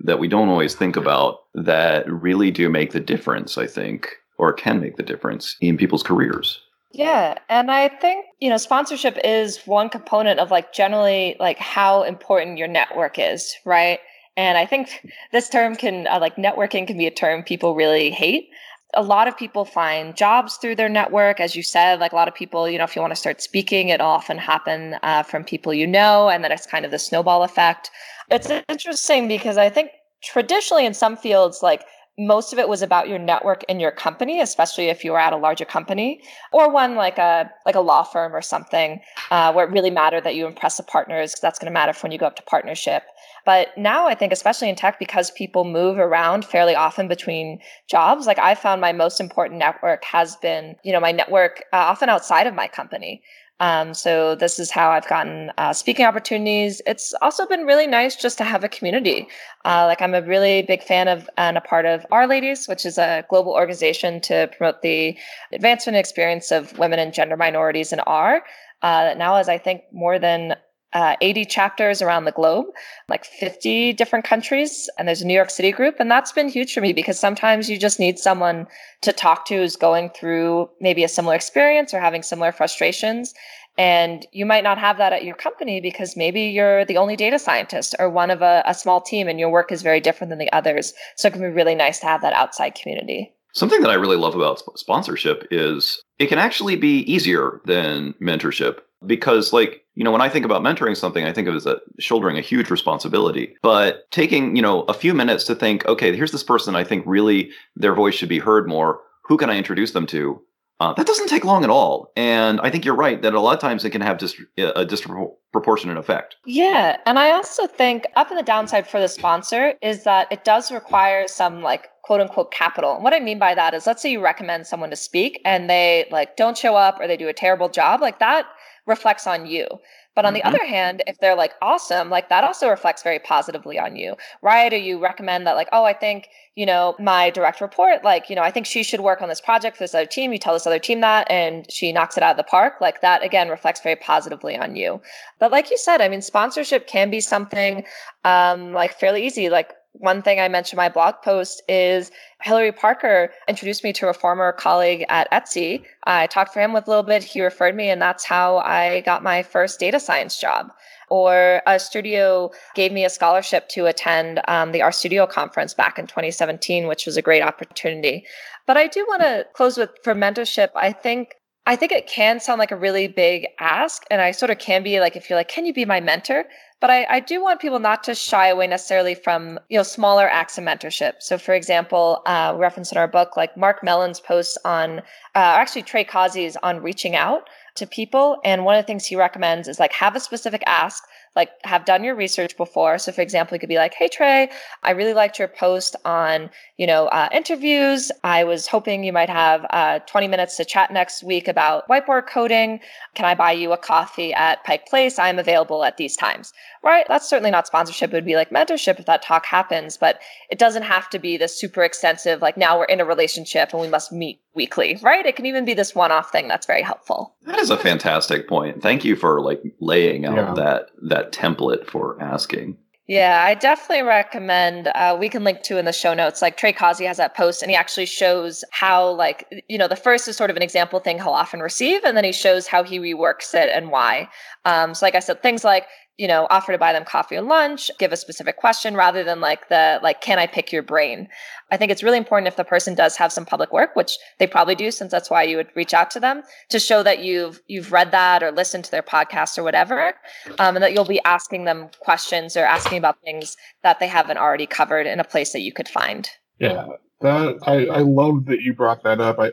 that 0.00 0.18
we 0.18 0.28
don't 0.28 0.48
always 0.48 0.74
think 0.74 0.96
about 0.96 1.40
that 1.54 2.10
really 2.10 2.50
do 2.50 2.70
make 2.70 2.92
the 2.92 3.00
difference, 3.00 3.58
I 3.58 3.66
think, 3.66 4.16
or 4.38 4.52
can 4.54 4.80
make 4.80 4.96
the 4.96 5.02
difference 5.02 5.56
in 5.60 5.76
people's 5.76 6.02
careers. 6.02 6.58
Yeah, 6.92 7.36
and 7.48 7.70
I 7.70 7.88
think, 7.88 8.26
you 8.40 8.50
know, 8.50 8.58
sponsorship 8.58 9.18
is 9.24 9.60
one 9.66 9.88
component 9.88 10.38
of 10.40 10.50
like 10.50 10.72
generally 10.74 11.36
like 11.40 11.58
how 11.58 12.02
important 12.02 12.58
your 12.58 12.68
network 12.68 13.18
is, 13.18 13.54
right? 13.64 13.98
And 14.36 14.58
I 14.58 14.66
think 14.66 15.06
this 15.32 15.48
term 15.48 15.74
can, 15.74 16.06
uh, 16.06 16.18
like, 16.20 16.36
networking 16.36 16.86
can 16.86 16.98
be 16.98 17.06
a 17.06 17.10
term 17.10 17.42
people 17.42 17.74
really 17.74 18.10
hate. 18.10 18.50
A 18.94 19.02
lot 19.02 19.26
of 19.26 19.38
people 19.38 19.64
find 19.64 20.14
jobs 20.14 20.56
through 20.56 20.76
their 20.76 20.88
network. 20.90 21.40
As 21.40 21.56
you 21.56 21.62
said, 21.62 21.98
like 21.98 22.12
a 22.12 22.16
lot 22.16 22.28
of 22.28 22.34
people, 22.34 22.68
you 22.68 22.76
know, 22.76 22.84
if 22.84 22.94
you 22.94 23.00
want 23.00 23.12
to 23.12 23.16
start 23.16 23.40
speaking, 23.40 23.88
it 23.88 24.02
often 24.02 24.36
happen 24.36 24.96
uh, 25.02 25.22
from 25.22 25.44
people 25.44 25.72
you 25.72 25.86
know, 25.86 26.28
and 26.28 26.44
then 26.44 26.52
it's 26.52 26.66
kind 26.66 26.84
of 26.84 26.90
the 26.90 26.98
snowball 26.98 27.42
effect. 27.42 27.90
It's 28.30 28.50
interesting 28.68 29.28
because 29.28 29.56
I 29.56 29.70
think 29.70 29.92
traditionally 30.22 30.84
in 30.84 30.92
some 30.92 31.16
fields, 31.16 31.62
like 31.62 31.84
most 32.18 32.52
of 32.52 32.58
it 32.58 32.68
was 32.68 32.82
about 32.82 33.08
your 33.08 33.18
network 33.18 33.64
in 33.64 33.80
your 33.80 33.90
company, 33.90 34.40
especially 34.40 34.88
if 34.88 35.02
you 35.04 35.12
were 35.12 35.18
at 35.18 35.32
a 35.32 35.36
larger 35.36 35.64
company 35.64 36.22
or 36.52 36.70
one 36.70 36.94
like 36.94 37.16
a 37.16 37.50
like 37.64 37.74
a 37.74 37.80
law 37.80 38.02
firm 38.02 38.34
or 38.34 38.42
something, 38.42 39.00
uh, 39.30 39.52
where 39.52 39.66
it 39.66 39.72
really 39.72 39.90
mattered 39.90 40.24
that 40.24 40.34
you 40.34 40.46
impress 40.46 40.76
the 40.76 40.82
partners 40.82 41.34
that's 41.40 41.58
going 41.58 41.70
to 41.70 41.72
matter 41.72 41.92
when 42.00 42.12
you 42.12 42.18
go 42.18 42.26
up 42.26 42.36
to 42.36 42.42
partnership. 42.42 43.02
But 43.44 43.68
now 43.76 44.06
I 44.06 44.14
think, 44.14 44.32
especially 44.32 44.68
in 44.68 44.76
tech, 44.76 44.98
because 44.98 45.30
people 45.30 45.64
move 45.64 45.98
around 45.98 46.44
fairly 46.44 46.74
often 46.74 47.08
between 47.08 47.58
jobs, 47.88 48.26
like 48.26 48.38
I 48.38 48.54
found 48.54 48.80
my 48.80 48.92
most 48.92 49.20
important 49.20 49.58
network 49.58 50.04
has 50.04 50.36
been, 50.36 50.76
you 50.84 50.92
know, 50.92 51.00
my 51.00 51.12
network 51.12 51.64
uh, 51.72 51.76
often 51.76 52.08
outside 52.08 52.46
of 52.46 52.54
my 52.54 52.68
company. 52.68 53.22
Um, 53.62 53.94
so 53.94 54.34
this 54.34 54.58
is 54.58 54.72
how 54.72 54.90
I've 54.90 55.06
gotten 55.06 55.52
uh, 55.56 55.72
speaking 55.72 56.04
opportunities. 56.04 56.82
It's 56.84 57.14
also 57.22 57.46
been 57.46 57.64
really 57.64 57.86
nice 57.86 58.16
just 58.16 58.36
to 58.38 58.44
have 58.44 58.64
a 58.64 58.68
community. 58.68 59.28
Uh, 59.64 59.84
like 59.86 60.02
I'm 60.02 60.14
a 60.14 60.22
really 60.22 60.62
big 60.62 60.82
fan 60.82 61.06
of 61.06 61.30
and 61.36 61.56
a 61.56 61.60
part 61.60 61.86
of 61.86 62.04
R-Ladies, 62.10 62.66
which 62.66 62.84
is 62.84 62.98
a 62.98 63.24
global 63.30 63.52
organization 63.52 64.20
to 64.22 64.50
promote 64.58 64.82
the 64.82 65.16
advancement 65.52 65.94
and 65.96 66.00
experience 66.00 66.50
of 66.50 66.76
women 66.76 66.98
and 66.98 67.14
gender 67.14 67.36
minorities 67.36 67.92
in 67.92 68.00
R. 68.00 68.42
Uh, 68.82 69.14
now 69.16 69.36
as 69.36 69.48
I 69.48 69.58
think 69.58 69.82
more 69.92 70.18
than 70.18 70.56
uh, 70.92 71.16
80 71.20 71.44
chapters 71.46 72.02
around 72.02 72.24
the 72.24 72.32
globe, 72.32 72.66
like 73.08 73.24
50 73.24 73.92
different 73.94 74.24
countries. 74.24 74.90
And 74.98 75.08
there's 75.08 75.22
a 75.22 75.26
New 75.26 75.34
York 75.34 75.50
City 75.50 75.72
group. 75.72 75.96
And 75.98 76.10
that's 76.10 76.32
been 76.32 76.48
huge 76.48 76.74
for 76.74 76.80
me 76.80 76.92
because 76.92 77.18
sometimes 77.18 77.70
you 77.70 77.78
just 77.78 77.98
need 77.98 78.18
someone 78.18 78.66
to 79.02 79.12
talk 79.12 79.46
to 79.46 79.56
who's 79.56 79.76
going 79.76 80.10
through 80.10 80.68
maybe 80.80 81.04
a 81.04 81.08
similar 81.08 81.34
experience 81.34 81.94
or 81.94 82.00
having 82.00 82.22
similar 82.22 82.52
frustrations. 82.52 83.32
And 83.78 84.26
you 84.32 84.44
might 84.44 84.64
not 84.64 84.76
have 84.78 84.98
that 84.98 85.14
at 85.14 85.24
your 85.24 85.34
company 85.34 85.80
because 85.80 86.16
maybe 86.16 86.42
you're 86.42 86.84
the 86.84 86.98
only 86.98 87.16
data 87.16 87.38
scientist 87.38 87.94
or 87.98 88.10
one 88.10 88.30
of 88.30 88.42
a, 88.42 88.62
a 88.66 88.74
small 88.74 89.00
team 89.00 89.28
and 89.28 89.40
your 89.40 89.48
work 89.48 89.72
is 89.72 89.82
very 89.82 90.00
different 90.00 90.28
than 90.28 90.38
the 90.38 90.52
others. 90.52 90.92
So 91.16 91.28
it 91.28 91.32
can 91.32 91.40
be 91.40 91.48
really 91.48 91.74
nice 91.74 92.00
to 92.00 92.06
have 92.06 92.20
that 92.20 92.34
outside 92.34 92.74
community. 92.74 93.32
Something 93.52 93.82
that 93.82 93.90
I 93.90 93.94
really 93.94 94.16
love 94.16 94.34
about 94.34 94.62
sponsorship 94.78 95.46
is 95.50 96.02
it 96.18 96.26
can 96.26 96.38
actually 96.38 96.76
be 96.76 97.00
easier 97.00 97.60
than 97.66 98.14
mentorship 98.14 98.78
because 99.06 99.52
like 99.52 99.84
you 99.94 100.04
know 100.04 100.12
when 100.12 100.20
i 100.20 100.28
think 100.28 100.44
about 100.44 100.62
mentoring 100.62 100.96
something 100.96 101.24
i 101.24 101.32
think 101.32 101.48
of 101.48 101.54
it 101.54 101.56
as 101.56 101.66
a, 101.66 101.78
shouldering 101.98 102.38
a 102.38 102.42
huge 102.42 102.70
responsibility. 102.70 103.54
But 103.62 104.10
taking 104.10 104.56
you 104.56 104.62
know 104.62 104.82
a 104.82 104.94
few 104.94 105.14
minutes 105.14 105.44
to 105.44 105.54
think 105.54 105.84
okay 105.86 106.14
here's 106.14 106.32
this 106.32 106.42
person 106.44 106.76
i 106.76 106.84
think 106.84 107.04
really 107.06 107.50
their 107.76 107.94
voice 107.94 108.14
should 108.14 108.28
be 108.28 108.38
heard 108.38 108.68
more. 108.68 109.00
Who 109.24 109.36
can 109.36 109.50
i 109.50 109.56
introduce 109.56 109.92
them 109.92 110.06
to 110.08 110.40
uh, 110.82 110.92
that 110.94 111.06
doesn't 111.06 111.28
take 111.28 111.44
long 111.44 111.64
at 111.64 111.70
all 111.70 112.12
and 112.16 112.60
i 112.60 112.68
think 112.70 112.84
you're 112.84 112.94
right 112.94 113.22
that 113.22 113.34
a 113.34 113.40
lot 113.40 113.54
of 113.54 113.60
times 113.60 113.84
it 113.84 113.90
can 113.90 114.00
have 114.00 114.18
just 114.18 114.36
a 114.58 114.84
disproportionate 114.84 115.96
effect 115.96 116.36
yeah 116.44 116.96
and 117.06 117.18
i 117.18 117.30
also 117.30 117.66
think 117.66 118.06
up 118.16 118.30
in 118.30 118.36
the 118.36 118.42
downside 118.42 118.86
for 118.86 119.00
the 119.00 119.08
sponsor 119.08 119.74
is 119.80 120.04
that 120.04 120.26
it 120.30 120.44
does 120.44 120.72
require 120.72 121.28
some 121.28 121.62
like 121.62 121.88
quote 122.02 122.20
unquote 122.20 122.50
capital. 122.50 122.94
And 122.94 123.04
what 123.04 123.14
I 123.14 123.20
mean 123.20 123.38
by 123.38 123.54
that 123.54 123.74
is 123.74 123.86
let's 123.86 124.02
say 124.02 124.10
you 124.10 124.20
recommend 124.20 124.66
someone 124.66 124.90
to 124.90 124.96
speak 124.96 125.40
and 125.44 125.70
they 125.70 126.06
like 126.10 126.36
don't 126.36 126.58
show 126.58 126.74
up 126.76 126.98
or 127.00 127.06
they 127.06 127.16
do 127.16 127.28
a 127.28 127.32
terrible 127.32 127.68
job, 127.68 128.00
like 128.00 128.18
that 128.18 128.46
reflects 128.86 129.26
on 129.26 129.46
you. 129.46 129.66
But 130.14 130.24
on 130.24 130.34
mm-hmm. 130.34 130.42
the 130.42 130.46
other 130.46 130.66
hand, 130.66 131.02
if 131.06 131.18
they're 131.18 131.36
like 131.36 131.52
awesome, 131.62 132.10
like 132.10 132.28
that 132.28 132.44
also 132.44 132.68
reflects 132.68 133.02
very 133.02 133.18
positively 133.18 133.78
on 133.78 133.96
you, 133.96 134.16
right? 134.42 134.72
Or 134.72 134.76
you 134.76 134.98
recommend 134.98 135.46
that, 135.46 135.54
like, 135.54 135.68
oh, 135.72 135.84
I 135.84 135.94
think, 135.94 136.28
you 136.54 136.66
know, 136.66 136.94
my 136.98 137.30
direct 137.30 137.60
report, 137.60 138.04
like, 138.04 138.28
you 138.28 138.36
know, 138.36 138.42
I 138.42 138.50
think 138.50 138.66
she 138.66 138.82
should 138.82 139.00
work 139.00 139.22
on 139.22 139.28
this 139.28 139.40
project 139.40 139.76
for 139.76 139.84
this 139.84 139.94
other 139.94 140.06
team. 140.06 140.32
You 140.32 140.38
tell 140.38 140.52
this 140.52 140.66
other 140.66 140.78
team 140.78 141.00
that 141.00 141.30
and 141.30 141.70
she 141.70 141.92
knocks 141.92 142.16
it 142.16 142.22
out 142.22 142.32
of 142.32 142.36
the 142.36 142.44
park. 142.44 142.74
Like 142.80 143.00
that, 143.00 143.24
again, 143.24 143.48
reflects 143.48 143.80
very 143.80 143.96
positively 143.96 144.56
on 144.56 144.76
you. 144.76 145.00
But 145.38 145.50
like 145.50 145.70
you 145.70 145.78
said, 145.78 146.00
I 146.00 146.08
mean, 146.08 146.22
sponsorship 146.22 146.86
can 146.86 147.10
be 147.10 147.20
something 147.20 147.84
um, 148.24 148.72
like 148.72 148.98
fairly 148.98 149.24
easy. 149.24 149.48
Like 149.48 149.72
one 149.92 150.22
thing 150.22 150.40
I 150.40 150.48
mentioned 150.48 150.78
in 150.78 150.84
my 150.84 150.88
blog 150.88 151.16
post 151.22 151.62
is 151.68 152.10
Hillary 152.40 152.72
Parker 152.72 153.30
introduced 153.46 153.84
me 153.84 153.92
to 153.94 154.08
a 154.08 154.14
former 154.14 154.52
colleague 154.52 155.04
at 155.08 155.30
Etsy. 155.30 155.84
I 156.04 156.26
talked 156.26 156.54
to 156.54 156.60
him 156.60 156.72
with 156.72 156.86
a 156.86 156.90
little 156.90 157.02
bit. 157.02 157.22
He 157.22 157.42
referred 157.42 157.76
me, 157.76 157.90
and 157.90 158.00
that's 158.00 158.24
how 158.24 158.58
I 158.58 159.02
got 159.02 159.22
my 159.22 159.42
first 159.42 159.78
data 159.78 160.00
science 160.00 160.40
job. 160.40 160.72
Or 161.10 161.60
RStudio 161.66 162.52
gave 162.74 162.90
me 162.90 163.04
a 163.04 163.10
scholarship 163.10 163.68
to 163.70 163.84
attend 163.84 164.40
um, 164.48 164.72
the 164.72 164.80
RStudio 164.80 165.28
conference 165.28 165.74
back 165.74 165.98
in 165.98 166.06
2017, 166.06 166.86
which 166.86 167.04
was 167.04 167.18
a 167.18 167.22
great 167.22 167.42
opportunity. 167.42 168.24
But 168.66 168.78
I 168.78 168.86
do 168.86 169.04
want 169.06 169.22
to 169.22 169.46
close 169.52 169.76
with 169.76 169.90
for 170.02 170.14
mentorship. 170.14 170.70
I 170.74 170.92
think 170.92 171.34
I 171.64 171.76
think 171.76 171.92
it 171.92 172.08
can 172.08 172.40
sound 172.40 172.58
like 172.58 172.72
a 172.72 172.76
really 172.76 173.06
big 173.06 173.46
ask, 173.60 174.02
and 174.10 174.20
I 174.20 174.32
sort 174.32 174.50
of 174.50 174.58
can 174.58 174.82
be 174.82 174.98
like, 174.98 175.14
if 175.14 175.30
you're 175.30 175.38
like, 175.38 175.48
can 175.48 175.64
you 175.64 175.72
be 175.72 175.84
my 175.84 176.00
mentor? 176.00 176.44
But 176.80 176.90
I, 176.90 177.06
I 177.08 177.20
do 177.20 177.40
want 177.40 177.60
people 177.60 177.78
not 177.78 178.02
to 178.04 178.16
shy 178.16 178.48
away 178.48 178.66
necessarily 178.66 179.14
from 179.14 179.60
you 179.68 179.76
know 179.76 179.84
smaller 179.84 180.28
acts 180.28 180.58
of 180.58 180.64
mentorship. 180.64 181.14
So, 181.20 181.38
for 181.38 181.54
example, 181.54 182.22
uh, 182.26 182.54
reference 182.56 182.90
in 182.90 182.98
our 182.98 183.06
book, 183.06 183.36
like 183.36 183.56
Mark 183.56 183.84
Mellon's 183.84 184.18
posts 184.18 184.58
on, 184.64 184.98
uh, 184.98 185.02
actually 185.34 185.82
Trey 185.82 186.02
Causey's 186.02 186.56
on 186.64 186.82
reaching 186.82 187.14
out 187.14 187.48
to 187.76 187.86
people, 187.86 188.38
and 188.44 188.64
one 188.64 188.74
of 188.74 188.82
the 188.82 188.86
things 188.86 189.06
he 189.06 189.14
recommends 189.14 189.68
is 189.68 189.78
like 189.78 189.92
have 189.92 190.16
a 190.16 190.20
specific 190.20 190.64
ask 190.66 191.04
like 191.34 191.50
have 191.64 191.84
done 191.84 192.04
your 192.04 192.14
research 192.14 192.56
before. 192.56 192.98
So, 192.98 193.10
for 193.10 193.22
example, 193.22 193.54
you 193.54 193.60
could 193.60 193.68
be 193.68 193.76
like, 193.76 193.94
"Hey 193.94 194.08
Trey, 194.08 194.50
I 194.82 194.90
really 194.90 195.14
liked 195.14 195.38
your 195.38 195.48
post 195.48 195.96
on 196.04 196.50
you 196.76 196.86
know 196.86 197.06
uh, 197.06 197.28
interviews. 197.32 198.12
I 198.22 198.44
was 198.44 198.66
hoping 198.66 199.04
you 199.04 199.12
might 199.12 199.30
have 199.30 199.66
uh, 199.70 200.00
20 200.00 200.28
minutes 200.28 200.56
to 200.56 200.64
chat 200.64 200.92
next 200.92 201.22
week 201.22 201.48
about 201.48 201.88
whiteboard 201.88 202.28
coding. 202.28 202.80
Can 203.14 203.24
I 203.24 203.34
buy 203.34 203.52
you 203.52 203.72
a 203.72 203.78
coffee 203.78 204.34
at 204.34 204.62
Pike 204.64 204.86
Place? 204.86 205.18
I'm 205.18 205.38
available 205.38 205.84
at 205.84 205.96
these 205.96 206.16
times." 206.16 206.52
Right? 206.84 207.06
That's 207.08 207.28
certainly 207.28 207.50
not 207.50 207.66
sponsorship. 207.66 208.10
It 208.10 208.16
would 208.16 208.24
be 208.24 208.36
like 208.36 208.50
mentorship 208.50 208.98
if 208.98 209.06
that 209.06 209.22
talk 209.22 209.46
happens, 209.46 209.96
but 209.96 210.20
it 210.50 210.58
doesn't 210.58 210.82
have 210.82 211.08
to 211.10 211.18
be 211.18 211.36
this 211.36 211.58
super 211.58 211.82
extensive. 211.82 212.42
Like 212.42 212.56
now 212.56 212.78
we're 212.78 212.86
in 212.86 213.00
a 213.00 213.04
relationship 213.04 213.72
and 213.72 213.80
we 213.80 213.88
must 213.88 214.12
meet 214.12 214.40
weekly. 214.54 214.98
Right? 215.00 215.24
It 215.24 215.36
can 215.36 215.46
even 215.46 215.64
be 215.64 215.74
this 215.74 215.94
one-off 215.94 216.30
thing 216.30 216.48
that's 216.48 216.66
very 216.66 216.82
helpful. 216.82 217.36
That 217.46 217.58
is 217.58 217.70
a 217.70 217.76
fantastic 217.76 218.48
point. 218.48 218.82
Thank 218.82 219.04
you 219.04 219.16
for 219.16 219.40
like 219.40 219.62
laying 219.80 220.26
out 220.26 220.36
yeah. 220.36 220.54
that 220.54 220.90
that 221.02 221.21
that 221.22 221.32
template 221.32 221.86
for 221.86 222.20
asking. 222.20 222.76
Yeah, 223.08 223.42
I 223.44 223.54
definitely 223.54 224.04
recommend. 224.04 224.86
Uh, 224.88 225.16
we 225.18 225.28
can 225.28 225.42
link 225.42 225.62
to 225.64 225.76
in 225.76 225.84
the 225.84 225.92
show 225.92 226.14
notes. 226.14 226.40
Like 226.40 226.56
Trey 226.56 226.72
Causey 226.72 227.04
has 227.04 227.16
that 227.16 227.34
post, 227.34 227.60
and 227.60 227.70
he 227.70 227.76
actually 227.76 228.06
shows 228.06 228.64
how, 228.70 229.10
like, 229.10 229.64
you 229.68 229.76
know, 229.76 229.88
the 229.88 229.96
first 229.96 230.28
is 230.28 230.36
sort 230.36 230.50
of 230.50 230.56
an 230.56 230.62
example 230.62 231.00
thing 231.00 231.18
he'll 231.18 231.30
often 231.30 231.60
receive, 231.60 232.04
and 232.04 232.16
then 232.16 232.24
he 232.24 232.32
shows 232.32 232.66
how 232.68 232.84
he 232.84 233.00
reworks 233.00 233.54
it 233.54 233.70
and 233.74 233.90
why. 233.90 234.28
Um, 234.64 234.94
so, 234.94 235.04
like 235.04 235.16
I 235.16 235.18
said, 235.18 235.42
things 235.42 235.64
like 235.64 235.86
you 236.18 236.28
know, 236.28 236.46
offer 236.50 236.72
to 236.72 236.78
buy 236.78 236.92
them 236.92 237.04
coffee 237.04 237.36
and 237.36 237.48
lunch, 237.48 237.90
give 237.98 238.12
a 238.12 238.16
specific 238.16 238.58
question 238.58 238.94
rather 238.94 239.24
than 239.24 239.40
like 239.40 239.68
the 239.68 239.98
like, 240.02 240.20
can 240.20 240.38
I 240.38 240.46
pick 240.46 240.70
your 240.70 240.82
brain? 240.82 241.28
I 241.70 241.76
think 241.78 241.90
it's 241.90 242.02
really 242.02 242.18
important 242.18 242.48
if 242.48 242.56
the 242.56 242.64
person 242.64 242.94
does 242.94 243.16
have 243.16 243.32
some 243.32 243.46
public 243.46 243.72
work, 243.72 243.96
which 243.96 244.18
they 244.38 244.46
probably 244.46 244.74
do, 244.74 244.90
since 244.90 245.10
that's 245.10 245.30
why 245.30 245.42
you 245.42 245.56
would 245.56 245.68
reach 245.74 245.94
out 245.94 246.10
to 246.12 246.20
them 246.20 246.42
to 246.68 246.78
show 246.78 247.02
that 247.02 247.20
you've 247.20 247.62
you've 247.66 247.92
read 247.92 248.10
that 248.10 248.42
or 248.42 248.52
listened 248.52 248.84
to 248.84 248.90
their 248.90 249.02
podcast 249.02 249.56
or 249.56 249.62
whatever, 249.62 250.14
um, 250.58 250.76
and 250.76 250.82
that 250.82 250.92
you'll 250.92 251.04
be 251.04 251.22
asking 251.24 251.64
them 251.64 251.88
questions 252.00 252.56
or 252.56 252.64
asking 252.64 252.98
about 252.98 253.16
things 253.24 253.56
that 253.82 253.98
they 253.98 254.08
haven't 254.08 254.38
already 254.38 254.66
covered 254.66 255.06
in 255.06 255.18
a 255.18 255.24
place 255.24 255.52
that 255.52 255.60
you 255.60 255.72
could 255.72 255.88
find. 255.88 256.28
Yeah, 256.58 256.86
that 257.22 257.58
I, 257.62 257.86
I 257.86 258.00
love 258.00 258.44
that 258.46 258.60
you 258.60 258.74
brought 258.74 259.02
that 259.04 259.20
up. 259.20 259.38
I 259.38 259.52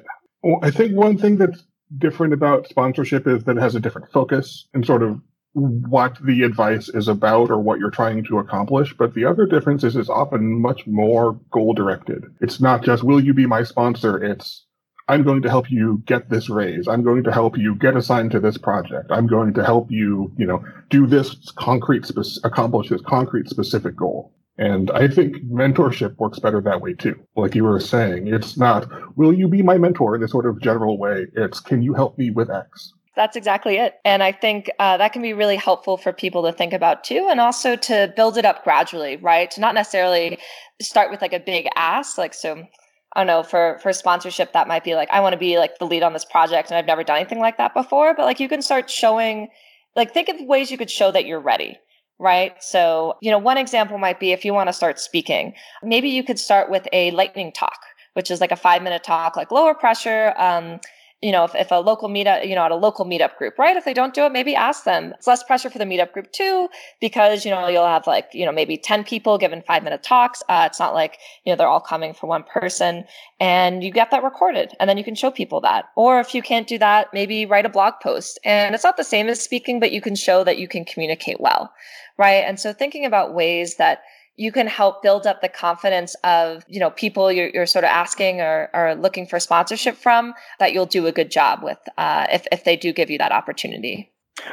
I 0.61 0.71
think 0.71 0.93
one 0.93 1.17
thing 1.17 1.37
that's 1.37 1.63
different 1.97 2.33
about 2.33 2.67
sponsorship 2.67 3.27
is 3.27 3.45
that 3.45 3.57
it 3.57 3.61
has 3.61 3.75
a 3.75 3.79
different 3.79 4.11
focus 4.11 4.67
and 4.73 4.85
sort 4.85 5.03
of 5.03 5.19
what 5.53 6.17
the 6.23 6.43
advice 6.43 6.89
is 6.89 7.07
about 7.07 7.49
or 7.49 7.59
what 7.59 7.79
you're 7.79 7.89
trying 7.89 8.23
to 8.25 8.39
accomplish. 8.39 8.95
But 8.95 9.13
the 9.13 9.25
other 9.25 9.45
difference 9.45 9.83
is 9.83 9.95
it's 9.95 10.09
often 10.09 10.61
much 10.61 10.85
more 10.85 11.39
goal 11.51 11.73
directed. 11.73 12.25
It's 12.41 12.59
not 12.59 12.83
just, 12.83 13.03
will 13.03 13.19
you 13.19 13.33
be 13.33 13.45
my 13.45 13.63
sponsor? 13.63 14.23
It's, 14.23 14.65
I'm 15.07 15.23
going 15.23 15.41
to 15.41 15.49
help 15.49 15.71
you 15.71 16.03
get 16.05 16.29
this 16.29 16.49
raise. 16.49 16.87
I'm 16.87 17.03
going 17.03 17.23
to 17.23 17.31
help 17.31 17.57
you 17.57 17.73
get 17.75 17.97
assigned 17.97 18.31
to 18.31 18.39
this 18.39 18.57
project. 18.57 19.11
I'm 19.11 19.25
going 19.25 19.53
to 19.55 19.65
help 19.65 19.89
you, 19.89 20.31
you 20.37 20.45
know, 20.45 20.63
do 20.89 21.07
this 21.07 21.51
concrete, 21.55 22.05
spe- 22.05 22.43
accomplish 22.43 22.89
this 22.89 23.01
concrete 23.01 23.49
specific 23.49 23.95
goal. 23.95 24.35
And 24.59 24.91
I 24.91 25.07
think 25.07 25.37
mentorship 25.45 26.17
works 26.17 26.37
better 26.37 26.61
that 26.61 26.81
way 26.81 26.93
too. 26.93 27.15
Like 27.35 27.55
you 27.55 27.63
were 27.63 27.79
saying, 27.79 28.27
it's 28.27 28.57
not, 28.57 28.87
will 29.17 29.33
you 29.33 29.47
be 29.47 29.63
my 29.63 29.77
mentor 29.77 30.15
in 30.15 30.21
this 30.21 30.31
sort 30.31 30.45
of 30.45 30.61
general 30.61 30.99
way? 30.99 31.27
It's, 31.33 31.59
can 31.59 31.81
you 31.81 31.93
help 31.93 32.17
me 32.17 32.29
with 32.29 32.51
X? 32.51 32.93
That's 33.19 33.35
exactly 33.35 33.75
it. 33.75 33.95
And 34.05 34.23
I 34.23 34.31
think 34.31 34.71
uh, 34.79 34.95
that 34.95 35.11
can 35.11 35.21
be 35.21 35.33
really 35.33 35.57
helpful 35.57 35.97
for 35.97 36.13
people 36.13 36.43
to 36.43 36.53
think 36.53 36.71
about 36.71 37.03
too, 37.03 37.27
and 37.29 37.41
also 37.41 37.75
to 37.75 38.13
build 38.15 38.37
it 38.37 38.45
up 38.45 38.63
gradually, 38.63 39.17
right? 39.17 39.51
To 39.51 39.59
not 39.59 39.75
necessarily 39.75 40.37
start 40.81 41.11
with 41.11 41.21
like 41.21 41.33
a 41.33 41.39
big 41.41 41.67
ask. 41.75 42.17
Like, 42.17 42.33
so 42.33 42.63
I 43.11 43.19
don't 43.19 43.27
know, 43.27 43.43
for, 43.43 43.77
for 43.83 43.91
sponsorship, 43.91 44.53
that 44.53 44.69
might 44.69 44.85
be 44.85 44.95
like, 44.95 45.09
I 45.11 45.19
want 45.19 45.33
to 45.33 45.37
be 45.37 45.57
like 45.57 45.79
the 45.79 45.85
lead 45.85 46.01
on 46.01 46.13
this 46.13 46.23
project 46.23 46.69
and 46.69 46.77
I've 46.77 46.85
never 46.85 47.03
done 47.03 47.17
anything 47.17 47.39
like 47.39 47.57
that 47.57 47.73
before. 47.73 48.13
But 48.15 48.23
like, 48.23 48.39
you 48.39 48.47
can 48.47 48.61
start 48.61 48.89
showing, 48.89 49.49
like, 49.97 50.13
think 50.13 50.29
of 50.29 50.39
ways 50.39 50.71
you 50.71 50.77
could 50.77 50.89
show 50.89 51.11
that 51.11 51.25
you're 51.25 51.41
ready 51.41 51.77
right? 52.21 52.61
So, 52.61 53.15
you 53.21 53.31
know, 53.31 53.37
one 53.37 53.57
example 53.57 53.97
might 53.97 54.19
be 54.19 54.33
if 54.33 54.43
you 54.43 54.53
want 54.53 54.67
to 54.67 54.73
start 54.73 54.99
speaking, 54.99 55.53
maybe 55.81 56.09
you 56.09 56.21
could 56.21 56.37
start 56.37 56.69
with 56.69 56.85
a 56.91 57.11
lightning 57.11 57.53
talk, 57.53 57.79
which 58.13 58.29
is 58.29 58.41
like 58.41 58.51
a 58.51 58.57
five 58.57 58.81
minute 58.81 59.05
talk, 59.05 59.37
like 59.37 59.51
lower 59.51 59.73
pressure. 59.73 60.33
Um, 60.37 60.81
you 61.21 61.33
know, 61.33 61.43
if, 61.43 61.53
if 61.53 61.69
a 61.71 61.75
local 61.75 62.07
meetup, 62.07 62.47
you 62.47 62.55
know, 62.55 62.63
at 62.63 62.71
a 62.71 62.75
local 62.75 63.05
meetup 63.05 63.35
group, 63.35 63.59
right? 63.59 63.75
If 63.75 63.83
they 63.83 63.93
don't 63.93 64.13
do 64.13 64.23
it, 64.23 64.31
maybe 64.31 64.55
ask 64.55 64.85
them. 64.85 65.11
It's 65.17 65.27
less 65.27 65.43
pressure 65.43 65.69
for 65.69 65.77
the 65.77 65.83
meetup 65.83 66.13
group 66.13 66.31
too, 66.31 66.69
because, 67.01 67.43
you 67.43 67.51
know, 67.51 67.67
you'll 67.67 67.85
have 67.85 68.07
like, 68.07 68.29
you 68.33 68.45
know, 68.45 68.53
maybe 68.53 68.77
10 68.77 69.03
people 69.03 69.37
given 69.37 69.61
five 69.61 69.83
minute 69.83 70.01
talks. 70.01 70.41
Uh, 70.47 70.63
it's 70.65 70.79
not 70.79 70.93
like, 70.93 71.17
you 71.43 71.51
know, 71.51 71.57
they're 71.57 71.67
all 71.67 71.81
coming 71.81 72.13
for 72.13 72.27
one 72.27 72.43
person 72.43 73.03
and 73.39 73.83
you 73.83 73.91
get 73.91 74.11
that 74.11 74.23
recorded 74.23 74.71
and 74.79 74.89
then 74.89 74.97
you 74.97 75.03
can 75.03 75.15
show 75.15 75.29
people 75.29 75.59
that. 75.61 75.89
Or 75.95 76.21
if 76.21 76.33
you 76.33 76.41
can't 76.41 76.67
do 76.67 76.77
that, 76.77 77.07
maybe 77.13 77.45
write 77.45 77.65
a 77.65 77.69
blog 77.69 77.95
post 78.01 78.39
and 78.45 78.73
it's 78.73 78.85
not 78.85 78.95
the 78.95 79.03
same 79.03 79.27
as 79.27 79.41
speaking, 79.41 79.81
but 79.81 79.91
you 79.91 79.99
can 79.99 80.15
show 80.15 80.45
that 80.45 80.57
you 80.57 80.69
can 80.69 80.85
communicate 80.85 81.41
well, 81.41 81.73
right? 82.17 82.45
And 82.45 82.59
so 82.59 82.71
thinking 82.71 83.03
about 83.03 83.33
ways 83.33 83.75
that 83.75 84.03
you 84.39 84.53
can 84.53 84.67
help 84.67 85.03
build 85.03 85.27
up 85.27 85.41
the 85.41 85.49
confidence 85.49 86.15
of 86.23 86.63
you 86.67 86.79
know 86.79 86.89
people 86.91 87.31
you're, 87.31 87.49
you're 87.49 87.65
sort 87.65 87.83
of 87.83 87.89
asking 87.89 88.39
or, 88.39 88.69
looking 88.97 89.27
for 89.27 89.39
sponsorship 89.39 89.95
from 89.95 90.33
that 90.57 90.73
you'll 90.73 90.85
do 90.85 91.05
a 91.05 91.11
good 91.11 91.29
job 91.29 91.61
with 91.61 91.77
uh, 91.97 92.25
if, 92.31 92.47
if 92.51 92.63
they 92.63 92.75
do 92.75 92.91
give 92.91 93.09
you 93.09 93.17
that 93.17 93.31
opportunity. 93.31 94.11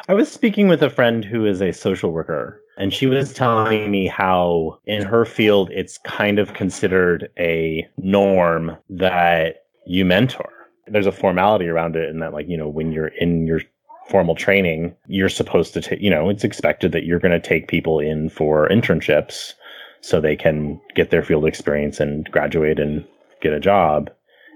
I 0.09 0.15
was 0.15 0.31
speaking 0.31 0.69
with 0.69 0.83
a 0.83 0.91
friend 0.91 1.25
who 1.25 1.47
is 1.47 1.63
a 1.63 1.73
social 1.73 2.11
worker 2.11 2.61
and 2.77 2.93
she 2.93 3.07
was 3.07 3.33
telling 3.33 3.91
me 3.91 4.09
how 4.09 4.79
in 4.85 5.05
her 5.05 5.25
field 5.25 5.71
it's 5.73 5.99
kind 5.99 6.39
of 6.39 6.55
considered 6.55 7.31
a 7.39 7.89
norm 7.97 8.77
that 8.91 9.65
you 9.87 10.05
mentor. 10.05 10.53
There's 10.89 11.07
a 11.07 11.13
formality 11.13 11.69
around 11.69 11.97
it 11.97 12.09
and 12.09 12.21
that 12.21 12.33
like 12.33 12.49
you 12.49 12.57
know 12.57 12.69
when 12.69 12.93
you're 12.93 13.09
in 13.09 13.47
your 13.47 13.61
formal 14.09 14.37
training 14.37 14.95
you're 15.09 15.29
supposed 15.29 15.73
to 15.75 15.81
take 15.81 16.01
you 16.01 16.11
know 16.11 16.29
it's 16.29 16.45
expected 16.45 16.93
that 16.93 17.05
you're 17.05 17.19
going 17.19 17.33
to 17.33 17.49
take 17.49 17.69
people 17.69 17.99
in 17.99 18.29
for 18.29 18.69
internships 18.69 19.55
so 20.01 20.21
they 20.21 20.37
can 20.37 20.81
get 20.95 21.11
their 21.11 21.23
field 21.23 21.47
experience 21.47 22.01
and 22.01 22.31
graduate 22.31 22.79
and 22.79 23.05
get 23.41 23.53
a 23.53 23.61
job. 23.61 24.11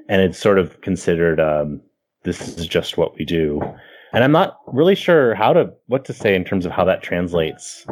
And 0.08 0.22
it's 0.22 0.38
sort 0.38 0.58
of 0.58 0.80
considered 0.80 1.40
um, 1.40 1.80
this 2.24 2.56
is 2.58 2.66
just 2.66 2.96
what 2.96 3.16
we 3.16 3.24
do. 3.24 3.60
And 4.12 4.24
I'm 4.24 4.32
not 4.32 4.58
really 4.66 4.94
sure 4.94 5.34
how 5.34 5.52
to 5.52 5.72
what 5.86 6.04
to 6.06 6.12
say 6.12 6.34
in 6.34 6.44
terms 6.44 6.66
of 6.66 6.72
how 6.72 6.84
that 6.84 7.02
translates 7.02 7.86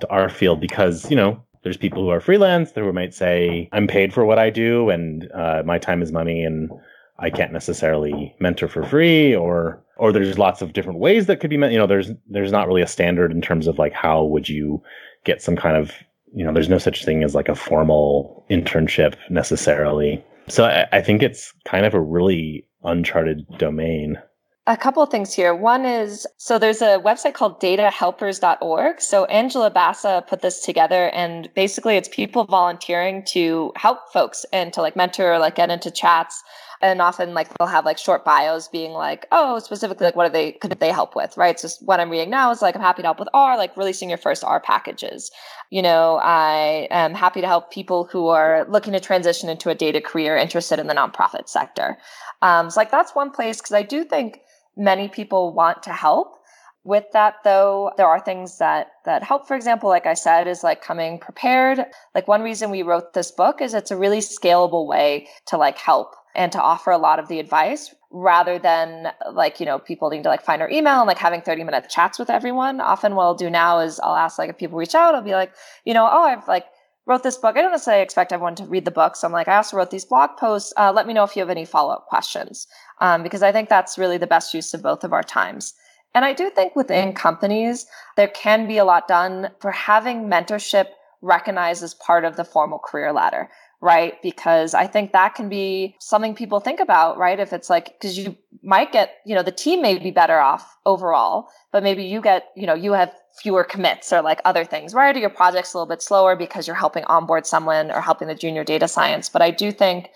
to 0.00 0.08
our 0.08 0.28
field 0.28 0.60
because 0.60 1.10
you 1.10 1.16
know 1.16 1.42
there's 1.62 1.76
people 1.76 2.02
who 2.02 2.10
are 2.10 2.20
freelance 2.20 2.70
who 2.72 2.92
might 2.92 3.14
say, 3.14 3.68
I'm 3.72 3.86
paid 3.86 4.12
for 4.12 4.24
what 4.24 4.38
I 4.38 4.50
do 4.50 4.90
and 4.90 5.30
uh, 5.32 5.62
my 5.64 5.78
time 5.78 6.02
is 6.02 6.12
money 6.12 6.44
and 6.44 6.70
I 7.18 7.30
can't 7.30 7.52
necessarily 7.52 8.34
mentor 8.38 8.68
for 8.68 8.84
free 8.84 9.34
or 9.34 9.82
or 9.96 10.12
there's 10.12 10.38
lots 10.38 10.60
of 10.60 10.72
different 10.72 10.98
ways 10.98 11.26
that 11.26 11.40
could 11.40 11.50
be 11.50 11.56
meant. 11.56 11.72
You 11.72 11.78
know, 11.78 11.86
there's 11.86 12.10
there's 12.28 12.52
not 12.52 12.68
really 12.68 12.82
a 12.82 12.86
standard 12.86 13.32
in 13.32 13.40
terms 13.40 13.66
of 13.66 13.78
like 13.78 13.92
how 13.92 14.24
would 14.24 14.48
you 14.48 14.82
get 15.24 15.42
some 15.42 15.56
kind 15.56 15.76
of 15.76 15.92
you 16.34 16.44
know, 16.44 16.52
there's 16.52 16.68
no 16.68 16.78
such 16.78 17.04
thing 17.04 17.22
as 17.22 17.34
like 17.34 17.48
a 17.48 17.54
formal 17.54 18.44
internship 18.50 19.14
necessarily. 19.30 20.22
So 20.48 20.64
I, 20.64 20.86
I 20.92 21.00
think 21.00 21.22
it's 21.22 21.52
kind 21.64 21.86
of 21.86 21.94
a 21.94 22.00
really 22.00 22.66
uncharted 22.82 23.46
domain. 23.58 24.18
A 24.66 24.76
couple 24.76 25.02
of 25.02 25.10
things 25.10 25.34
here. 25.34 25.54
One 25.54 25.84
is 25.84 26.26
so 26.38 26.58
there's 26.58 26.80
a 26.80 26.98
website 26.98 27.34
called 27.34 27.60
datahelpers.org. 27.60 29.00
So 29.00 29.26
Angela 29.26 29.70
Bassa 29.70 30.26
put 30.26 30.40
this 30.40 30.62
together 30.62 31.10
and 31.10 31.50
basically 31.54 31.96
it's 31.96 32.08
people 32.08 32.44
volunteering 32.44 33.24
to 33.26 33.72
help 33.76 33.98
folks 34.12 34.46
and 34.52 34.72
to 34.72 34.80
like 34.80 34.96
mentor 34.96 35.34
or 35.34 35.38
like 35.38 35.56
get 35.56 35.70
into 35.70 35.90
chats. 35.90 36.42
And 36.84 37.00
often 37.00 37.32
like 37.32 37.48
they'll 37.56 37.66
have 37.66 37.86
like 37.86 37.96
short 37.96 38.26
bios 38.26 38.68
being 38.68 38.92
like, 38.92 39.26
oh, 39.32 39.58
specifically 39.58 40.04
like 40.04 40.16
what 40.16 40.26
are 40.26 40.32
they 40.32 40.52
could 40.52 40.70
they 40.72 40.92
help 40.92 41.16
with? 41.16 41.34
Right. 41.34 41.58
So 41.58 41.68
what 41.80 41.98
I'm 41.98 42.10
reading 42.10 42.28
now 42.28 42.50
is 42.50 42.60
like 42.60 42.76
I'm 42.76 42.82
happy 42.82 43.00
to 43.00 43.06
help 43.06 43.18
with 43.18 43.30
R, 43.32 43.56
like 43.56 43.74
releasing 43.74 44.10
your 44.10 44.18
first 44.18 44.44
R 44.44 44.60
packages. 44.60 45.30
You 45.70 45.80
know, 45.80 46.20
I 46.22 46.86
am 46.90 47.14
happy 47.14 47.40
to 47.40 47.46
help 47.46 47.70
people 47.70 48.04
who 48.04 48.28
are 48.28 48.66
looking 48.68 48.92
to 48.92 49.00
transition 49.00 49.48
into 49.48 49.70
a 49.70 49.74
data 49.74 50.02
career 50.02 50.36
interested 50.36 50.78
in 50.78 50.86
the 50.86 50.94
nonprofit 50.94 51.48
sector. 51.48 51.96
Um, 52.42 52.68
so 52.68 52.80
like 52.80 52.90
that's 52.90 53.14
one 53.14 53.30
place 53.30 53.62
because 53.62 53.72
I 53.72 53.82
do 53.82 54.04
think 54.04 54.40
many 54.76 55.08
people 55.08 55.54
want 55.54 55.82
to 55.84 55.90
help. 55.90 56.36
With 56.84 57.06
that 57.14 57.36
though, 57.44 57.92
there 57.96 58.08
are 58.08 58.20
things 58.20 58.58
that 58.58 58.88
that 59.06 59.22
help. 59.22 59.48
For 59.48 59.56
example, 59.56 59.88
like 59.88 60.04
I 60.04 60.12
said, 60.12 60.46
is 60.46 60.62
like 60.62 60.82
coming 60.82 61.18
prepared. 61.18 61.86
Like 62.14 62.28
one 62.28 62.42
reason 62.42 62.70
we 62.70 62.82
wrote 62.82 63.14
this 63.14 63.30
book 63.30 63.62
is 63.62 63.72
it's 63.72 63.90
a 63.90 63.96
really 63.96 64.20
scalable 64.20 64.86
way 64.86 65.28
to 65.46 65.56
like 65.56 65.78
help 65.78 66.14
and 66.34 66.52
to 66.52 66.60
offer 66.60 66.90
a 66.90 66.98
lot 66.98 67.18
of 67.18 67.28
the 67.28 67.38
advice 67.38 67.94
rather 68.10 68.58
than 68.58 69.08
like 69.32 69.60
you 69.60 69.66
know 69.66 69.78
people 69.78 70.08
needing 70.10 70.22
to 70.22 70.28
like 70.28 70.42
find 70.42 70.62
our 70.62 70.70
email 70.70 71.00
and 71.00 71.06
like 71.06 71.18
having 71.18 71.40
30 71.40 71.64
minute 71.64 71.88
chats 71.88 72.18
with 72.18 72.30
everyone. 72.30 72.80
Often 72.80 73.14
what 73.14 73.24
i'll 73.24 73.34
do 73.34 73.50
now 73.50 73.80
is 73.80 74.00
i'll 74.00 74.16
ask 74.16 74.38
like 74.38 74.50
if 74.50 74.58
people 74.58 74.78
reach 74.78 74.94
out 74.94 75.14
i'll 75.14 75.22
be 75.22 75.32
like 75.32 75.52
you 75.84 75.94
know 75.94 76.08
oh 76.10 76.22
i've 76.22 76.46
like 76.48 76.66
wrote 77.06 77.22
this 77.22 77.36
book. 77.36 77.54
I 77.54 77.60
don't 77.60 77.70
necessarily 77.70 78.02
expect 78.02 78.32
everyone 78.32 78.54
to 78.54 78.64
read 78.64 78.84
the 78.84 78.90
book 78.90 79.16
so 79.16 79.26
i'm 79.26 79.32
like 79.32 79.48
i 79.48 79.56
also 79.56 79.76
wrote 79.76 79.90
these 79.90 80.04
blog 80.04 80.30
posts 80.38 80.72
uh, 80.76 80.92
let 80.92 81.06
me 81.06 81.12
know 81.12 81.24
if 81.24 81.36
you 81.36 81.40
have 81.40 81.50
any 81.50 81.64
follow-up 81.64 82.06
questions. 82.06 82.66
Um, 83.00 83.22
because 83.22 83.42
I 83.42 83.52
think 83.52 83.68
that's 83.68 83.98
really 83.98 84.18
the 84.18 84.26
best 84.26 84.54
use 84.54 84.72
of 84.72 84.82
both 84.82 85.02
of 85.02 85.12
our 85.12 85.22
times. 85.22 85.74
And 86.14 86.24
I 86.24 86.32
do 86.32 86.48
think 86.48 86.76
within 86.76 87.12
companies, 87.12 87.86
there 88.16 88.28
can 88.28 88.68
be 88.68 88.78
a 88.78 88.84
lot 88.84 89.08
done 89.08 89.50
for 89.60 89.72
having 89.72 90.28
mentorship 90.28 90.86
recognized 91.22 91.82
as 91.82 91.94
part 91.94 92.24
of 92.24 92.36
the 92.36 92.44
formal 92.44 92.78
career 92.78 93.12
ladder, 93.12 93.48
right? 93.84 94.14
Because 94.22 94.72
I 94.72 94.86
think 94.86 95.12
that 95.12 95.34
can 95.34 95.50
be 95.50 95.94
something 96.00 96.34
people 96.34 96.58
think 96.58 96.80
about, 96.80 97.18
right? 97.18 97.38
If 97.38 97.52
it's 97.52 97.68
like, 97.68 97.92
because 97.92 98.16
you 98.16 98.34
might 98.62 98.92
get, 98.92 99.16
you 99.26 99.34
know, 99.34 99.42
the 99.42 99.52
team 99.52 99.82
may 99.82 99.98
be 99.98 100.10
better 100.10 100.38
off 100.38 100.78
overall, 100.86 101.48
but 101.70 101.82
maybe 101.82 102.02
you 102.02 102.22
get, 102.22 102.44
you 102.56 102.66
know, 102.66 102.72
you 102.72 102.94
have 102.94 103.12
fewer 103.42 103.62
commits 103.62 104.10
or 104.10 104.22
like 104.22 104.40
other 104.46 104.64
things, 104.64 104.94
right? 104.94 105.14
Or 105.14 105.18
your 105.18 105.28
project's 105.28 105.74
a 105.74 105.76
little 105.76 105.88
bit 105.88 106.00
slower 106.00 106.34
because 106.34 106.66
you're 106.66 106.74
helping 106.74 107.04
onboard 107.04 107.46
someone 107.46 107.90
or 107.90 108.00
helping 108.00 108.26
the 108.26 108.34
junior 108.34 108.64
data 108.64 108.88
science. 108.88 109.28
But 109.28 109.42
I 109.42 109.50
do 109.50 109.70
think 109.70 110.08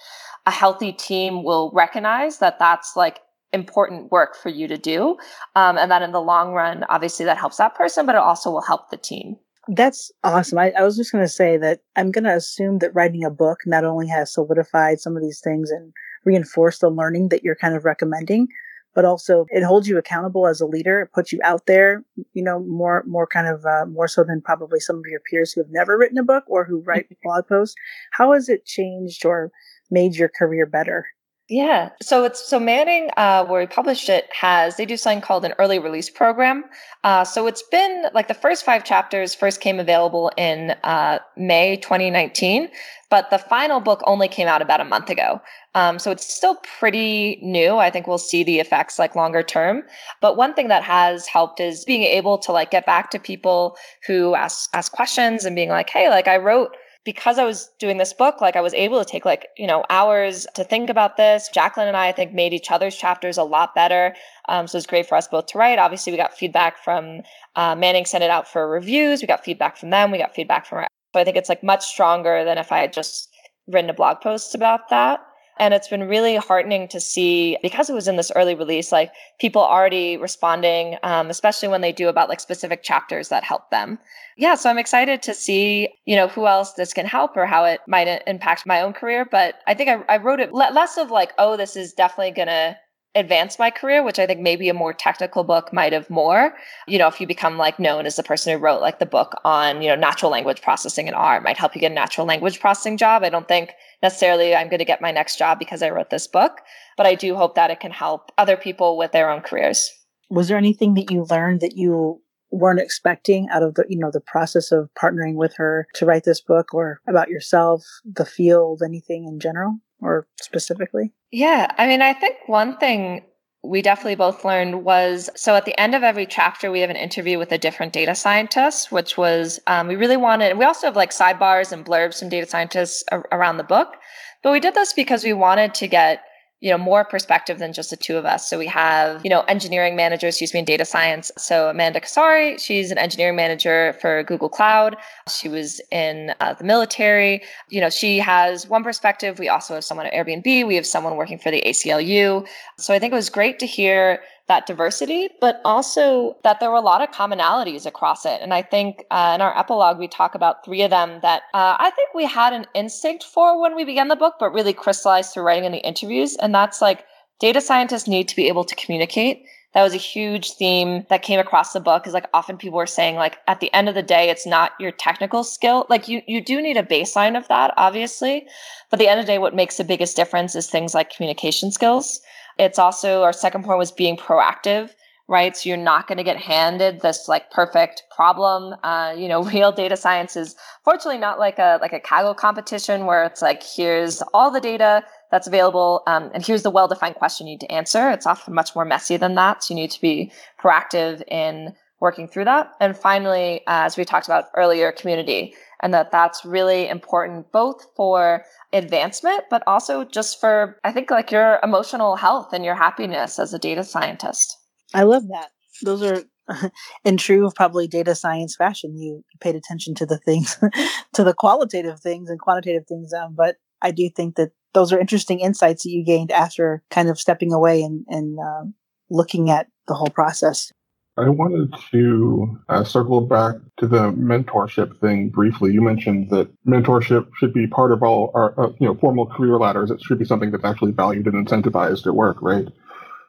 a 0.46 0.50
healthy 0.50 0.92
team 0.92 1.44
will 1.44 1.70
recognize 1.74 2.38
that 2.38 2.58
that's 2.58 2.96
like 2.96 3.20
important 3.52 4.10
work 4.10 4.34
for 4.34 4.48
you 4.48 4.66
to 4.68 4.78
do. 4.78 5.18
Um, 5.56 5.76
and 5.76 5.90
that 5.90 6.00
in 6.00 6.12
the 6.12 6.22
long 6.22 6.54
run, 6.54 6.84
obviously 6.88 7.26
that 7.26 7.36
helps 7.36 7.58
that 7.58 7.74
person, 7.74 8.06
but 8.06 8.14
it 8.14 8.22
also 8.22 8.50
will 8.50 8.62
help 8.62 8.88
the 8.88 8.96
team. 8.96 9.36
That's 9.68 10.10
awesome. 10.24 10.58
I, 10.58 10.72
I 10.78 10.82
was 10.82 10.96
just 10.96 11.12
going 11.12 11.24
to 11.24 11.28
say 11.28 11.58
that 11.58 11.80
I'm 11.94 12.10
going 12.10 12.24
to 12.24 12.34
assume 12.34 12.78
that 12.78 12.94
writing 12.94 13.22
a 13.22 13.30
book 13.30 13.60
not 13.66 13.84
only 13.84 14.08
has 14.08 14.32
solidified 14.32 14.98
some 14.98 15.14
of 15.14 15.22
these 15.22 15.40
things 15.40 15.70
and 15.70 15.92
reinforced 16.24 16.80
the 16.80 16.88
learning 16.88 17.28
that 17.28 17.44
you're 17.44 17.54
kind 17.54 17.74
of 17.74 17.84
recommending, 17.84 18.48
but 18.94 19.04
also 19.04 19.44
it 19.50 19.62
holds 19.62 19.86
you 19.86 19.98
accountable 19.98 20.46
as 20.46 20.62
a 20.62 20.66
leader. 20.66 21.02
It 21.02 21.12
puts 21.12 21.32
you 21.32 21.40
out 21.44 21.66
there, 21.66 22.02
you 22.32 22.42
know, 22.42 22.60
more, 22.60 23.04
more 23.06 23.26
kind 23.26 23.46
of, 23.46 23.66
uh, 23.66 23.84
more 23.84 24.08
so 24.08 24.24
than 24.24 24.40
probably 24.40 24.80
some 24.80 24.96
of 24.96 25.04
your 25.06 25.20
peers 25.30 25.52
who 25.52 25.60
have 25.60 25.70
never 25.70 25.98
written 25.98 26.16
a 26.16 26.24
book 26.24 26.44
or 26.46 26.64
who 26.64 26.80
write 26.80 27.06
blog 27.22 27.46
posts. 27.46 27.76
How 28.12 28.32
has 28.32 28.48
it 28.48 28.64
changed 28.64 29.26
or 29.26 29.52
made 29.90 30.16
your 30.16 30.30
career 30.30 30.64
better? 30.64 31.08
Yeah. 31.48 31.88
So 32.02 32.24
it's 32.24 32.46
so 32.46 32.60
Manning, 32.60 33.08
uh, 33.16 33.46
where 33.46 33.60
we 33.60 33.66
published 33.66 34.10
it, 34.10 34.28
has 34.32 34.76
they 34.76 34.84
do 34.84 34.98
something 34.98 35.22
called 35.22 35.46
an 35.46 35.54
early 35.58 35.78
release 35.78 36.10
program. 36.10 36.64
Uh, 37.04 37.24
so 37.24 37.46
it's 37.46 37.62
been 37.70 38.04
like 38.12 38.28
the 38.28 38.34
first 38.34 38.66
five 38.66 38.84
chapters 38.84 39.34
first 39.34 39.62
came 39.62 39.80
available 39.80 40.30
in 40.36 40.72
uh, 40.84 41.20
May 41.38 41.78
2019, 41.78 42.68
but 43.08 43.30
the 43.30 43.38
final 43.38 43.80
book 43.80 44.02
only 44.06 44.28
came 44.28 44.46
out 44.46 44.60
about 44.60 44.82
a 44.82 44.84
month 44.84 45.08
ago. 45.08 45.40
Um, 45.74 45.98
so 45.98 46.10
it's 46.10 46.26
still 46.26 46.56
pretty 46.78 47.38
new. 47.40 47.76
I 47.78 47.88
think 47.88 48.06
we'll 48.06 48.18
see 48.18 48.44
the 48.44 48.60
effects 48.60 48.98
like 48.98 49.16
longer 49.16 49.42
term. 49.42 49.84
But 50.20 50.36
one 50.36 50.52
thing 50.52 50.68
that 50.68 50.82
has 50.82 51.26
helped 51.26 51.60
is 51.60 51.82
being 51.86 52.02
able 52.02 52.36
to 52.38 52.52
like 52.52 52.70
get 52.70 52.84
back 52.84 53.10
to 53.12 53.18
people 53.18 53.78
who 54.06 54.34
ask 54.34 54.68
ask 54.74 54.92
questions 54.92 55.46
and 55.46 55.56
being 55.56 55.70
like, 55.70 55.88
hey, 55.88 56.10
like 56.10 56.28
I 56.28 56.36
wrote 56.36 56.76
because 57.08 57.38
I 57.38 57.44
was 57.44 57.70
doing 57.78 57.96
this 57.96 58.12
book, 58.12 58.42
like 58.42 58.54
I 58.54 58.60
was 58.60 58.74
able 58.74 59.02
to 59.02 59.10
take 59.10 59.24
like, 59.24 59.48
you 59.56 59.66
know, 59.66 59.82
hours 59.88 60.46
to 60.56 60.62
think 60.62 60.90
about 60.90 61.16
this. 61.16 61.48
Jacqueline 61.48 61.88
and 61.88 61.96
I, 61.96 62.08
I 62.08 62.12
think, 62.12 62.34
made 62.34 62.52
each 62.52 62.70
other's 62.70 62.94
chapters 62.94 63.38
a 63.38 63.44
lot 63.44 63.74
better. 63.74 64.14
Um, 64.46 64.66
so 64.66 64.76
it's 64.76 64.86
great 64.86 65.06
for 65.06 65.14
us 65.14 65.26
both 65.26 65.46
to 65.46 65.58
write. 65.58 65.78
Obviously, 65.78 66.12
we 66.12 66.18
got 66.18 66.36
feedback 66.36 66.76
from 66.84 67.22
uh, 67.56 67.74
Manning, 67.74 68.04
sent 68.04 68.24
it 68.24 68.28
out 68.28 68.46
for 68.46 68.68
reviews. 68.68 69.22
We 69.22 69.26
got 69.26 69.42
feedback 69.42 69.78
from 69.78 69.88
them. 69.88 70.10
We 70.10 70.18
got 70.18 70.34
feedback 70.34 70.66
from 70.66 70.80
our. 70.80 70.86
So 71.14 71.20
I 71.20 71.24
think 71.24 71.38
it's 71.38 71.48
like 71.48 71.62
much 71.62 71.86
stronger 71.86 72.44
than 72.44 72.58
if 72.58 72.70
I 72.72 72.80
had 72.80 72.92
just 72.92 73.30
written 73.66 73.88
a 73.88 73.94
blog 73.94 74.20
post 74.20 74.54
about 74.54 74.90
that. 74.90 75.20
And 75.58 75.74
it's 75.74 75.88
been 75.88 76.08
really 76.08 76.36
heartening 76.36 76.88
to 76.88 77.00
see 77.00 77.58
because 77.62 77.90
it 77.90 77.94
was 77.94 78.08
in 78.08 78.16
this 78.16 78.32
early 78.34 78.54
release, 78.54 78.92
like 78.92 79.12
people 79.40 79.62
already 79.62 80.16
responding, 80.16 80.96
um, 81.02 81.30
especially 81.30 81.68
when 81.68 81.80
they 81.80 81.92
do 81.92 82.08
about 82.08 82.28
like 82.28 82.40
specific 82.40 82.82
chapters 82.82 83.28
that 83.28 83.44
help 83.44 83.70
them. 83.70 83.98
Yeah, 84.36 84.54
so 84.54 84.70
I'm 84.70 84.78
excited 84.78 85.22
to 85.22 85.34
see, 85.34 85.88
you 86.04 86.16
know, 86.16 86.28
who 86.28 86.46
else 86.46 86.74
this 86.74 86.92
can 86.92 87.06
help 87.06 87.36
or 87.36 87.46
how 87.46 87.64
it 87.64 87.80
might 87.88 88.06
impact 88.26 88.66
my 88.66 88.80
own 88.80 88.92
career. 88.92 89.26
But 89.28 89.56
I 89.66 89.74
think 89.74 89.90
I, 89.90 90.14
I 90.14 90.18
wrote 90.18 90.40
it 90.40 90.52
less 90.52 90.96
of 90.96 91.10
like, 91.10 91.32
oh, 91.38 91.56
this 91.56 91.76
is 91.76 91.92
definitely 91.92 92.32
going 92.32 92.48
to 92.48 92.76
advance 93.18 93.58
my 93.58 93.70
career, 93.70 94.02
which 94.02 94.18
I 94.18 94.26
think 94.26 94.40
maybe 94.40 94.68
a 94.68 94.74
more 94.74 94.92
technical 94.92 95.44
book 95.44 95.72
might 95.72 95.92
have 95.92 96.08
more. 96.08 96.54
You 96.86 96.98
know, 96.98 97.08
if 97.08 97.20
you 97.20 97.26
become 97.26 97.58
like 97.58 97.78
known 97.78 98.06
as 98.06 98.16
the 98.16 98.22
person 98.22 98.52
who 98.52 98.58
wrote 98.58 98.80
like 98.80 98.98
the 98.98 99.06
book 99.06 99.34
on, 99.44 99.82
you 99.82 99.88
know, 99.88 99.96
natural 99.96 100.30
language 100.30 100.62
processing 100.62 101.06
and 101.06 101.16
R, 101.16 101.40
might 101.40 101.58
help 101.58 101.74
you 101.74 101.80
get 101.80 101.92
a 101.92 101.94
natural 101.94 102.26
language 102.26 102.60
processing 102.60 102.96
job. 102.96 103.22
I 103.22 103.28
don't 103.28 103.48
think 103.48 103.72
necessarily 104.02 104.54
I'm 104.54 104.68
going 104.68 104.78
to 104.78 104.84
get 104.84 105.02
my 105.02 105.10
next 105.10 105.38
job 105.38 105.58
because 105.58 105.82
I 105.82 105.90
wrote 105.90 106.10
this 106.10 106.26
book, 106.26 106.60
but 106.96 107.06
I 107.06 107.14
do 107.14 107.36
hope 107.36 107.54
that 107.56 107.70
it 107.70 107.80
can 107.80 107.90
help 107.90 108.32
other 108.38 108.56
people 108.56 108.96
with 108.96 109.12
their 109.12 109.30
own 109.30 109.40
careers. 109.40 109.90
Was 110.30 110.48
there 110.48 110.58
anything 110.58 110.94
that 110.94 111.10
you 111.10 111.24
learned 111.28 111.60
that 111.60 111.76
you 111.76 112.22
weren't 112.50 112.80
expecting 112.80 113.48
out 113.50 113.62
of 113.62 113.74
the 113.74 113.84
you 113.88 113.98
know 113.98 114.10
the 114.10 114.20
process 114.20 114.72
of 114.72 114.88
partnering 115.00 115.34
with 115.34 115.54
her 115.56 115.86
to 115.94 116.06
write 116.06 116.24
this 116.24 116.40
book 116.40 116.72
or 116.72 117.00
about 117.06 117.28
yourself 117.28 117.84
the 118.04 118.24
field 118.24 118.80
anything 118.82 119.26
in 119.26 119.38
general 119.38 119.78
or 120.00 120.26
specifically? 120.40 121.12
Yeah 121.30 121.70
i 121.76 121.86
mean 121.86 122.02
i 122.02 122.12
think 122.12 122.36
one 122.46 122.76
thing 122.78 123.24
we 123.64 123.82
definitely 123.82 124.14
both 124.14 124.44
learned 124.44 124.84
was 124.84 125.28
so 125.34 125.54
at 125.56 125.64
the 125.64 125.78
end 125.78 125.94
of 125.94 126.02
every 126.02 126.26
chapter 126.26 126.70
we 126.70 126.80
have 126.80 126.90
an 126.90 126.96
interview 126.96 127.38
with 127.38 127.52
a 127.52 127.58
different 127.58 127.92
data 127.92 128.14
scientist 128.14 128.92
which 128.92 129.16
was 129.16 129.60
um, 129.66 129.88
we 129.88 129.96
really 129.96 130.16
wanted 130.16 130.56
we 130.56 130.64
also 130.64 130.86
have 130.86 130.96
like 130.96 131.10
sidebars 131.10 131.72
and 131.72 131.84
blurbs 131.84 132.20
from 132.20 132.28
data 132.28 132.46
scientists 132.46 133.04
around 133.32 133.56
the 133.56 133.64
book 133.64 133.96
but 134.42 134.52
we 134.52 134.60
did 134.60 134.74
this 134.74 134.92
because 134.92 135.24
we 135.24 135.32
wanted 135.32 135.74
to 135.74 135.88
get 135.88 136.22
you 136.60 136.70
know 136.70 136.78
more 136.78 137.04
perspective 137.04 137.58
than 137.58 137.72
just 137.72 137.90
the 137.90 137.96
two 137.96 138.16
of 138.16 138.24
us. 138.24 138.48
So 138.48 138.58
we 138.58 138.66
have 138.66 139.24
you 139.24 139.30
know 139.30 139.42
engineering 139.42 139.96
managers 139.96 140.34
excuse 140.34 140.52
me 140.52 140.60
in 140.60 140.64
data 140.64 140.84
science. 140.84 141.30
So 141.36 141.68
amanda 141.68 142.00
casari 142.00 142.60
she's 142.60 142.90
an 142.90 142.98
engineering 142.98 143.36
manager 143.36 143.96
for 144.00 144.22
google 144.24 144.48
cloud. 144.48 144.96
She 145.28 145.48
was 145.48 145.80
in 145.90 146.34
uh, 146.40 146.54
the 146.54 146.64
military. 146.64 147.42
You 147.68 147.80
know 147.80 147.90
she 147.90 148.18
has 148.18 148.68
one 148.68 148.84
perspective. 148.84 149.38
We 149.38 149.48
also 149.48 149.74
have 149.74 149.84
someone 149.84 150.06
at 150.06 150.12
airbnb. 150.12 150.66
We 150.66 150.74
have 150.74 150.86
someone 150.86 151.16
working 151.16 151.38
for 151.38 151.50
the 151.50 151.62
aclu 151.66 152.46
so 152.78 152.94
i 152.94 152.98
think 152.98 153.12
it 153.12 153.16
was 153.16 153.30
great 153.30 153.58
to 153.58 153.66
hear 153.66 154.20
that 154.48 154.66
diversity, 154.66 155.28
but 155.40 155.60
also 155.64 156.36
that 156.42 156.58
there 156.58 156.70
were 156.70 156.76
a 156.76 156.80
lot 156.80 157.02
of 157.02 157.10
commonalities 157.10 157.84
across 157.84 158.24
it. 158.24 158.40
And 158.40 158.54
I 158.54 158.62
think 158.62 159.04
uh, 159.10 159.32
in 159.34 159.42
our 159.42 159.56
epilogue, 159.56 159.98
we 159.98 160.08
talk 160.08 160.34
about 160.34 160.64
three 160.64 160.82
of 160.82 160.90
them 160.90 161.20
that 161.20 161.42
uh, 161.52 161.76
I 161.78 161.90
think 161.90 162.14
we 162.14 162.24
had 162.24 162.54
an 162.54 162.66
instinct 162.74 163.24
for 163.24 163.60
when 163.60 163.76
we 163.76 163.84
began 163.84 164.08
the 164.08 164.16
book, 164.16 164.36
but 164.40 164.52
really 164.52 164.72
crystallized 164.72 165.32
through 165.32 165.42
writing 165.42 165.64
in 165.64 165.72
the 165.72 165.86
interviews. 165.86 166.34
And 166.36 166.54
that's 166.54 166.80
like 166.80 167.04
data 167.40 167.60
scientists 167.60 168.08
need 168.08 168.26
to 168.28 168.36
be 168.36 168.48
able 168.48 168.64
to 168.64 168.74
communicate. 168.74 169.44
That 169.74 169.82
was 169.82 169.92
a 169.92 169.98
huge 169.98 170.52
theme 170.52 171.04
that 171.10 171.20
came 171.20 171.38
across 171.38 171.74
the 171.74 171.80
book 171.80 172.06
is 172.06 172.14
like 172.14 172.28
often 172.32 172.56
people 172.56 172.78
were 172.78 172.86
saying 172.86 173.16
like 173.16 173.38
at 173.46 173.60
the 173.60 173.72
end 173.74 173.88
of 173.88 173.94
the 173.94 174.02
day 174.02 174.30
it's 174.30 174.46
not 174.46 174.72
your 174.80 174.90
technical 174.90 175.44
skill 175.44 175.86
like 175.90 176.08
you 176.08 176.22
you 176.26 176.40
do 176.40 176.62
need 176.62 176.78
a 176.78 176.82
baseline 176.82 177.36
of 177.36 177.46
that 177.48 177.74
obviously 177.76 178.46
but 178.90 178.98
at 178.98 179.04
the 179.04 179.08
end 179.08 179.20
of 179.20 179.26
the 179.26 179.32
day 179.32 179.38
what 179.38 179.54
makes 179.54 179.76
the 179.76 179.84
biggest 179.84 180.16
difference 180.16 180.56
is 180.56 180.68
things 180.68 180.94
like 180.94 181.14
communication 181.14 181.70
skills 181.70 182.22
it's 182.58 182.78
also 182.78 183.22
our 183.22 183.32
second 183.32 183.64
point 183.64 183.78
was 183.78 183.92
being 183.92 184.16
proactive, 184.16 184.90
right? 185.28 185.56
So 185.56 185.68
you're 185.68 185.78
not 185.78 186.08
going 186.08 186.18
to 186.18 186.24
get 186.24 186.36
handed 186.36 187.00
this 187.00 187.28
like 187.28 187.50
perfect 187.50 188.02
problem. 188.14 188.74
Uh, 188.82 189.14
you 189.16 189.28
know, 189.28 189.42
real 189.54 189.72
data 189.72 189.96
science 189.96 190.36
is 190.36 190.56
fortunately 190.84 191.20
not 191.20 191.38
like 191.38 191.58
a 191.58 191.78
like 191.80 191.92
a 191.92 192.00
Kaggle 192.00 192.36
competition 192.36 193.06
where 193.06 193.24
it's 193.24 193.42
like 193.42 193.62
here's 193.62 194.22
all 194.34 194.50
the 194.50 194.60
data 194.60 195.04
that's 195.30 195.46
available 195.46 196.02
um, 196.06 196.30
and 196.32 196.44
here's 196.44 196.62
the 196.62 196.70
well-defined 196.70 197.14
question 197.14 197.46
you 197.46 197.52
need 197.52 197.60
to 197.60 197.72
answer. 197.72 198.10
It's 198.10 198.26
often 198.26 198.54
much 198.54 198.74
more 198.74 198.84
messy 198.84 199.16
than 199.16 199.34
that. 199.34 199.62
So 199.62 199.74
you 199.74 199.80
need 199.80 199.90
to 199.90 200.00
be 200.00 200.32
proactive 200.60 201.22
in 201.28 201.74
working 202.00 202.28
through 202.28 202.44
that. 202.44 202.72
And 202.80 202.96
finally, 202.96 203.60
uh, 203.66 203.84
as 203.86 203.96
we 203.96 204.04
talked 204.04 204.26
about 204.26 204.46
earlier, 204.56 204.92
community, 204.92 205.54
and 205.82 205.94
that 205.94 206.10
that's 206.10 206.44
really 206.44 206.88
important 206.88 207.50
both 207.52 207.86
for 207.96 208.44
advancement, 208.72 209.44
but 209.50 209.62
also 209.66 210.04
just 210.04 210.40
for, 210.40 210.78
I 210.84 210.92
think, 210.92 211.10
like 211.10 211.30
your 211.30 211.60
emotional 211.62 212.16
health 212.16 212.52
and 212.52 212.64
your 212.64 212.74
happiness 212.74 213.38
as 213.38 213.54
a 213.54 213.58
data 213.58 213.84
scientist. 213.84 214.56
I 214.94 215.04
love 215.04 215.28
that. 215.28 215.50
Those 215.82 216.02
are 216.02 216.22
in 217.04 217.16
true 217.16 217.50
probably 217.54 217.86
data 217.86 218.14
science 218.14 218.56
fashion. 218.56 218.96
You 218.96 219.24
paid 219.40 219.54
attention 219.54 219.94
to 219.96 220.06
the 220.06 220.18
things, 220.18 220.56
to 221.14 221.24
the 221.24 221.34
qualitative 221.34 222.00
things 222.00 222.28
and 222.30 222.40
quantitative 222.40 222.86
things. 222.86 223.12
Um, 223.12 223.34
but 223.36 223.56
I 223.82 223.90
do 223.90 224.10
think 224.14 224.36
that 224.36 224.50
those 224.74 224.92
are 224.92 224.98
interesting 224.98 225.40
insights 225.40 225.84
that 225.84 225.90
you 225.90 226.04
gained 226.04 226.32
after 226.32 226.82
kind 226.90 227.08
of 227.08 227.18
stepping 227.18 227.52
away 227.52 227.82
and, 227.82 228.04
and 228.08 228.38
uh, 228.38 228.64
looking 229.10 229.50
at 229.50 229.68
the 229.86 229.94
whole 229.94 230.10
process. 230.10 230.72
I 231.18 231.28
wanted 231.28 231.74
to 231.90 232.60
uh, 232.68 232.84
circle 232.84 233.20
back 233.22 233.56
to 233.78 233.88
the 233.88 234.12
mentorship 234.12 235.00
thing 235.00 235.30
briefly. 235.30 235.72
You 235.72 235.82
mentioned 235.82 236.30
that 236.30 236.48
mentorship 236.64 237.28
should 237.36 237.52
be 237.52 237.66
part 237.66 237.90
of 237.90 238.04
all 238.04 238.30
our, 238.34 238.58
uh, 238.58 238.68
you 238.78 238.86
know, 238.86 238.94
formal 238.94 239.26
career 239.26 239.56
ladders. 239.56 239.90
It 239.90 240.00
should 240.00 240.20
be 240.20 240.24
something 240.24 240.52
that's 240.52 240.64
actually 240.64 240.92
valued 240.92 241.26
and 241.26 241.44
incentivized 241.44 242.06
at 242.06 242.14
work, 242.14 242.40
right? 242.40 242.68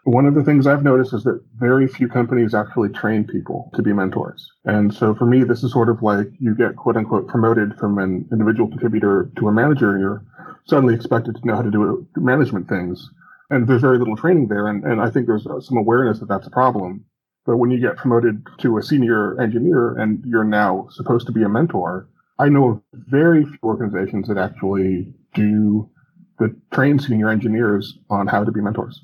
One 0.04 0.28
of 0.28 0.36
the 0.36 0.44
things 0.44 0.68
I've 0.68 0.84
noticed 0.84 1.14
is 1.16 1.24
that 1.24 1.42
very 1.58 1.88
few 1.88 2.08
companies 2.08 2.54
actually 2.54 2.90
train 2.90 3.26
people 3.26 3.72
to 3.74 3.82
be 3.82 3.92
mentors. 3.92 4.48
And 4.66 4.94
so 4.94 5.16
for 5.16 5.26
me, 5.26 5.44
this 5.44 5.64
is 5.64 5.72
sort 5.72 5.90
of 5.90 6.04
like 6.04 6.28
you 6.40 6.56
get 6.56 6.76
quote 6.76 6.96
unquote 6.96 7.28
promoted 7.28 7.76
from 7.80 7.98
an 7.98 8.28
individual 8.32 8.70
contributor 8.70 9.32
to 9.38 9.48
a 9.48 9.52
manager 9.52 9.94
and 9.94 10.02
you're 10.02 10.26
suddenly 10.68 10.94
expected 10.94 11.36
to 11.36 11.48
know 11.48 11.56
how 11.56 11.64
to 11.64 11.72
do 11.72 12.08
management 12.16 12.70
things. 12.70 13.10
And 13.50 13.68
there's 13.68 13.82
very 13.82 13.98
little 13.98 14.16
training 14.16 14.48
there. 14.48 14.68
And, 14.68 14.84
and 14.84 15.02
I 15.02 15.10
think 15.10 15.26
there's 15.26 15.44
some 15.44 15.78
awareness 15.78 16.20
that 16.20 16.30
that's 16.30 16.46
a 16.46 16.52
problem. 16.52 17.06
But 17.46 17.58
when 17.58 17.72
you 17.72 17.80
get 17.80 17.98
promoted 17.98 18.46
to 18.60 18.78
a 18.78 18.84
senior 18.84 19.40
engineer 19.42 19.98
and 19.98 20.24
you're 20.26 20.44
now 20.44 20.88
supposed 20.92 21.26
to 21.28 21.32
be 21.32 21.44
a 21.44 21.50
mentor, 21.50 22.08
I 22.38 22.50
know 22.50 22.70
of 22.70 22.82
very 22.94 23.44
few 23.44 23.60
organizations 23.64 24.28
that 24.28 24.38
actually 24.38 25.14
do 25.34 25.90
the 26.38 26.56
train 26.74 27.00
senior 27.00 27.30
engineers 27.30 27.98
on 28.10 28.28
how 28.28 28.44
to 28.44 28.52
be 28.52 28.62
mentors. 28.62 29.02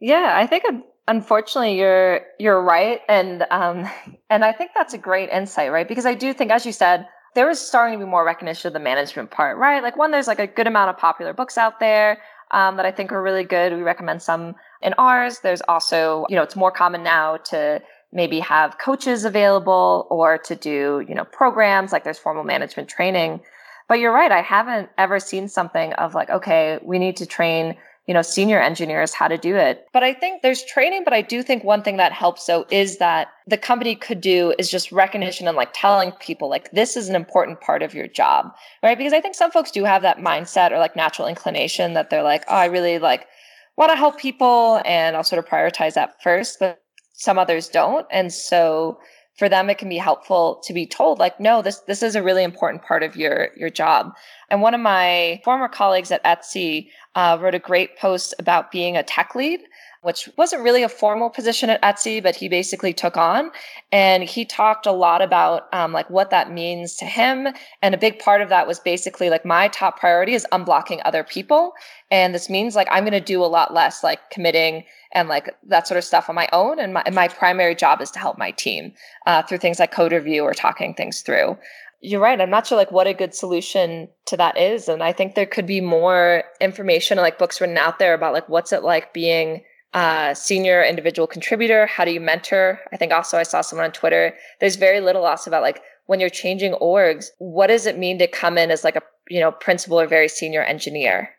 Yeah, 0.00 0.32
I 0.34 0.46
think 0.46 0.64
unfortunately 1.06 1.78
you're 1.78 2.20
you're 2.38 2.62
right, 2.62 3.00
and 3.08 3.46
um, 3.50 3.88
and 4.30 4.44
I 4.44 4.52
think 4.52 4.72
that's 4.74 4.94
a 4.94 4.98
great 4.98 5.30
insight, 5.30 5.70
right? 5.70 5.86
Because 5.86 6.06
I 6.06 6.14
do 6.14 6.32
think, 6.32 6.50
as 6.50 6.66
you 6.66 6.72
said, 6.72 7.06
there 7.34 7.48
is 7.48 7.60
starting 7.60 7.98
to 7.98 8.04
be 8.04 8.10
more 8.10 8.24
recognition 8.24 8.66
of 8.68 8.72
the 8.72 8.80
management 8.80 9.30
part, 9.30 9.56
right? 9.58 9.82
Like 9.82 9.96
one, 9.96 10.10
there's 10.10 10.26
like 10.26 10.40
a 10.40 10.46
good 10.46 10.66
amount 10.66 10.90
of 10.90 10.98
popular 10.98 11.32
books 11.32 11.56
out 11.56 11.80
there 11.80 12.18
um, 12.50 12.76
that 12.76 12.86
I 12.86 12.90
think 12.90 13.12
are 13.12 13.22
really 13.22 13.44
good. 13.44 13.72
We 13.72 13.82
recommend 13.82 14.22
some 14.22 14.54
in 14.82 14.94
ours. 14.98 15.40
There's 15.40 15.62
also, 15.68 16.26
you 16.28 16.36
know, 16.36 16.42
it's 16.42 16.56
more 16.56 16.70
common 16.70 17.02
now 17.02 17.38
to 17.50 17.82
maybe 18.12 18.40
have 18.40 18.78
coaches 18.78 19.24
available 19.24 20.06
or 20.10 20.38
to 20.38 20.54
do, 20.54 21.04
you 21.08 21.14
know, 21.14 21.24
programs 21.24 21.92
like 21.92 22.04
there's 22.04 22.18
formal 22.18 22.44
management 22.44 22.88
training. 22.88 23.40
But 23.88 23.98
you're 24.00 24.12
right. 24.12 24.32
I 24.32 24.42
haven't 24.42 24.90
ever 24.98 25.18
seen 25.18 25.48
something 25.48 25.92
of 25.94 26.14
like, 26.14 26.30
okay, 26.30 26.78
we 26.82 26.98
need 26.98 27.16
to 27.16 27.26
train 27.26 27.76
you 28.08 28.14
know, 28.14 28.22
senior 28.22 28.60
engineers 28.60 29.14
how 29.14 29.28
to 29.28 29.38
do 29.38 29.54
it. 29.54 29.86
But 29.92 30.02
I 30.02 30.12
think 30.12 30.42
there's 30.42 30.64
training, 30.64 31.04
but 31.04 31.12
I 31.12 31.22
do 31.22 31.42
think 31.42 31.62
one 31.62 31.82
thing 31.82 31.98
that 31.98 32.12
helps 32.12 32.46
though 32.46 32.66
is 32.70 32.98
that 32.98 33.28
the 33.46 33.56
company 33.56 33.94
could 33.94 34.20
do 34.20 34.54
is 34.58 34.68
just 34.68 34.90
recognition 34.90 35.46
and 35.46 35.56
like 35.56 35.70
telling 35.72 36.10
people 36.12 36.50
like 36.50 36.70
this 36.72 36.96
is 36.96 37.08
an 37.08 37.14
important 37.14 37.60
part 37.60 37.82
of 37.82 37.94
your 37.94 38.08
job, 38.08 38.52
right? 38.82 38.98
Because 38.98 39.12
I 39.12 39.20
think 39.20 39.36
some 39.36 39.52
folks 39.52 39.70
do 39.70 39.84
have 39.84 40.02
that 40.02 40.18
mindset 40.18 40.72
or 40.72 40.78
like 40.78 40.96
natural 40.96 41.28
inclination 41.28 41.94
that 41.94 42.10
they're 42.10 42.24
like, 42.24 42.44
oh, 42.48 42.56
I 42.56 42.66
really 42.66 42.98
like 42.98 43.28
want 43.76 43.90
to 43.90 43.96
help 43.96 44.18
people 44.18 44.80
and 44.84 45.16
I'll 45.16 45.24
sort 45.24 45.38
of 45.44 45.50
prioritize 45.50 45.94
that 45.94 46.22
first, 46.22 46.58
but 46.60 46.82
some 47.14 47.38
others 47.38 47.68
don't. 47.68 48.06
And 48.10 48.32
so 48.32 48.98
for 49.38 49.48
them 49.48 49.70
it 49.70 49.78
can 49.78 49.88
be 49.88 49.98
helpful 49.98 50.60
to 50.64 50.72
be 50.72 50.86
told 50.86 51.18
like 51.18 51.40
no 51.40 51.62
this 51.62 51.80
this 51.80 52.02
is 52.02 52.14
a 52.14 52.22
really 52.22 52.44
important 52.44 52.82
part 52.82 53.02
of 53.02 53.16
your 53.16 53.48
your 53.56 53.70
job 53.70 54.12
and 54.50 54.60
one 54.60 54.74
of 54.74 54.80
my 54.80 55.40
former 55.44 55.68
colleagues 55.68 56.10
at 56.10 56.22
etsy 56.24 56.88
uh, 57.14 57.38
wrote 57.40 57.54
a 57.54 57.58
great 57.58 57.96
post 57.98 58.34
about 58.38 58.70
being 58.70 58.96
a 58.96 59.02
tech 59.02 59.34
lead 59.34 59.60
which 60.02 60.28
wasn't 60.36 60.62
really 60.62 60.82
a 60.82 60.88
formal 60.88 61.30
position 61.30 61.70
at 61.70 61.80
Etsy, 61.80 62.20
but 62.20 62.34
he 62.34 62.48
basically 62.48 62.92
took 62.92 63.16
on. 63.16 63.52
And 63.92 64.24
he 64.24 64.44
talked 64.44 64.84
a 64.84 64.92
lot 64.92 65.22
about 65.22 65.72
um, 65.72 65.92
like 65.92 66.10
what 66.10 66.30
that 66.30 66.50
means 66.50 66.96
to 66.96 67.04
him. 67.04 67.46
And 67.82 67.94
a 67.94 67.98
big 67.98 68.18
part 68.18 68.40
of 68.40 68.48
that 68.48 68.66
was 68.66 68.80
basically 68.80 69.30
like 69.30 69.44
my 69.44 69.68
top 69.68 70.00
priority 70.00 70.34
is 70.34 70.46
unblocking 70.50 71.00
other 71.04 71.22
people. 71.22 71.74
And 72.10 72.34
this 72.34 72.50
means 72.50 72.74
like 72.74 72.88
I'm 72.90 73.04
going 73.04 73.12
to 73.12 73.20
do 73.20 73.44
a 73.44 73.46
lot 73.46 73.72
less 73.72 74.02
like 74.02 74.28
committing 74.30 74.84
and 75.12 75.28
like 75.28 75.54
that 75.68 75.86
sort 75.86 75.98
of 75.98 76.04
stuff 76.04 76.28
on 76.28 76.34
my 76.34 76.48
own. 76.52 76.80
And 76.80 76.94
my, 76.94 77.04
my 77.12 77.28
primary 77.28 77.76
job 77.76 78.00
is 78.00 78.10
to 78.10 78.18
help 78.18 78.36
my 78.36 78.50
team 78.50 78.94
uh, 79.26 79.42
through 79.42 79.58
things 79.58 79.78
like 79.78 79.92
code 79.92 80.12
review 80.12 80.42
or 80.42 80.52
talking 80.52 80.94
things 80.94 81.20
through. 81.22 81.56
You're 82.00 82.20
right. 82.20 82.40
I'm 82.40 82.50
not 82.50 82.66
sure 82.66 82.76
like 82.76 82.90
what 82.90 83.06
a 83.06 83.14
good 83.14 83.36
solution 83.36 84.08
to 84.26 84.36
that 84.36 84.58
is. 84.58 84.88
And 84.88 85.00
I 85.00 85.12
think 85.12 85.36
there 85.36 85.46
could 85.46 85.66
be 85.66 85.80
more 85.80 86.42
information 86.60 87.18
like 87.18 87.38
books 87.38 87.60
written 87.60 87.78
out 87.78 88.00
there 88.00 88.14
about 88.14 88.32
like 88.32 88.48
what's 88.48 88.72
it 88.72 88.82
like 88.82 89.14
being 89.14 89.62
a 89.94 90.34
senior 90.34 90.82
individual 90.82 91.26
contributor. 91.26 91.86
How 91.86 92.04
do 92.04 92.12
you 92.12 92.20
mentor? 92.20 92.80
I 92.92 92.96
think 92.96 93.12
also 93.12 93.38
I 93.38 93.42
saw 93.42 93.60
someone 93.60 93.86
on 93.86 93.92
Twitter. 93.92 94.34
There's 94.60 94.76
very 94.76 95.00
little 95.00 95.24
also 95.24 95.50
about 95.50 95.62
like 95.62 95.82
when 96.06 96.20
you're 96.20 96.30
changing 96.30 96.72
orgs, 96.74 97.26
what 97.38 97.68
does 97.68 97.86
it 97.86 97.98
mean 97.98 98.18
to 98.18 98.26
come 98.26 98.58
in 98.58 98.70
as 98.70 98.84
like 98.84 98.96
a 98.96 99.02
you 99.28 99.40
know 99.40 99.52
principal 99.52 100.00
or 100.00 100.06
very 100.06 100.28
senior 100.28 100.62
engineer? 100.62 101.30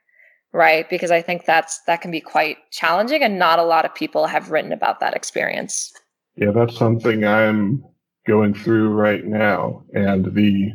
right? 0.53 0.87
Because 0.89 1.11
I 1.11 1.21
think 1.21 1.45
that's 1.45 1.81
that 1.87 2.01
can 2.01 2.11
be 2.11 2.21
quite 2.21 2.57
challenging 2.71 3.23
and 3.23 3.37
not 3.37 3.59
a 3.59 3.63
lot 3.63 3.85
of 3.85 3.93
people 3.93 4.27
have 4.27 4.51
written 4.51 4.71
about 4.71 4.99
that 5.01 5.15
experience. 5.15 5.91
Yeah, 6.35 6.51
that's 6.51 6.77
something 6.77 7.25
I'm 7.25 7.83
going 8.25 8.53
through 8.53 8.89
right 8.89 9.25
now 9.25 9.83
and 9.93 10.33
the 10.33 10.71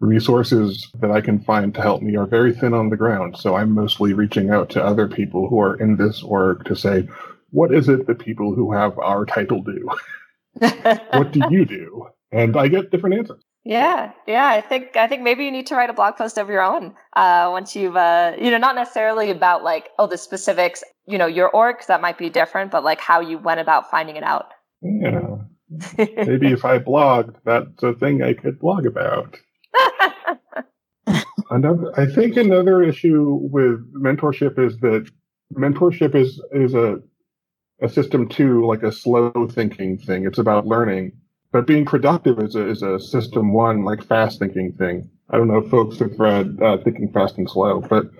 resources 0.00 0.88
that 1.00 1.10
I 1.10 1.20
can 1.20 1.40
find 1.40 1.74
to 1.74 1.82
help 1.82 2.02
me 2.02 2.16
are 2.16 2.26
very 2.26 2.52
thin 2.52 2.74
on 2.74 2.90
the 2.90 2.96
ground. 2.96 3.36
So 3.36 3.56
I'm 3.56 3.72
mostly 3.72 4.12
reaching 4.12 4.50
out 4.50 4.68
to 4.70 4.84
other 4.84 5.08
people 5.08 5.48
who 5.48 5.60
are 5.60 5.76
in 5.76 5.96
this 5.96 6.22
org 6.22 6.64
to 6.66 6.76
say, 6.76 7.08
what 7.50 7.72
is 7.72 7.88
it 7.88 8.06
that 8.06 8.18
people 8.18 8.54
who 8.54 8.72
have 8.72 8.98
our 8.98 9.24
title 9.24 9.62
do? 9.62 9.88
what 11.12 11.32
do 11.32 11.40
you 11.50 11.64
do? 11.64 12.08
And 12.32 12.56
I 12.56 12.68
get 12.68 12.90
different 12.90 13.16
answers. 13.16 13.42
Yeah, 13.64 14.12
yeah. 14.28 14.46
I 14.46 14.60
think 14.60 14.96
I 14.96 15.08
think 15.08 15.22
maybe 15.22 15.44
you 15.44 15.50
need 15.50 15.66
to 15.66 15.74
write 15.74 15.90
a 15.90 15.92
blog 15.92 16.14
post 16.14 16.38
of 16.38 16.48
your 16.48 16.62
own 16.62 16.94
uh, 17.14 17.48
once 17.50 17.74
you've 17.74 17.96
uh, 17.96 18.34
you 18.38 18.52
know 18.52 18.58
not 18.58 18.76
necessarily 18.76 19.30
about 19.32 19.64
like 19.64 19.88
oh 19.98 20.06
the 20.06 20.16
specifics 20.16 20.84
you 21.04 21.18
know 21.18 21.26
your 21.26 21.50
org 21.50 21.78
that 21.88 22.00
might 22.00 22.16
be 22.16 22.30
different, 22.30 22.70
but 22.70 22.84
like 22.84 23.00
how 23.00 23.18
you 23.18 23.38
went 23.38 23.58
about 23.58 23.90
finding 23.90 24.14
it 24.14 24.22
out. 24.22 24.52
Yeah, 24.82 25.38
maybe 25.98 26.52
if 26.52 26.64
I 26.64 26.78
blogged, 26.78 27.34
that's 27.44 27.82
a 27.82 27.92
thing 27.94 28.22
I 28.22 28.34
could 28.34 28.60
blog 28.60 28.86
about. 28.86 29.36
Another, 31.50 31.92
I 31.98 32.06
think 32.06 32.36
another 32.36 32.82
issue 32.82 33.38
with 33.40 33.92
mentorship 33.94 34.58
is 34.58 34.78
that 34.78 35.10
mentorship 35.54 36.14
is 36.14 36.40
is 36.52 36.74
a 36.74 37.00
a 37.82 37.88
system 37.88 38.28
too, 38.28 38.66
like 38.66 38.82
a 38.82 38.92
slow 38.92 39.48
thinking 39.50 39.98
thing. 39.98 40.26
It's 40.26 40.38
about 40.38 40.66
learning 40.66 41.12
but 41.56 41.66
being 41.66 41.86
productive 41.86 42.38
is 42.38 42.54
a, 42.54 42.68
is 42.68 42.82
a 42.82 43.00
system 43.00 43.54
one, 43.54 43.82
like 43.82 44.04
fast 44.04 44.38
thinking 44.38 44.72
thing. 44.72 45.08
I 45.30 45.38
don't 45.38 45.48
know 45.48 45.58
if 45.58 45.70
folks 45.70 45.98
have 46.00 46.20
read 46.20 46.58
uh, 46.62 46.76
Thinking 46.84 47.10
Fast 47.10 47.38
and 47.38 47.48
Slow, 47.48 47.80
but 47.80 48.10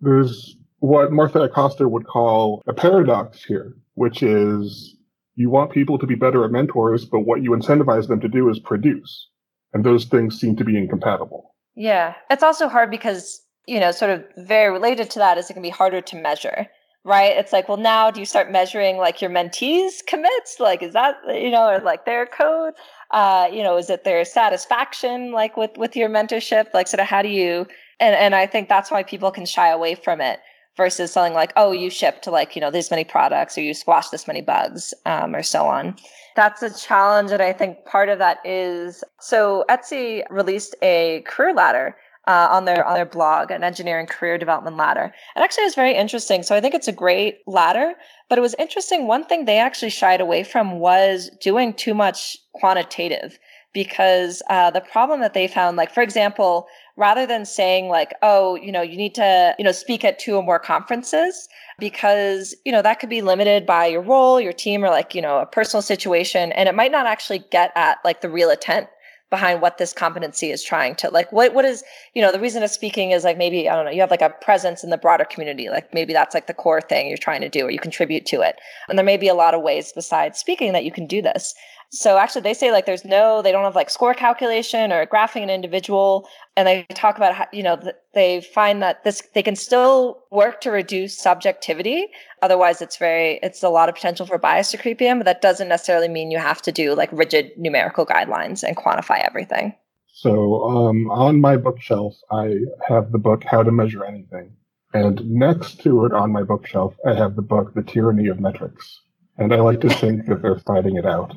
there's 0.00 0.56
what 0.78 1.12
Martha 1.12 1.42
Acosta 1.42 1.86
would 1.86 2.06
call 2.06 2.62
a 2.66 2.72
paradox 2.72 3.44
here, 3.44 3.76
which 3.96 4.22
is 4.22 4.96
you 5.34 5.50
want 5.50 5.72
people 5.72 5.98
to 5.98 6.06
be 6.06 6.14
better 6.14 6.42
at 6.44 6.50
mentors, 6.50 7.04
but 7.04 7.20
what 7.20 7.42
you 7.42 7.50
incentivize 7.50 8.08
them 8.08 8.20
to 8.20 8.28
do 8.28 8.48
is 8.48 8.58
produce. 8.58 9.28
And 9.76 9.84
those 9.84 10.06
things 10.06 10.40
seem 10.40 10.56
to 10.56 10.64
be 10.64 10.78
incompatible. 10.78 11.54
Yeah. 11.74 12.14
It's 12.30 12.42
also 12.42 12.66
hard 12.66 12.90
because, 12.90 13.42
you 13.66 13.78
know, 13.78 13.92
sort 13.92 14.10
of 14.10 14.24
very 14.38 14.72
related 14.72 15.10
to 15.10 15.18
that 15.18 15.36
is 15.36 15.50
it 15.50 15.52
can 15.52 15.62
be 15.62 15.68
harder 15.68 16.00
to 16.00 16.16
measure 16.16 16.66
right? 17.04 17.36
It's 17.36 17.52
like, 17.52 17.68
well, 17.68 17.76
now 17.76 18.10
do 18.10 18.18
you 18.18 18.26
start 18.26 18.50
measuring 18.50 18.96
like 18.96 19.22
your 19.22 19.30
mentees 19.30 20.04
commits? 20.08 20.56
Like, 20.58 20.82
is 20.82 20.92
that, 20.94 21.14
you 21.28 21.52
know, 21.52 21.68
or 21.68 21.78
like 21.78 22.04
their 22.04 22.26
code? 22.26 22.74
Uh, 23.12 23.48
you 23.52 23.62
know, 23.62 23.76
is 23.76 23.88
it 23.88 24.02
their 24.02 24.24
satisfaction 24.24 25.30
like 25.30 25.56
with, 25.56 25.70
with 25.76 25.94
your 25.94 26.08
mentorship? 26.08 26.74
Like, 26.74 26.88
sort 26.88 26.98
of 26.98 27.06
how 27.06 27.22
do 27.22 27.28
you, 27.28 27.68
and, 28.00 28.16
and 28.16 28.34
I 28.34 28.46
think 28.46 28.68
that's 28.68 28.90
why 28.90 29.04
people 29.04 29.30
can 29.30 29.46
shy 29.46 29.68
away 29.68 29.94
from 29.94 30.20
it 30.20 30.40
versus 30.76 31.12
something 31.12 31.32
like, 31.32 31.52
oh, 31.54 31.70
you 31.70 31.90
shipped 31.90 32.26
like, 32.26 32.56
you 32.56 32.60
know, 32.60 32.72
this 32.72 32.90
many 32.90 33.04
products 33.04 33.56
or 33.56 33.60
you 33.60 33.72
squashed 33.72 34.10
this 34.10 34.26
many 34.26 34.42
bugs 34.42 34.92
um, 35.06 35.36
or 35.36 35.44
so 35.44 35.66
on. 35.66 35.94
That's 36.36 36.62
a 36.62 36.72
challenge. 36.72 37.32
And 37.32 37.42
I 37.42 37.52
think 37.52 37.84
part 37.86 38.08
of 38.08 38.18
that 38.18 38.38
is 38.44 39.02
so 39.18 39.64
Etsy 39.68 40.22
released 40.30 40.76
a 40.82 41.22
career 41.26 41.54
ladder 41.54 41.96
uh, 42.28 42.48
on 42.50 42.64
their 42.64 42.84
on 42.84 42.94
their 42.94 43.06
blog, 43.06 43.50
an 43.50 43.64
engineering 43.64 44.06
career 44.06 44.36
development 44.36 44.76
ladder. 44.76 45.12
And 45.34 45.42
actually, 45.44 45.62
it 45.62 45.66
was 45.66 45.74
very 45.74 45.94
interesting. 45.94 46.42
So 46.42 46.54
I 46.54 46.60
think 46.60 46.74
it's 46.74 46.88
a 46.88 46.92
great 46.92 47.38
ladder. 47.46 47.94
But 48.28 48.38
it 48.38 48.42
was 48.42 48.54
interesting. 48.58 49.06
One 49.06 49.24
thing 49.24 49.44
they 49.44 49.58
actually 49.58 49.90
shied 49.90 50.20
away 50.20 50.42
from 50.44 50.78
was 50.78 51.30
doing 51.40 51.72
too 51.72 51.94
much 51.94 52.36
quantitative 52.54 53.38
because 53.76 54.40
uh, 54.48 54.70
the 54.70 54.80
problem 54.80 55.20
that 55.20 55.34
they 55.34 55.46
found, 55.46 55.76
like 55.76 55.92
for 55.92 56.02
example, 56.02 56.66
rather 56.96 57.26
than 57.26 57.44
saying 57.44 57.90
like, 57.90 58.14
oh, 58.22 58.54
you 58.54 58.72
know, 58.72 58.80
you 58.80 58.96
need 58.96 59.14
to, 59.14 59.54
you 59.58 59.64
know, 59.66 59.70
speak 59.70 60.02
at 60.02 60.18
two 60.18 60.34
or 60.34 60.42
more 60.42 60.58
conferences 60.58 61.46
because, 61.78 62.54
you 62.64 62.72
know, 62.72 62.80
that 62.80 63.00
could 63.00 63.10
be 63.10 63.20
limited 63.20 63.66
by 63.66 63.84
your 63.84 64.00
role, 64.00 64.40
your 64.40 64.54
team, 64.54 64.82
or 64.82 64.88
like, 64.88 65.14
you 65.14 65.20
know, 65.20 65.40
a 65.40 65.44
personal 65.44 65.82
situation. 65.82 66.52
And 66.52 66.70
it 66.70 66.74
might 66.74 66.90
not 66.90 67.04
actually 67.04 67.40
get 67.50 67.70
at 67.76 67.98
like 68.02 68.22
the 68.22 68.30
real 68.30 68.48
intent 68.48 68.88
behind 69.28 69.60
what 69.60 69.76
this 69.76 69.92
competency 69.92 70.52
is 70.52 70.62
trying 70.62 70.94
to 70.94 71.10
like 71.10 71.30
what 71.32 71.52
what 71.52 71.64
is 71.64 71.82
you 72.14 72.22
know 72.22 72.30
the 72.30 72.38
reason 72.38 72.62
of 72.62 72.70
speaking 72.70 73.10
is 73.10 73.24
like 73.24 73.36
maybe 73.36 73.68
i 73.68 73.74
don't 73.74 73.84
know 73.84 73.90
you 73.90 74.00
have 74.00 74.10
like 74.10 74.22
a 74.22 74.30
presence 74.40 74.84
in 74.84 74.90
the 74.90 74.96
broader 74.96 75.24
community 75.24 75.68
like 75.68 75.92
maybe 75.92 76.12
that's 76.12 76.32
like 76.32 76.46
the 76.46 76.54
core 76.54 76.80
thing 76.80 77.08
you're 77.08 77.18
trying 77.18 77.40
to 77.40 77.48
do 77.48 77.66
or 77.66 77.70
you 77.70 77.78
contribute 77.80 78.24
to 78.24 78.40
it 78.40 78.54
and 78.88 78.96
there 78.96 79.04
may 79.04 79.16
be 79.16 79.26
a 79.26 79.34
lot 79.34 79.52
of 79.52 79.62
ways 79.62 79.92
besides 79.92 80.38
speaking 80.38 80.72
that 80.72 80.84
you 80.84 80.92
can 80.92 81.08
do 81.08 81.20
this 81.20 81.56
so 81.90 82.18
actually, 82.18 82.42
they 82.42 82.54
say 82.54 82.72
like 82.72 82.84
there's 82.84 83.04
no, 83.04 83.42
they 83.42 83.52
don't 83.52 83.64
have 83.64 83.76
like 83.76 83.90
score 83.90 84.14
calculation 84.14 84.92
or 84.92 85.06
graphing 85.06 85.42
an 85.42 85.50
individual, 85.50 86.28
and 86.56 86.66
they 86.66 86.84
talk 86.94 87.16
about 87.16 87.34
how 87.34 87.46
you 87.52 87.62
know 87.62 87.80
they 88.12 88.40
find 88.40 88.82
that 88.82 89.04
this 89.04 89.22
they 89.34 89.42
can 89.42 89.56
still 89.56 90.24
work 90.30 90.60
to 90.62 90.70
reduce 90.70 91.16
subjectivity. 91.16 92.08
Otherwise, 92.42 92.82
it's 92.82 92.96
very 92.96 93.38
it's 93.42 93.62
a 93.62 93.68
lot 93.68 93.88
of 93.88 93.94
potential 93.94 94.26
for 94.26 94.36
bias 94.36 94.70
to 94.72 94.78
creep 94.78 95.00
in, 95.00 95.18
but 95.18 95.24
that 95.24 95.42
doesn't 95.42 95.68
necessarily 95.68 96.08
mean 96.08 96.30
you 96.30 96.38
have 96.38 96.60
to 96.62 96.72
do 96.72 96.94
like 96.94 97.10
rigid 97.12 97.52
numerical 97.56 98.04
guidelines 98.04 98.62
and 98.62 98.76
quantify 98.76 99.24
everything. 99.24 99.74
So 100.12 100.64
um, 100.64 101.10
on 101.10 101.40
my 101.40 101.56
bookshelf, 101.56 102.14
I 102.30 102.56
have 102.88 103.12
the 103.12 103.18
book 103.18 103.44
How 103.44 103.62
to 103.62 103.70
Measure 103.70 104.04
Anything, 104.04 104.50
and 104.92 105.24
next 105.30 105.80
to 105.82 106.04
it 106.04 106.12
on 106.12 106.32
my 106.32 106.42
bookshelf, 106.42 106.96
I 107.06 107.14
have 107.14 107.36
the 107.36 107.42
book 107.42 107.74
The 107.74 107.82
Tyranny 107.82 108.26
of 108.26 108.40
Metrics. 108.40 109.02
And 109.38 109.52
I 109.52 109.60
like 109.60 109.82
to 109.82 109.90
think 109.90 110.26
that 110.26 110.40
they're 110.40 110.58
fighting 110.60 110.96
it 110.96 111.04
out. 111.04 111.36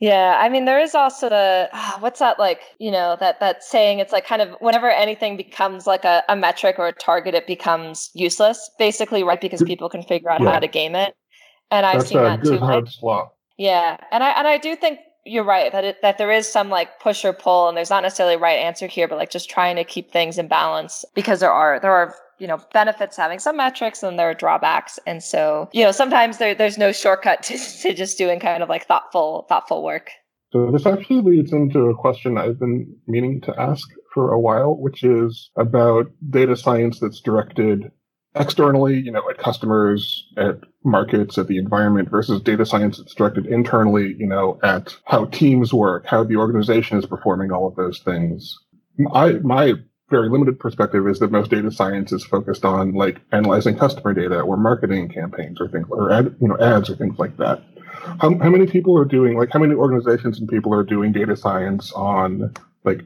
Yeah, 0.00 0.38
I 0.40 0.48
mean, 0.48 0.64
there 0.64 0.80
is 0.80 0.94
also 0.94 1.28
the 1.28 1.68
uh, 1.72 1.98
what's 2.00 2.20
that 2.20 2.38
like? 2.38 2.60
You 2.78 2.90
know 2.90 3.16
that 3.20 3.40
that 3.40 3.62
saying. 3.62 3.98
It's 3.98 4.12
like 4.12 4.26
kind 4.26 4.42
of 4.42 4.56
whenever 4.60 4.90
anything 4.90 5.36
becomes 5.36 5.86
like 5.86 6.04
a, 6.04 6.22
a 6.28 6.36
metric 6.36 6.76
or 6.78 6.88
a 6.88 6.92
target, 6.92 7.34
it 7.34 7.46
becomes 7.46 8.10
useless, 8.14 8.70
basically, 8.78 9.22
right? 9.22 9.40
Because 9.40 9.62
people 9.62 9.88
can 9.88 10.02
figure 10.02 10.30
out 10.30 10.40
yeah. 10.40 10.52
how 10.52 10.58
to 10.58 10.68
game 10.68 10.94
it. 10.94 11.16
And 11.70 11.86
I've 11.86 11.98
That's 11.98 12.08
seen 12.08 12.18
that 12.18 12.42
too. 12.42 12.58
Hard 12.58 12.88
slaw. 12.88 13.30
Yeah, 13.56 13.96
and 14.10 14.24
I 14.24 14.30
and 14.30 14.46
I 14.46 14.58
do 14.58 14.74
think 14.76 14.98
you're 15.24 15.44
right 15.44 15.72
that 15.72 15.84
it, 15.84 16.02
that 16.02 16.18
there 16.18 16.30
is 16.30 16.50
some 16.50 16.68
like 16.68 17.00
push 17.00 17.24
or 17.24 17.32
pull, 17.32 17.68
and 17.68 17.76
there's 17.76 17.90
not 17.90 18.02
necessarily 18.02 18.34
a 18.34 18.38
right 18.38 18.58
answer 18.58 18.86
here, 18.86 19.08
but 19.08 19.18
like 19.18 19.30
just 19.30 19.48
trying 19.48 19.76
to 19.76 19.84
keep 19.84 20.10
things 20.10 20.38
in 20.38 20.48
balance 20.48 21.04
because 21.14 21.40
there 21.40 21.52
are 21.52 21.80
there 21.80 21.92
are 21.92 22.14
you 22.38 22.46
know 22.46 22.60
benefits 22.72 23.16
having 23.16 23.38
some 23.38 23.56
metrics 23.56 24.02
and 24.02 24.18
there 24.18 24.30
are 24.30 24.34
drawbacks. 24.34 24.98
And 25.06 25.22
so 25.22 25.68
you 25.72 25.84
know 25.84 25.92
sometimes 25.92 26.38
there, 26.38 26.54
there's 26.54 26.78
no 26.78 26.92
shortcut 26.92 27.42
to, 27.44 27.58
to 27.58 27.94
just 27.94 28.18
doing 28.18 28.40
kind 28.40 28.62
of 28.62 28.68
like 28.68 28.86
thoughtful 28.86 29.46
thoughtful 29.48 29.82
work. 29.82 30.10
So 30.52 30.70
this 30.70 30.86
actually 30.86 31.20
leads 31.20 31.52
into 31.52 31.80
a 31.86 31.96
question 31.96 32.38
i've 32.38 32.60
been 32.60 32.86
meaning 33.08 33.40
to 33.40 33.60
ask 33.60 33.88
for 34.12 34.30
a 34.30 34.38
while 34.38 34.76
which 34.76 35.02
is 35.02 35.50
about 35.56 36.06
data 36.30 36.56
science 36.56 37.00
that's 37.00 37.20
directed 37.20 37.90
externally 38.36 39.00
you 39.00 39.10
know 39.10 39.28
at 39.28 39.38
customers 39.38 40.24
at 40.36 40.60
markets 40.84 41.38
at 41.38 41.48
the 41.48 41.56
environment 41.56 42.10
versus 42.10 42.40
data 42.40 42.64
science 42.64 42.98
that's 42.98 43.14
directed 43.14 43.46
internally 43.46 44.14
you 44.18 44.26
know 44.26 44.58
at 44.62 44.96
how 45.06 45.24
teams 45.26 45.72
work 45.72 46.06
how 46.06 46.22
the 46.22 46.36
organization 46.36 46.98
is 46.98 47.06
performing 47.06 47.50
all 47.50 47.66
of 47.66 47.74
those 47.76 47.98
things. 48.00 48.56
I, 49.12 49.32
my 49.42 49.74
very 50.10 50.28
limited 50.28 50.58
perspective 50.58 51.06
is 51.08 51.18
that 51.18 51.30
most 51.30 51.50
data 51.50 51.70
science 51.70 52.12
is 52.12 52.24
focused 52.24 52.64
on 52.64 52.92
like 52.92 53.20
analyzing 53.32 53.76
customer 53.76 54.12
data 54.12 54.40
or 54.40 54.56
marketing 54.56 55.08
campaigns 55.08 55.60
or 55.60 55.68
things 55.68 55.86
or 55.90 56.12
ad, 56.12 56.36
you 56.40 56.48
know 56.48 56.58
ads 56.58 56.90
or 56.90 56.96
things 56.96 57.18
like 57.18 57.36
that. 57.38 57.62
How, 58.20 58.36
how 58.38 58.50
many 58.50 58.66
people 58.66 58.98
are 58.98 59.04
doing 59.04 59.36
like 59.36 59.50
how 59.52 59.58
many 59.58 59.74
organizations 59.74 60.38
and 60.38 60.48
people 60.48 60.74
are 60.74 60.84
doing 60.84 61.12
data 61.12 61.36
science 61.36 61.92
on 61.92 62.52
like 62.84 63.00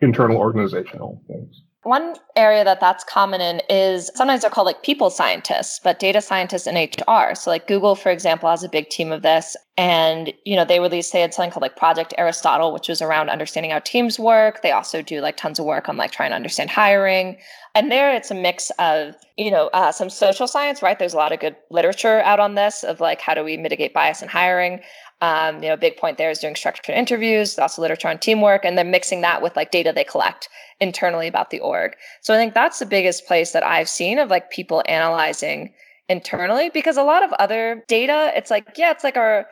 internal 0.00 0.36
organizational 0.36 1.22
things? 1.26 1.62
One 1.84 2.16
area 2.34 2.64
that 2.64 2.80
that's 2.80 3.04
common 3.04 3.40
in 3.40 3.60
is 3.68 4.10
sometimes 4.14 4.40
they're 4.40 4.50
called 4.50 4.66
like 4.66 4.82
people 4.82 5.10
scientists, 5.10 5.78
but 5.82 5.98
data 5.98 6.20
scientists 6.20 6.66
in 6.66 6.76
HR. 6.76 7.34
So 7.34 7.50
like 7.50 7.68
Google, 7.68 7.94
for 7.94 8.10
example, 8.10 8.48
has 8.48 8.64
a 8.64 8.68
big 8.68 8.88
team 8.88 9.12
of 9.12 9.22
this. 9.22 9.54
And, 9.76 10.32
you 10.44 10.56
know, 10.56 10.64
they 10.64 10.80
released, 10.80 11.12
they 11.12 11.20
had 11.20 11.34
something 11.34 11.50
called 11.50 11.62
like 11.62 11.76
Project 11.76 12.14
Aristotle, 12.16 12.72
which 12.72 12.88
was 12.88 13.02
around 13.02 13.28
understanding 13.28 13.72
how 13.72 13.80
teams 13.80 14.18
work. 14.18 14.62
They 14.62 14.72
also 14.72 15.02
do 15.02 15.20
like 15.20 15.36
tons 15.36 15.58
of 15.58 15.66
work 15.66 15.88
on 15.88 15.96
like 15.96 16.10
trying 16.10 16.30
to 16.30 16.36
understand 16.36 16.70
hiring. 16.70 17.36
And 17.74 17.90
there 17.90 18.14
it's 18.14 18.30
a 18.30 18.34
mix 18.34 18.70
of, 18.78 19.16
you 19.36 19.50
know, 19.50 19.68
uh, 19.74 19.90
some 19.90 20.08
social 20.08 20.46
science, 20.46 20.80
right? 20.80 20.98
There's 20.98 21.12
a 21.12 21.16
lot 21.18 21.32
of 21.32 21.40
good 21.40 21.56
literature 21.70 22.20
out 22.20 22.40
on 22.40 22.54
this 22.54 22.84
of 22.84 23.00
like 23.00 23.20
how 23.20 23.34
do 23.34 23.42
we 23.42 23.56
mitigate 23.56 23.92
bias 23.92 24.22
in 24.22 24.28
hiring. 24.28 24.80
Um, 25.20 25.62
you 25.62 25.68
know, 25.68 25.76
big 25.76 25.96
point 25.96 26.18
there 26.18 26.30
is 26.30 26.40
doing 26.40 26.54
structured 26.54 26.94
interviews, 26.94 27.58
also 27.58 27.80
literature 27.80 28.08
on 28.08 28.18
teamwork, 28.18 28.64
and 28.64 28.76
then 28.76 28.90
mixing 28.90 29.22
that 29.22 29.40
with 29.42 29.56
like 29.56 29.70
data 29.70 29.92
they 29.94 30.04
collect 30.04 30.48
internally 30.80 31.28
about 31.28 31.50
the 31.50 31.60
org. 31.60 31.92
So 32.20 32.34
I 32.34 32.36
think 32.36 32.52
that's 32.52 32.78
the 32.78 32.86
biggest 32.86 33.26
place 33.26 33.52
that 33.52 33.64
I've 33.64 33.88
seen 33.88 34.18
of 34.18 34.28
like 34.28 34.50
people 34.50 34.82
analyzing 34.86 35.72
internally 36.08 36.68
because 36.68 36.96
a 36.96 37.02
lot 37.02 37.22
of 37.22 37.32
other 37.34 37.84
data, 37.88 38.32
it's 38.34 38.50
like, 38.50 38.66
yeah, 38.76 38.90
it's 38.90 39.04
like 39.04 39.16
our, 39.16 39.46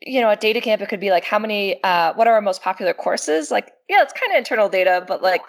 you 0.00 0.20
know, 0.20 0.30
at 0.30 0.40
DataCamp, 0.40 0.80
it 0.80 0.88
could 0.88 1.00
be 1.00 1.10
like 1.10 1.24
how 1.24 1.38
many, 1.38 1.82
uh, 1.84 2.14
what 2.14 2.26
are 2.26 2.34
our 2.34 2.40
most 2.40 2.62
popular 2.62 2.94
courses? 2.94 3.50
Like, 3.50 3.70
yeah, 3.88 4.02
it's 4.02 4.14
kind 4.14 4.32
of 4.32 4.38
internal 4.38 4.68
data, 4.68 5.04
but 5.06 5.22
like 5.22 5.42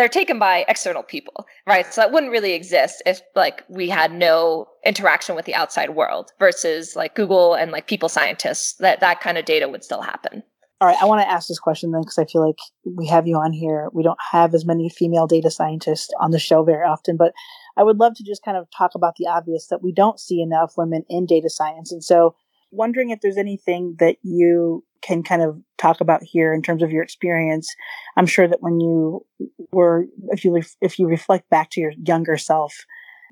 they're 0.00 0.08
taken 0.08 0.38
by 0.38 0.64
external 0.66 1.02
people, 1.02 1.46
right? 1.66 1.84
So 1.92 2.00
that 2.00 2.10
wouldn't 2.10 2.32
really 2.32 2.54
exist 2.54 3.02
if 3.04 3.20
like 3.36 3.64
we 3.68 3.90
had 3.90 4.14
no 4.14 4.66
interaction 4.82 5.36
with 5.36 5.44
the 5.44 5.54
outside 5.54 5.90
world 5.90 6.32
versus 6.38 6.96
like 6.96 7.14
Google 7.14 7.52
and 7.52 7.70
like 7.70 7.86
people 7.86 8.08
scientists, 8.08 8.76
that 8.78 9.00
that 9.00 9.20
kind 9.20 9.36
of 9.36 9.44
data 9.44 9.68
would 9.68 9.84
still 9.84 10.00
happen. 10.00 10.42
All 10.80 10.88
right, 10.88 10.96
I 11.02 11.04
want 11.04 11.20
to 11.20 11.30
ask 11.30 11.48
this 11.48 11.58
question 11.58 11.92
then 11.92 12.00
because 12.00 12.16
I 12.16 12.24
feel 12.24 12.46
like 12.46 12.56
we 12.96 13.08
have 13.08 13.26
you 13.26 13.36
on 13.36 13.52
here. 13.52 13.90
We 13.92 14.02
don't 14.02 14.18
have 14.32 14.54
as 14.54 14.64
many 14.64 14.88
female 14.88 15.26
data 15.26 15.50
scientists 15.50 16.08
on 16.18 16.30
the 16.30 16.38
show 16.38 16.64
very 16.64 16.86
often, 16.86 17.18
but 17.18 17.34
I 17.76 17.82
would 17.82 17.98
love 17.98 18.14
to 18.14 18.24
just 18.24 18.42
kind 18.42 18.56
of 18.56 18.68
talk 18.74 18.92
about 18.94 19.16
the 19.18 19.26
obvious 19.26 19.66
that 19.66 19.82
we 19.82 19.92
don't 19.92 20.18
see 20.18 20.40
enough 20.40 20.78
women 20.78 21.04
in 21.10 21.26
data 21.26 21.50
science. 21.50 21.92
And 21.92 22.02
so, 22.02 22.34
wondering 22.70 23.10
if 23.10 23.20
there's 23.20 23.36
anything 23.36 23.96
that 23.98 24.16
you 24.22 24.84
can 25.02 25.22
kind 25.22 25.42
of 25.42 25.58
talk 25.78 26.00
about 26.00 26.22
here 26.22 26.52
in 26.52 26.62
terms 26.62 26.82
of 26.82 26.90
your 26.90 27.02
experience. 27.02 27.74
I'm 28.16 28.26
sure 28.26 28.46
that 28.46 28.60
when 28.62 28.80
you 28.80 29.24
were, 29.72 30.06
if 30.28 30.44
you 30.44 30.60
if 30.80 30.98
you 30.98 31.06
reflect 31.06 31.48
back 31.50 31.70
to 31.70 31.80
your 31.80 31.92
younger 32.04 32.36
self, 32.36 32.74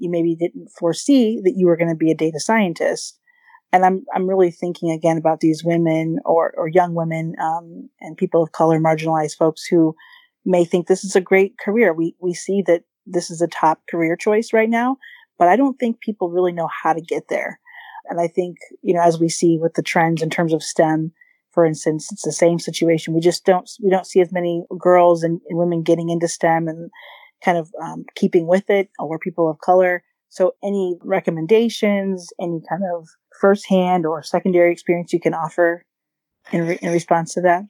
you 0.01 0.11
maybe 0.11 0.35
didn't 0.35 0.71
foresee 0.79 1.41
that 1.45 1.55
you 1.57 1.67
were 1.67 1.77
going 1.77 1.91
to 1.91 1.95
be 1.95 2.11
a 2.11 2.17
data 2.17 2.41
scientist 2.41 3.19
and 3.73 3.85
I'm 3.85 4.05
I'm 4.15 4.29
really 4.29 4.51
thinking 4.51 4.91
again 4.91 5.17
about 5.17 5.41
these 5.41 5.65
women 5.65 6.19
or 6.25 6.53
or 6.57 6.69
young 6.69 6.95
women 6.95 7.35
um, 7.41 7.89
and 8.01 8.17
people 8.17 8.43
of 8.43 8.53
color, 8.53 8.79
marginalized 8.79 9.37
folks 9.37 9.65
who 9.65 9.95
may 10.45 10.65
think 10.65 10.87
this 10.87 11.05
is 11.05 11.17
a 11.17 11.21
great 11.21 11.59
career. 11.59 11.93
We 11.93 12.15
we 12.21 12.35
see 12.35 12.63
that 12.67 12.83
this 13.07 13.31
is 13.31 13.41
a 13.41 13.49
top 13.49 13.81
career 13.91 14.17
choice 14.17 14.53
right 14.53 14.71
now, 14.71 14.97
but 15.39 15.49
I 15.49 15.57
don't 15.57 15.79
think 15.79 16.01
people 16.01 16.31
really 16.31 16.53
know 16.53 16.69
how 16.83 16.93
to 16.93 17.01
get 17.01 17.29
there. 17.29 17.61
And 18.09 18.21
I 18.21 18.29
think 18.29 18.59
you 18.83 18.95
know 18.95 19.03
as 19.03 19.19
we 19.19 19.29
see 19.29 19.59
with 19.61 19.75
the 19.75 19.83
trends 19.83 20.23
in 20.23 20.31
terms 20.31 20.53
of 20.53 20.63
STEM, 20.63 21.13
for 21.53 21.65
instance, 21.65 22.13
it's 22.13 22.23
the 22.23 22.33
same 22.33 22.59
situation. 22.59 23.15
We 23.15 23.21
just 23.21 23.45
don't 23.45 23.69
we 23.83 23.91
don't 23.91 24.07
see 24.07 24.21
as 24.21 24.33
many 24.33 24.65
girls 24.79 25.23
and, 25.23 25.41
and 25.49 25.59
women 25.59 25.83
getting 25.83 26.09
into 26.09 26.29
STEM 26.29 26.69
and 26.69 26.91
kind 27.45 27.59
of 27.59 27.71
um, 27.83 28.05
keeping 28.15 28.47
with 28.47 28.69
it, 28.69 28.91
or 28.99 29.19
people 29.19 29.51
of 29.51 29.59
color. 29.59 30.03
So, 30.29 30.55
any 30.63 30.97
recommendations, 31.03 32.29
any 32.41 32.61
kind 32.69 32.83
of 32.95 33.09
firsthand 33.41 34.05
or 34.07 34.23
secondary 34.23 34.73
experience 34.73 35.13
you 35.13 35.21
can 35.21 35.35
offer 35.35 35.83
in, 36.53 36.67
re- 36.67 36.79
in 36.83 36.93
response 36.93 37.35
to 37.35 37.41
that? 37.43 37.65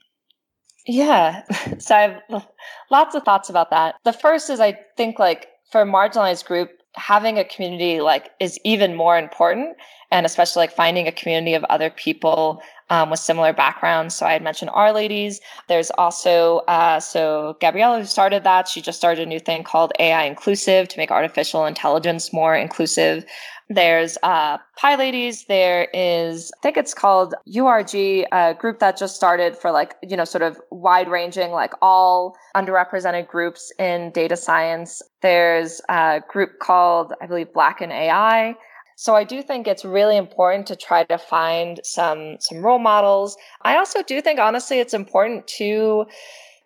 Yeah. 0.86 1.43
So 1.80 1.95
I 1.95 2.01
have 2.01 2.45
lots 2.91 3.14
of 3.14 3.22
thoughts 3.22 3.49
about 3.49 3.70
that. 3.70 3.97
The 4.05 4.12
first 4.12 4.51
is 4.51 4.59
I 4.59 4.78
think 4.97 5.18
like 5.18 5.47
for 5.70 5.84
marginalized 5.84 6.45
group, 6.45 6.70
having 6.95 7.39
a 7.39 7.45
community 7.45 8.01
like 8.01 8.30
is 8.41 8.59
even 8.64 8.95
more 8.95 9.18
important 9.18 9.76
and 10.11 10.24
especially 10.24 10.61
like 10.61 10.72
finding 10.72 11.07
a 11.07 11.12
community 11.12 11.55
of 11.55 11.64
other 11.64 11.91
people 11.91 12.62
um, 12.91 13.11
with 13.11 13.20
similar 13.20 13.53
backgrounds. 13.53 14.14
So 14.14 14.26
I 14.26 14.32
had 14.32 14.43
mentioned 14.43 14.70
R-Ladies. 14.72 15.41
There's 15.68 15.91
also 15.93 16.59
uh, 16.68 17.01
so 17.01 17.57
Gabriela 17.61 18.01
who 18.01 18.07
started 18.07 18.45
that. 18.45 18.68
She 18.68 18.80
just 18.80 18.99
started 18.99 19.22
a 19.22 19.26
new 19.26 19.41
thing 19.41 19.64
called 19.64 19.93
AI 19.99 20.24
Inclusive 20.24 20.89
to 20.89 20.99
make 20.99 21.11
artificial 21.11 21.66
intelligence 21.66 22.32
more 22.32 22.55
inclusive. 22.55 23.24
There's 23.70 24.16
uh, 24.22 24.57
PyLadies. 24.78 25.47
There 25.47 25.89
is, 25.93 26.51
I 26.59 26.61
think 26.62 26.78
it's 26.78 26.95
called 26.95 27.34
URG, 27.47 28.24
a 28.32 28.55
group 28.55 28.78
that 28.78 28.97
just 28.97 29.14
started 29.14 29.57
for 29.59 29.70
like, 29.70 29.95
you 30.03 30.16
know, 30.16 30.24
sort 30.24 30.43
of 30.43 30.59
wide 30.70 31.09
ranging, 31.09 31.51
like 31.51 31.74
all 31.82 32.34
underrepresented 32.57 33.28
groups 33.28 33.70
in 33.78 34.11
data 34.12 34.36
science. 34.36 35.03
There's 35.20 35.82
a 35.91 36.22
group 36.28 36.61
called, 36.61 37.12
I 37.20 37.26
believe, 37.26 37.53
Black 37.53 37.82
in 37.82 37.93
AI. 37.93 38.55
So 39.01 39.15
I 39.15 39.23
do 39.23 39.43
think 39.43 39.69
it's 39.69 39.85
really 39.85 40.17
important 40.17 40.67
to 40.67 40.75
try 40.75 41.05
to 41.05 41.19
find 41.19 41.79
some 41.85 42.37
some 42.41 42.59
role 42.59 42.81
models. 42.81 43.37
I 43.63 43.77
also 43.77 44.03
do 44.03 44.21
think 44.21 44.41
honestly 44.41 44.81
it's 44.81 44.93
important 44.93 45.47
to 45.59 46.07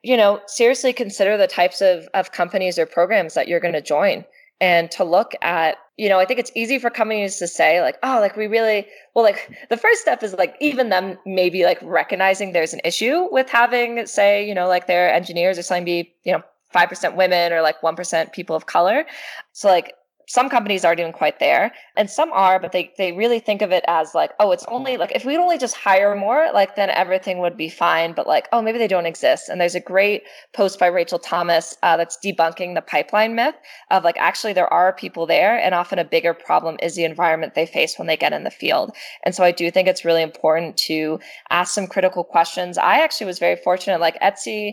you 0.04 0.16
know, 0.16 0.40
seriously 0.48 0.92
consider 0.92 1.36
the 1.36 1.46
types 1.46 1.80
of, 1.80 2.08
of 2.12 2.32
companies 2.32 2.76
or 2.76 2.86
programs 2.86 3.34
that 3.34 3.46
you're 3.46 3.60
going 3.60 3.74
to 3.74 3.82
join 3.82 4.24
and 4.60 4.90
to 4.92 5.04
look 5.04 5.34
at 5.42 5.76
you 5.98 6.08
know 6.08 6.20
i 6.20 6.24
think 6.24 6.38
it's 6.38 6.52
easy 6.54 6.78
for 6.78 6.88
companies 6.88 7.36
to 7.36 7.48
say 7.48 7.82
like 7.82 7.98
oh 8.04 8.18
like 8.20 8.36
we 8.36 8.46
really 8.46 8.86
well 9.14 9.24
like 9.24 9.50
the 9.70 9.76
first 9.76 10.00
step 10.00 10.22
is 10.22 10.34
like 10.34 10.54
even 10.60 10.88
them 10.88 11.18
maybe 11.26 11.64
like 11.64 11.78
recognizing 11.82 12.52
there's 12.52 12.72
an 12.72 12.80
issue 12.84 13.28
with 13.32 13.50
having 13.50 14.06
say 14.06 14.46
you 14.46 14.54
know 14.54 14.68
like 14.68 14.86
their 14.86 15.12
engineers 15.12 15.58
or 15.58 15.62
something 15.62 15.84
be 15.84 16.14
you 16.24 16.32
know 16.32 16.42
5% 16.72 17.16
women 17.16 17.52
or 17.52 17.60
like 17.60 17.80
1% 17.82 18.32
people 18.32 18.56
of 18.56 18.64
color 18.66 19.04
so 19.52 19.68
like 19.68 19.94
some 20.28 20.48
companies 20.48 20.84
aren't 20.84 21.00
even 21.00 21.12
quite 21.12 21.38
there 21.38 21.72
and 21.96 22.08
some 22.08 22.32
are 22.32 22.58
but 22.60 22.72
they 22.72 22.92
they 22.98 23.12
really 23.12 23.38
think 23.38 23.62
of 23.62 23.72
it 23.72 23.84
as 23.88 24.14
like 24.14 24.32
oh 24.38 24.52
it's 24.52 24.64
only 24.68 24.96
like 24.96 25.12
if 25.14 25.24
we'd 25.24 25.36
only 25.36 25.58
just 25.58 25.74
hire 25.74 26.14
more 26.14 26.50
like 26.52 26.76
then 26.76 26.90
everything 26.90 27.38
would 27.38 27.56
be 27.56 27.68
fine 27.68 28.12
but 28.12 28.26
like 28.26 28.48
oh 28.52 28.62
maybe 28.62 28.78
they 28.78 28.88
don't 28.88 29.06
exist. 29.06 29.48
And 29.48 29.60
there's 29.60 29.74
a 29.74 29.80
great 29.80 30.22
post 30.54 30.78
by 30.78 30.86
rachel 30.86 31.18
thomas 31.18 31.76
uh, 31.82 31.96
that's 31.96 32.18
debunking 32.24 32.74
the 32.74 32.82
pipeline 32.82 33.34
myth 33.34 33.54
of 33.90 34.04
like 34.04 34.16
actually 34.18 34.52
there 34.52 34.72
are 34.72 34.92
people 34.92 35.26
there 35.26 35.58
and 35.58 35.74
often 35.74 35.98
a 35.98 36.04
bigger 36.04 36.34
problem 36.34 36.76
is 36.82 36.94
the 36.94 37.04
environment 37.04 37.54
they 37.54 37.66
face 37.66 37.98
when 37.98 38.06
they 38.06 38.16
get 38.16 38.32
in 38.32 38.44
the 38.44 38.50
field. 38.50 38.94
And 39.24 39.34
so 39.34 39.44
i 39.44 39.50
do 39.52 39.70
think 39.70 39.88
it's 39.88 40.04
really 40.04 40.22
important 40.22 40.76
to 40.78 41.18
ask 41.50 41.74
some 41.74 41.86
critical 41.86 42.24
questions. 42.24 42.78
I 42.78 43.00
actually 43.00 43.26
was 43.26 43.38
very 43.38 43.56
fortunate 43.56 44.00
like 44.00 44.20
etsy 44.20 44.72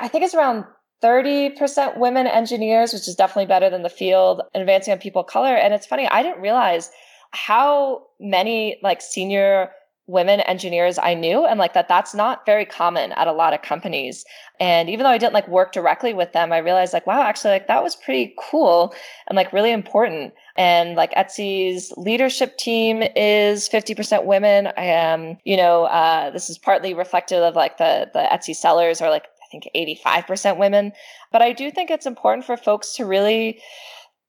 I 0.00 0.08
think 0.08 0.24
it's 0.24 0.34
around 0.34 0.64
30% 1.06 1.98
women 1.98 2.26
engineers, 2.26 2.92
which 2.92 3.06
is 3.06 3.14
definitely 3.14 3.46
better 3.46 3.70
than 3.70 3.82
the 3.82 3.88
field, 3.88 4.42
advancing 4.54 4.92
on 4.92 4.98
people 4.98 5.22
of 5.22 5.28
color. 5.28 5.54
And 5.54 5.72
it's 5.72 5.86
funny, 5.86 6.08
I 6.08 6.22
didn't 6.22 6.42
realize 6.42 6.90
how 7.30 8.06
many 8.18 8.78
like 8.82 9.00
senior 9.00 9.70
women 10.08 10.38
engineers 10.40 10.98
I 10.98 11.14
knew 11.14 11.44
and 11.44 11.58
like 11.58 11.74
that 11.74 11.88
that's 11.88 12.14
not 12.14 12.46
very 12.46 12.64
common 12.64 13.10
at 13.12 13.26
a 13.26 13.32
lot 13.32 13.54
of 13.54 13.62
companies. 13.62 14.24
And 14.60 14.88
even 14.88 15.02
though 15.02 15.10
I 15.10 15.18
didn't 15.18 15.34
like 15.34 15.48
work 15.48 15.72
directly 15.72 16.14
with 16.14 16.32
them, 16.32 16.52
I 16.52 16.58
realized 16.58 16.92
like, 16.92 17.08
wow, 17.08 17.22
actually 17.22 17.50
like 17.50 17.66
that 17.66 17.82
was 17.82 17.96
pretty 17.96 18.34
cool 18.38 18.94
and 19.26 19.36
like 19.36 19.52
really 19.52 19.72
important. 19.72 20.32
And 20.56 20.96
like 20.96 21.12
Etsy's 21.14 21.92
leadership 21.96 22.56
team 22.56 23.02
is 23.16 23.68
50% 23.68 24.24
women. 24.24 24.68
I 24.76 24.84
am, 24.84 25.38
you 25.44 25.56
know, 25.56 25.84
uh, 25.84 26.30
this 26.30 26.48
is 26.50 26.56
partly 26.56 26.94
reflective 26.94 27.42
of 27.42 27.56
like 27.56 27.78
the, 27.78 28.08
the 28.12 28.28
Etsy 28.32 28.54
sellers 28.54 29.00
are 29.00 29.10
like 29.10 29.26
I 29.46 29.48
think 29.50 29.68
85% 29.74 30.58
women. 30.58 30.92
But 31.32 31.42
I 31.42 31.52
do 31.52 31.70
think 31.70 31.90
it's 31.90 32.06
important 32.06 32.44
for 32.44 32.56
folks 32.56 32.94
to 32.96 33.06
really 33.06 33.60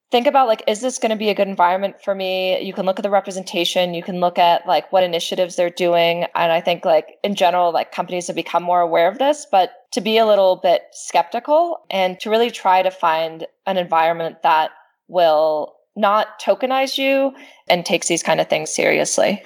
think 0.09 0.25
about 0.25 0.47
like 0.47 0.63
is 0.67 0.79
this 0.81 0.99
going 0.99 1.09
to 1.09 1.17
be 1.17 1.29
a 1.29 1.35
good 1.35 1.47
environment 1.47 1.95
for 2.01 2.15
me 2.15 2.61
you 2.61 2.73
can 2.73 2.85
look 2.85 2.97
at 2.97 3.03
the 3.03 3.09
representation 3.09 3.93
you 3.93 4.03
can 4.03 4.19
look 4.19 4.37
at 4.37 4.65
like 4.65 4.91
what 4.91 5.03
initiatives 5.03 5.55
they're 5.55 5.69
doing 5.69 6.25
and 6.35 6.51
i 6.51 6.61
think 6.61 6.85
like 6.85 7.17
in 7.23 7.35
general 7.35 7.73
like 7.73 7.91
companies 7.91 8.27
have 8.27 8.35
become 8.35 8.63
more 8.63 8.79
aware 8.79 9.09
of 9.09 9.17
this 9.17 9.45
but 9.51 9.71
to 9.91 10.01
be 10.01 10.17
a 10.17 10.25
little 10.25 10.57
bit 10.57 10.83
skeptical 10.91 11.79
and 11.89 12.19
to 12.19 12.29
really 12.29 12.51
try 12.51 12.81
to 12.81 12.91
find 12.91 13.45
an 13.65 13.77
environment 13.77 14.37
that 14.43 14.71
will 15.07 15.75
not 15.95 16.39
tokenize 16.39 16.97
you 16.97 17.33
and 17.67 17.85
takes 17.85 18.07
these 18.07 18.23
kind 18.23 18.39
of 18.39 18.47
things 18.47 18.73
seriously 18.73 19.43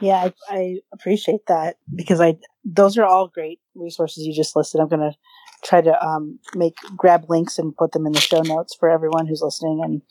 yeah 0.00 0.30
I, 0.48 0.56
I 0.56 0.76
appreciate 0.92 1.46
that 1.48 1.76
because 1.94 2.20
i 2.20 2.36
those 2.64 2.96
are 2.96 3.04
all 3.04 3.28
great 3.28 3.60
resources 3.76 4.26
you 4.26 4.34
just 4.34 4.56
listed. 4.56 4.80
I'm 4.80 4.88
going 4.88 5.00
to 5.00 5.16
try 5.64 5.80
to 5.80 6.04
um, 6.04 6.38
make 6.54 6.76
grab 6.96 7.26
links 7.28 7.58
and 7.58 7.76
put 7.76 7.92
them 7.92 8.06
in 8.06 8.12
the 8.12 8.20
show 8.20 8.40
notes 8.40 8.74
for 8.78 8.90
everyone 8.90 9.26
who's 9.26 9.42
listening. 9.42 9.80
And 9.82 10.02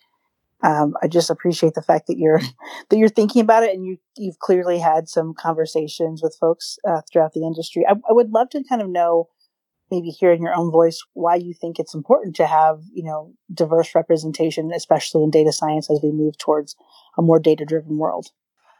um, 0.63 0.95
I 1.01 1.07
just 1.07 1.29
appreciate 1.29 1.73
the 1.73 1.81
fact 1.81 2.07
that 2.07 2.17
you're 2.17 2.41
that 2.89 2.97
you're 2.97 3.09
thinking 3.09 3.41
about 3.41 3.63
it 3.63 3.75
and 3.75 3.85
you 3.85 3.97
you've 4.17 4.39
clearly 4.39 4.79
had 4.79 5.09
some 5.09 5.33
conversations 5.33 6.21
with 6.21 6.37
folks 6.39 6.77
uh, 6.87 7.01
throughout 7.11 7.33
the 7.33 7.45
industry. 7.45 7.85
I, 7.87 7.93
I 8.09 8.13
would 8.13 8.31
love 8.31 8.49
to 8.51 8.63
kind 8.67 8.81
of 8.81 8.89
know 8.89 9.29
maybe 9.91 10.09
hear 10.09 10.31
in 10.31 10.41
your 10.41 10.55
own 10.55 10.71
voice 10.71 11.03
why 11.13 11.35
you 11.35 11.53
think 11.53 11.79
it's 11.79 11.93
important 11.93 12.35
to 12.35 12.47
have 12.47 12.81
you 12.93 13.03
know 13.03 13.33
diverse 13.53 13.93
representation 13.93 14.71
especially 14.73 15.23
in 15.23 15.29
data 15.29 15.51
science 15.51 15.89
as 15.91 15.99
we 16.01 16.11
move 16.11 16.37
towards 16.37 16.75
a 17.17 17.21
more 17.21 17.39
data 17.39 17.65
driven 17.65 17.97
world 17.97 18.29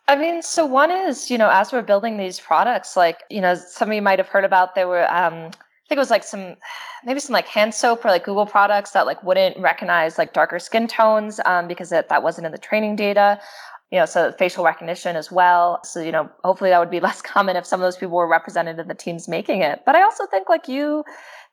I 0.07 0.15
mean, 0.15 0.41
so 0.43 0.65
one 0.65 0.91
is, 0.91 1.31
you 1.31 1.37
know, 1.37 1.49
as 1.49 1.71
we're 1.73 1.81
building 1.81 2.17
these 2.17 2.39
products, 2.39 2.95
like, 2.95 3.23
you 3.29 3.41
know, 3.41 3.55
some 3.55 3.89
of 3.89 3.95
you 3.95 4.01
might 4.01 4.19
have 4.19 4.27
heard 4.27 4.45
about 4.45 4.75
there 4.75 4.87
were, 4.87 5.11
um, 5.11 5.33
I 5.33 5.87
think 5.87 5.97
it 5.97 5.97
was 5.97 6.11
like 6.11 6.23
some, 6.23 6.55
maybe 7.05 7.19
some 7.19 7.33
like 7.33 7.47
hand 7.47 7.73
soap 7.73 8.05
or 8.05 8.09
like 8.09 8.23
Google 8.23 8.45
products 8.45 8.91
that 8.91 9.07
like 9.07 9.23
wouldn't 9.23 9.57
recognize 9.57 10.17
like 10.17 10.33
darker 10.33 10.59
skin 10.59 10.87
tones 10.87 11.39
um, 11.45 11.67
because 11.67 11.91
it, 11.91 12.09
that 12.09 12.21
wasn't 12.21 12.45
in 12.45 12.51
the 12.51 12.57
training 12.57 12.95
data. 12.95 13.39
You 13.91 13.99
know, 13.99 14.05
so 14.05 14.31
facial 14.33 14.63
recognition 14.65 15.15
as 15.15 15.31
well. 15.31 15.79
So, 15.83 16.01
you 16.01 16.11
know, 16.11 16.29
hopefully 16.43 16.69
that 16.69 16.79
would 16.79 16.91
be 16.91 16.99
less 17.07 17.21
common 17.21 17.55
if 17.55 17.65
some 17.65 17.79
of 17.79 17.85
those 17.85 17.97
people 17.97 18.17
were 18.17 18.27
represented 18.27 18.77
in 18.77 18.87
the 18.87 18.95
teams 18.95 19.27
making 19.27 19.61
it. 19.61 19.81
But 19.85 19.95
I 19.95 20.03
also 20.03 20.25
think 20.27 20.49
like 20.49 20.67
you, 20.67 21.03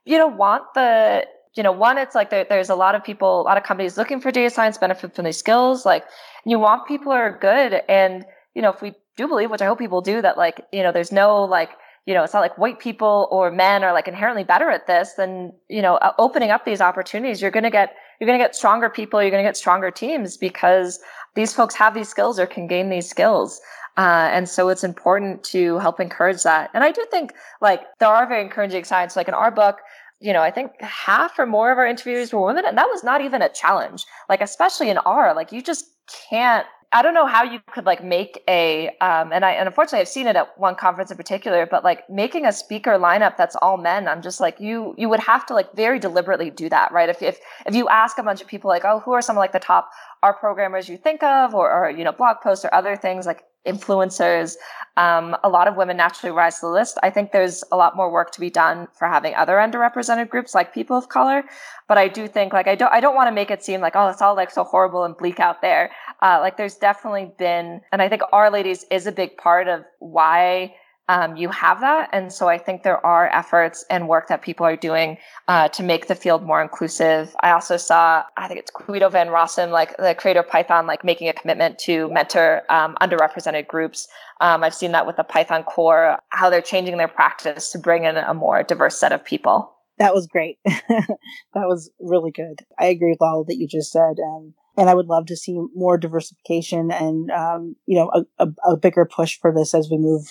you 0.05 0.19
know, 0.19 0.27
want 0.27 0.65
the, 0.75 1.27
you 1.55 1.63
know, 1.63 1.73
one, 1.73 1.97
it's 1.97 2.15
like 2.15 2.31
there, 2.31 2.45
there's 2.49 2.71
a 2.71 2.75
lot 2.75 2.95
of 2.95 3.05
people, 3.05 3.41
a 3.41 3.45
lot 3.45 3.57
of 3.57 3.63
companies 3.63 3.97
looking 3.97 4.21
for 4.21 4.31
data 4.31 4.51
science 4.51 4.77
benefit 4.77 5.15
from 5.15 5.25
these 5.25 5.39
skills. 5.39 5.87
Like 5.87 6.05
you 6.45 6.59
want 6.59 6.87
people 6.87 7.13
who 7.13 7.19
are 7.19 7.39
good 7.39 7.81
and, 7.89 8.27
you 8.55 8.63
know, 8.63 8.71
if 8.71 8.83
we 8.83 8.95
do 9.17 9.29
believe, 9.29 9.51
which 9.51 9.63
I 9.63 9.67
hope 9.67 9.79
people 9.79 10.01
do, 10.01 10.23
that 10.23 10.37
like, 10.37 10.65
you 10.73 10.83
know, 10.83 10.93
there's 10.93 11.13
no 11.13 11.43
like, 11.43 11.71
you 12.07 12.15
know, 12.15 12.25
it's 12.25 12.35
not 12.35 12.41
like 12.41 12.59
white 12.59 12.81
people 12.81 13.29
or 13.31 13.51
men 13.51 13.85
are 13.85 13.93
like 13.93 14.09
inherently 14.09 14.45
better 14.45 14.71
at 14.71 14.87
this, 14.87 15.15
then, 15.15 15.53
you 15.69 15.81
know, 15.81 15.99
opening 16.19 16.51
up 16.51 16.65
these 16.65 16.81
opportunities, 16.81 17.41
you're 17.41 17.51
going 17.51 17.63
to 17.63 17.71
get, 17.71 17.95
you're 18.19 18.27
going 18.27 18.39
to 18.39 18.45
get 18.45 18.57
stronger 18.57 18.91
people, 18.91 19.23
you're 19.23 19.31
going 19.31 19.43
to 19.43 19.49
get 19.49 19.57
stronger 19.57 19.91
teams 19.91 20.37
because 20.37 20.99
these 21.35 21.55
folks 21.55 21.75
have 21.75 21.95
these 21.95 22.09
skills 22.09 22.39
or 22.39 22.47
can 22.47 22.67
gain 22.67 22.91
these 22.91 23.09
skills. 23.09 23.61
Uh, 23.97 24.29
and 24.33 24.49
so 24.49 24.69
it's 24.69 24.83
important 24.83 25.45
to 25.45 25.79
help 25.79 26.01
encourage 26.01 26.43
that. 26.43 26.71
And 26.75 26.83
I 26.83 26.91
do 26.91 27.07
think 27.11 27.35
like 27.61 27.83
there 28.01 28.09
are 28.09 28.27
very 28.27 28.43
encouraging 28.43 28.85
signs. 28.85 29.17
Like 29.17 29.29
in 29.29 29.35
our 29.35 29.51
book, 29.51 29.79
you 30.19 30.33
know, 30.33 30.41
I 30.41 30.51
think 30.51 30.81
half 30.81 31.39
or 31.39 31.47
more 31.47 31.71
of 31.71 31.79
our 31.79 31.87
interviews 31.87 32.33
were 32.33 32.47
women, 32.47 32.65
and 32.65 32.79
that 32.79 32.89
was 32.89 33.03
not 33.05 33.21
even 33.21 33.43
a 33.43 33.49
challenge. 33.49 34.05
Like, 34.29 34.41
especially 34.41 34.89
in 34.89 34.99
R, 34.99 35.35
like 35.35 35.53
you 35.53 35.61
just 35.61 35.87
can't 36.31 36.67
I 36.95 37.01
don't 37.01 37.15
know 37.15 37.27
how 37.27 37.43
you 37.43 37.61
could 37.73 37.87
like 37.87 38.05
make 38.05 38.43
a 38.49 38.89
um, 39.01 39.33
and 39.33 39.45
I 39.45 39.53
and 39.53 39.67
unfortunately 39.67 40.01
I've 40.01 40.09
seen 40.09 40.27
it 40.27 40.37
at 40.37 40.59
one 40.59 40.75
conference 40.75 41.11
in 41.11 41.17
particular, 41.17 41.65
but 41.65 41.85
like 41.85 42.09
making 42.11 42.45
a 42.45 42.53
speaker 42.53 42.93
lineup 42.99 43.39
that's 43.39 43.57
all 43.57 43.79
men, 43.79 44.07
I'm 44.07 44.21
just 44.21 44.41
like 44.41 44.61
you 44.61 44.95
you 44.99 45.09
would 45.09 45.21
have 45.21 45.47
to 45.47 45.55
like 45.55 45.75
very 45.75 45.99
deliberately 45.99 46.51
do 46.51 46.69
that, 46.69 46.93
right? 46.93 47.09
If 47.09 47.23
if 47.23 47.39
if 47.67 47.75
you 47.75 47.89
ask 47.89 48.19
a 48.19 48.23
bunch 48.23 48.43
of 48.43 48.47
people 48.47 48.69
like, 48.69 48.85
oh, 48.85 49.01
who 49.01 49.13
are 49.13 49.23
some 49.23 49.37
of 49.37 49.41
like 49.41 49.53
the 49.53 49.59
top 49.59 49.91
R 50.23 50.35
programmers 50.35 50.89
you 50.89 50.99
think 50.99 51.23
of, 51.23 51.55
or 51.55 51.73
or 51.73 51.91
you 51.91 52.05
know 52.05 52.13
blog 52.13 52.37
posts 52.43 52.65
or 52.65 52.75
other 52.75 52.95
things 52.95 53.25
like 53.25 53.43
influencers, 53.67 54.57
um, 54.97 55.37
a 55.43 55.49
lot 55.49 55.69
of 55.69 55.77
women 55.77 55.97
naturally 55.97 56.33
rise 56.33 56.57
to 56.57 56.67
the 56.67 56.73
list. 56.73 56.99
I 57.03 57.11
think 57.11 57.33
there's 57.33 57.65
a 57.73 57.77
lot 57.77 57.97
more 57.97 58.11
work 58.13 58.31
to 58.33 58.41
be 58.41 58.51
done 58.51 58.89
for 58.93 59.09
having 59.09 59.35
other 59.35 59.55
underrepresented 59.55 60.29
groups 60.29 60.55
like 60.55 60.75
people 60.75 60.97
of 60.97 61.09
color. 61.09 61.45
But 61.89 61.97
I 61.99 62.09
do 62.09 62.29
think 62.29 62.53
like 62.53 62.67
I 62.67 62.75
don't 62.75 62.93
I 62.93 63.01
don't 63.01 63.15
want 63.15 63.29
to 63.29 63.33
make 63.33 63.51
it 63.51 63.63
seem 63.63 63.81
like 63.81 63.97
oh 63.97 64.09
it's 64.09 64.23
all 64.23 64.37
like 64.37 64.51
so 64.51 64.65
horrible 64.65 65.05
and 65.05 65.17
bleak 65.17 65.41
out 65.41 65.63
there. 65.63 65.91
Uh, 66.21 66.39
like 66.41 66.57
there's 66.57 66.77
definitely 66.77 67.33
been, 67.39 67.81
and 67.91 68.03
I 68.03 68.09
think 68.09 68.23
R-Ladies 68.33 68.85
is 68.91 69.07
a 69.07 69.13
big 69.13 69.37
part 69.37 69.69
of 69.69 69.85
why 69.99 70.75
um, 71.13 71.37
you 71.37 71.51
have 71.51 71.81
that. 71.81 72.09
And 72.15 72.33
so 72.33 72.49
I 72.49 72.57
think 72.57 72.85
there 72.85 73.05
are 73.05 73.29
efforts 73.35 73.85
and 73.91 74.09
work 74.09 74.29
that 74.29 74.41
people 74.41 74.65
are 74.65 74.77
doing 74.77 75.19
uh, 75.47 75.69
to 75.69 75.83
make 75.83 76.07
the 76.07 76.15
field 76.15 76.43
more 76.43 76.63
inclusive. 76.63 77.37
I 77.43 77.51
also 77.51 77.77
saw, 77.77 78.23
I 78.39 78.49
think 78.49 78.61
it's 78.61 78.71
Guido 78.71 79.11
van 79.11 79.29
Rossum, 79.29 79.71
like 79.71 79.95
the 79.99 80.15
creator 80.15 80.41
of 80.41 80.49
Python, 80.49 80.87
like 80.87 81.05
making 81.05 81.29
a 81.29 81.35
commitment 81.35 81.79
to 81.81 82.09
mentor 82.09 82.63
um, 82.71 82.97
underrepresented 83.03 83.67
groups. 83.69 84.09
Um, 84.41 84.65
I've 84.65 84.75
seen 84.75 84.93
that 84.93 85.07
with 85.07 85.17
the 85.17 85.23
Python 85.23 85.65
core, 85.65 86.19
how 86.31 86.49
they're 86.49 86.63
changing 86.63 86.97
their 86.97 87.09
practice 87.09 87.71
to 87.73 87.79
bring 87.79 88.05
in 88.05 88.17
a 88.17 88.33
more 88.33 88.63
diverse 88.63 88.97
set 88.97 89.13
of 89.13 89.23
people. 89.23 89.71
That 89.99 90.15
was 90.15 90.27
great. 90.27 90.61
that 90.65 91.19
was 91.55 91.91
really 92.01 92.31
good. 92.31 92.61
I 92.79 92.87
agree 92.87 93.11
with 93.11 93.21
all 93.21 93.45
that 93.45 93.57
you 93.57 93.69
just 93.69 93.93
said. 93.93 94.15
Um, 94.19 94.55
and 94.79 94.89
I 94.89 94.95
would 94.95 95.09
love 95.09 95.27
to 95.27 95.37
see 95.37 95.61
more 95.75 95.99
diversification 95.99 96.91
and, 96.91 97.31
um, 97.31 97.77
you 97.85 97.99
know, 97.99 98.11
a, 98.15 98.47
a, 98.47 98.73
a 98.73 98.77
bigger 98.79 99.05
push 99.05 99.39
for 99.39 99.53
this 99.53 99.75
as 99.75 99.91
we 99.91 99.99
move 99.99 100.27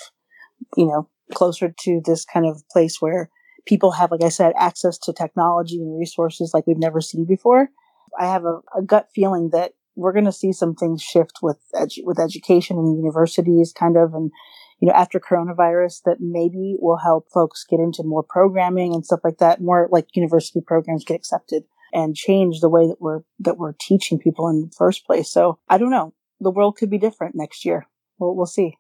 you 0.76 0.86
know, 0.86 1.10
closer 1.34 1.74
to 1.84 2.02
this 2.06 2.26
kind 2.26 2.46
of 2.46 2.62
place 2.70 2.98
where 3.00 3.30
people 3.66 3.92
have, 3.92 4.12
like 4.12 4.24
I 4.24 4.30
said, 4.30 4.54
access 4.58 4.98
to 5.00 5.14
technology 5.14 5.78
and 5.78 6.00
resources 6.00 6.52
like 6.54 6.66
we've 6.68 6.78
never 6.78 7.02
seen 7.02 7.26
before. 7.26 7.70
I 8.20 8.26
have 8.26 8.46
a, 8.46 8.60
a 8.78 8.82
gut 8.86 9.08
feeling 9.14 9.50
that 9.54 9.74
we're 9.96 10.14
going 10.14 10.26
to 10.26 10.32
see 10.32 10.52
some 10.52 10.76
things 10.76 11.02
shift 11.02 11.40
with 11.42 11.58
edu- 11.76 12.04
with 12.06 12.20
education 12.20 12.78
and 12.78 12.98
universities, 12.98 13.74
kind 13.78 13.98
of, 13.98 14.14
and 14.14 14.32
you 14.80 14.88
know, 14.88 14.94
after 14.94 15.20
coronavirus, 15.20 16.02
that 16.06 16.18
maybe 16.20 16.76
will 16.80 16.98
help 16.98 17.28
folks 17.32 17.66
get 17.70 17.80
into 17.80 18.04
more 18.04 18.24
programming 18.24 18.94
and 18.94 19.06
stuff 19.06 19.20
like 19.24 19.38
that. 19.38 19.62
More 19.62 19.88
like 19.92 20.16
university 20.16 20.62
programs 20.62 21.06
get 21.06 21.16
accepted 21.16 21.64
and 21.94 22.16
change 22.16 22.60
the 22.60 22.70
way 22.70 22.88
that 22.88 23.00
we're 23.00 23.22
that 23.40 23.58
we're 23.58 23.74
teaching 23.80 24.18
people 24.18 24.48
in 24.48 24.62
the 24.62 24.72
first 24.76 25.06
place. 25.06 25.30
So 25.30 25.60
I 25.70 25.78
don't 25.78 25.92
know. 25.92 26.14
The 26.40 26.52
world 26.52 26.78
could 26.78 26.90
be 26.90 26.98
different 26.98 27.36
next 27.36 27.66
year. 27.66 27.88
We'll 28.18 28.36
we'll 28.36 28.46
see. 28.46 28.78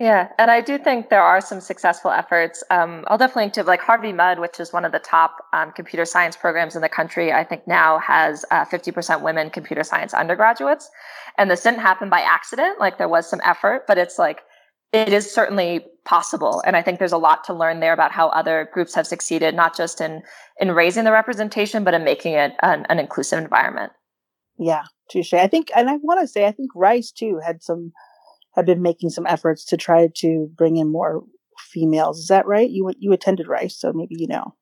Yeah, 0.00 0.28
and 0.38 0.48
I 0.48 0.60
do 0.60 0.78
think 0.78 1.08
there 1.08 1.22
are 1.22 1.40
some 1.40 1.60
successful 1.60 2.12
efforts. 2.12 2.62
Um, 2.70 3.04
I'll 3.08 3.18
definitely 3.18 3.44
link 3.44 3.54
to 3.54 3.64
like 3.64 3.80
Harvey 3.80 4.12
Mudd, 4.12 4.38
which 4.38 4.60
is 4.60 4.72
one 4.72 4.84
of 4.84 4.92
the 4.92 5.00
top 5.00 5.44
um, 5.52 5.72
computer 5.72 6.04
science 6.04 6.36
programs 6.36 6.76
in 6.76 6.82
the 6.82 6.88
country. 6.88 7.32
I 7.32 7.42
think 7.42 7.66
now 7.66 7.98
has 7.98 8.44
uh, 8.52 8.64
50% 8.64 9.22
women 9.22 9.50
computer 9.50 9.82
science 9.82 10.14
undergraduates, 10.14 10.88
and 11.36 11.50
this 11.50 11.64
didn't 11.64 11.80
happen 11.80 12.08
by 12.08 12.20
accident. 12.20 12.78
Like 12.78 12.98
there 12.98 13.08
was 13.08 13.28
some 13.28 13.40
effort, 13.44 13.86
but 13.88 13.98
it's 13.98 14.20
like 14.20 14.42
it 14.92 15.12
is 15.12 15.30
certainly 15.30 15.84
possible. 16.04 16.62
And 16.64 16.76
I 16.76 16.82
think 16.82 16.98
there's 16.98 17.12
a 17.12 17.18
lot 17.18 17.44
to 17.44 17.52
learn 17.52 17.80
there 17.80 17.92
about 17.92 18.12
how 18.12 18.28
other 18.28 18.68
groups 18.72 18.94
have 18.94 19.06
succeeded, 19.06 19.54
not 19.54 19.76
just 19.76 20.00
in, 20.00 20.22
in 20.60 20.72
raising 20.72 21.04
the 21.04 21.12
representation, 21.12 21.84
but 21.84 21.94
in 21.94 22.04
making 22.04 22.34
it 22.34 22.52
an, 22.62 22.86
an 22.88 22.98
inclusive 22.98 23.38
environment. 23.38 23.92
Yeah, 24.58 24.84
touche. 25.10 25.34
I 25.34 25.46
think, 25.46 25.70
and 25.76 25.90
I 25.90 25.96
want 25.96 26.20
to 26.20 26.26
say, 26.26 26.46
I 26.46 26.52
think 26.52 26.70
Rice 26.74 27.12
too 27.12 27.40
had 27.44 27.62
some, 27.62 27.92
had 28.58 28.66
been 28.66 28.82
making 28.82 29.10
some 29.10 29.26
efforts 29.26 29.64
to 29.66 29.76
try 29.76 30.08
to 30.16 30.50
bring 30.56 30.76
in 30.76 30.90
more 30.90 31.22
females. 31.58 32.18
Is 32.18 32.26
that 32.28 32.46
right? 32.46 32.68
You 32.68 32.92
you 32.98 33.12
attended 33.12 33.48
Rice, 33.48 33.76
so 33.78 33.92
maybe 33.92 34.16
you 34.18 34.26
know. 34.26 34.54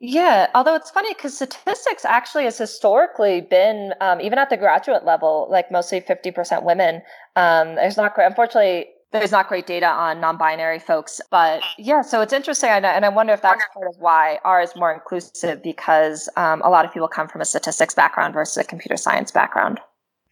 Yeah, 0.00 0.48
although 0.54 0.74
it's 0.74 0.90
funny 0.90 1.14
because 1.14 1.34
statistics 1.34 2.04
actually 2.04 2.44
has 2.44 2.58
historically 2.58 3.40
been, 3.40 3.94
um, 4.00 4.20
even 4.20 4.38
at 4.38 4.50
the 4.50 4.56
graduate 4.56 5.04
level, 5.04 5.46
like 5.50 5.70
mostly 5.70 6.00
50% 6.00 6.62
women. 6.62 7.00
Um, 7.36 7.76
there's 7.76 7.96
not, 7.96 8.12
unfortunately, 8.18 8.88
there's 9.12 9.32
not 9.32 9.48
great 9.48 9.66
data 9.66 9.86
on 9.86 10.20
non-binary 10.20 10.80
folks 10.80 11.20
but 11.30 11.62
yeah 11.78 12.02
so 12.02 12.20
it's 12.20 12.32
interesting 12.32 12.68
and 12.68 12.84
I, 12.84 13.08
wonder 13.08 13.32
if 13.32 13.42
that's 13.42 13.64
part 13.72 13.86
of 13.86 13.94
why 14.00 14.40
r 14.44 14.60
is 14.60 14.74
more 14.74 14.92
inclusive 14.92 15.62
because 15.62 16.28
um, 16.36 16.60
a 16.62 16.68
lot 16.68 16.84
of 16.84 16.92
people 16.92 17.06
come 17.06 17.28
from 17.28 17.40
a 17.40 17.44
statistics 17.44 17.94
background 17.94 18.34
versus 18.34 18.56
a 18.56 18.64
computer 18.64 18.96
science 18.96 19.30
background 19.30 19.78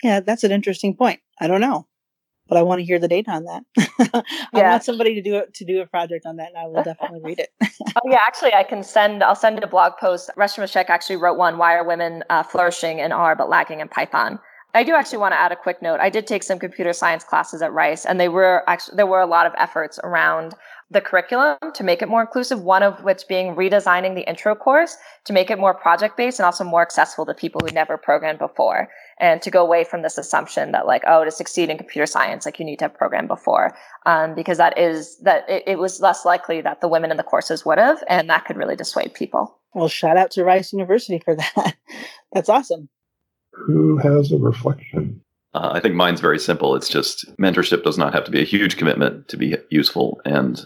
yeah 0.02 0.18
that's 0.18 0.42
an 0.42 0.50
interesting 0.50 0.96
point 0.96 1.20
i 1.40 1.46
don't 1.46 1.60
know 1.60 1.86
but 2.52 2.58
i 2.58 2.62
want 2.62 2.78
to 2.78 2.84
hear 2.84 2.98
the 2.98 3.08
data 3.08 3.30
on 3.30 3.44
that 3.44 3.62
i 4.14 4.22
yeah. 4.58 4.70
want 4.70 4.84
somebody 4.84 5.14
to 5.14 5.22
do 5.22 5.36
it 5.36 5.54
to 5.54 5.64
do 5.64 5.80
a 5.80 5.86
project 5.86 6.26
on 6.26 6.36
that 6.36 6.48
and 6.48 6.58
i 6.58 6.66
will 6.66 6.82
definitely 6.82 7.20
read 7.22 7.38
it 7.38 7.50
oh 7.96 8.00
yeah 8.04 8.18
actually 8.26 8.52
i 8.52 8.62
can 8.62 8.82
send 8.82 9.22
i'll 9.22 9.34
send 9.34 9.62
a 9.62 9.66
blog 9.66 9.92
post 9.98 10.30
Reshama 10.36 10.70
Shaikh 10.70 10.90
actually 10.90 11.16
wrote 11.16 11.38
one 11.38 11.56
why 11.56 11.74
are 11.74 11.86
women 11.86 12.22
uh, 12.28 12.42
flourishing 12.42 12.98
in 12.98 13.10
r 13.10 13.34
but 13.34 13.48
lagging 13.48 13.80
in 13.80 13.88
python 13.88 14.38
I 14.74 14.84
do 14.84 14.94
actually 14.94 15.18
want 15.18 15.32
to 15.32 15.38
add 15.38 15.52
a 15.52 15.56
quick 15.56 15.82
note. 15.82 16.00
I 16.00 16.08
did 16.08 16.26
take 16.26 16.42
some 16.42 16.58
computer 16.58 16.94
science 16.94 17.24
classes 17.24 17.60
at 17.60 17.74
Rice, 17.74 18.06
and 18.06 18.18
they 18.18 18.30
were 18.30 18.64
actually 18.66 18.96
there 18.96 19.06
were 19.06 19.20
a 19.20 19.26
lot 19.26 19.44
of 19.44 19.52
efforts 19.58 20.00
around 20.02 20.54
the 20.92 21.00
curriculum 21.00 21.56
to 21.74 21.84
make 21.84 22.02
it 22.02 22.08
more 22.08 22.20
inclusive. 22.20 22.62
One 22.62 22.82
of 22.82 23.02
which 23.02 23.26
being 23.28 23.54
redesigning 23.54 24.14
the 24.14 24.28
intro 24.28 24.54
course 24.54 24.96
to 25.24 25.32
make 25.32 25.50
it 25.50 25.58
more 25.58 25.74
project 25.74 26.16
based 26.16 26.38
and 26.38 26.46
also 26.46 26.64
more 26.64 26.82
accessible 26.82 27.26
to 27.26 27.34
people 27.34 27.60
who 27.64 27.72
never 27.72 27.96
programmed 27.96 28.38
before, 28.38 28.88
and 29.18 29.40
to 29.42 29.50
go 29.50 29.62
away 29.62 29.84
from 29.84 30.02
this 30.02 30.18
assumption 30.18 30.72
that 30.72 30.86
like 30.86 31.02
oh 31.06 31.24
to 31.24 31.30
succeed 31.30 31.70
in 31.70 31.78
computer 31.78 32.06
science 32.06 32.44
like 32.44 32.58
you 32.58 32.64
need 32.64 32.78
to 32.78 32.84
have 32.84 32.94
programmed 32.94 33.28
before, 33.28 33.76
um, 34.06 34.34
because 34.34 34.58
that 34.58 34.78
is 34.78 35.18
that 35.18 35.48
it, 35.48 35.64
it 35.66 35.78
was 35.78 36.00
less 36.00 36.24
likely 36.24 36.60
that 36.60 36.80
the 36.80 36.88
women 36.88 37.10
in 37.10 37.16
the 37.16 37.22
courses 37.22 37.64
would 37.64 37.78
have, 37.78 38.02
and 38.08 38.28
that 38.28 38.44
could 38.44 38.56
really 38.56 38.76
dissuade 38.76 39.14
people. 39.14 39.58
Well, 39.74 39.88
shout 39.88 40.16
out 40.16 40.30
to 40.32 40.44
Rice 40.44 40.72
University 40.72 41.18
for 41.18 41.34
that. 41.56 41.76
That's 42.32 42.48
awesome. 42.48 42.88
Who 43.52 43.98
has 43.98 44.32
a 44.32 44.38
reflection? 44.38 45.22
Uh, 45.54 45.70
I 45.74 45.80
think 45.80 45.94
mine's 45.94 46.20
very 46.20 46.38
simple. 46.38 46.74
It's 46.74 46.88
just 46.88 47.26
mentorship 47.36 47.82
does 47.82 47.98
not 47.98 48.14
have 48.14 48.24
to 48.24 48.30
be 48.30 48.40
a 48.40 48.44
huge 48.44 48.78
commitment 48.78 49.28
to 49.28 49.36
be 49.36 49.56
useful, 49.70 50.20
and 50.24 50.64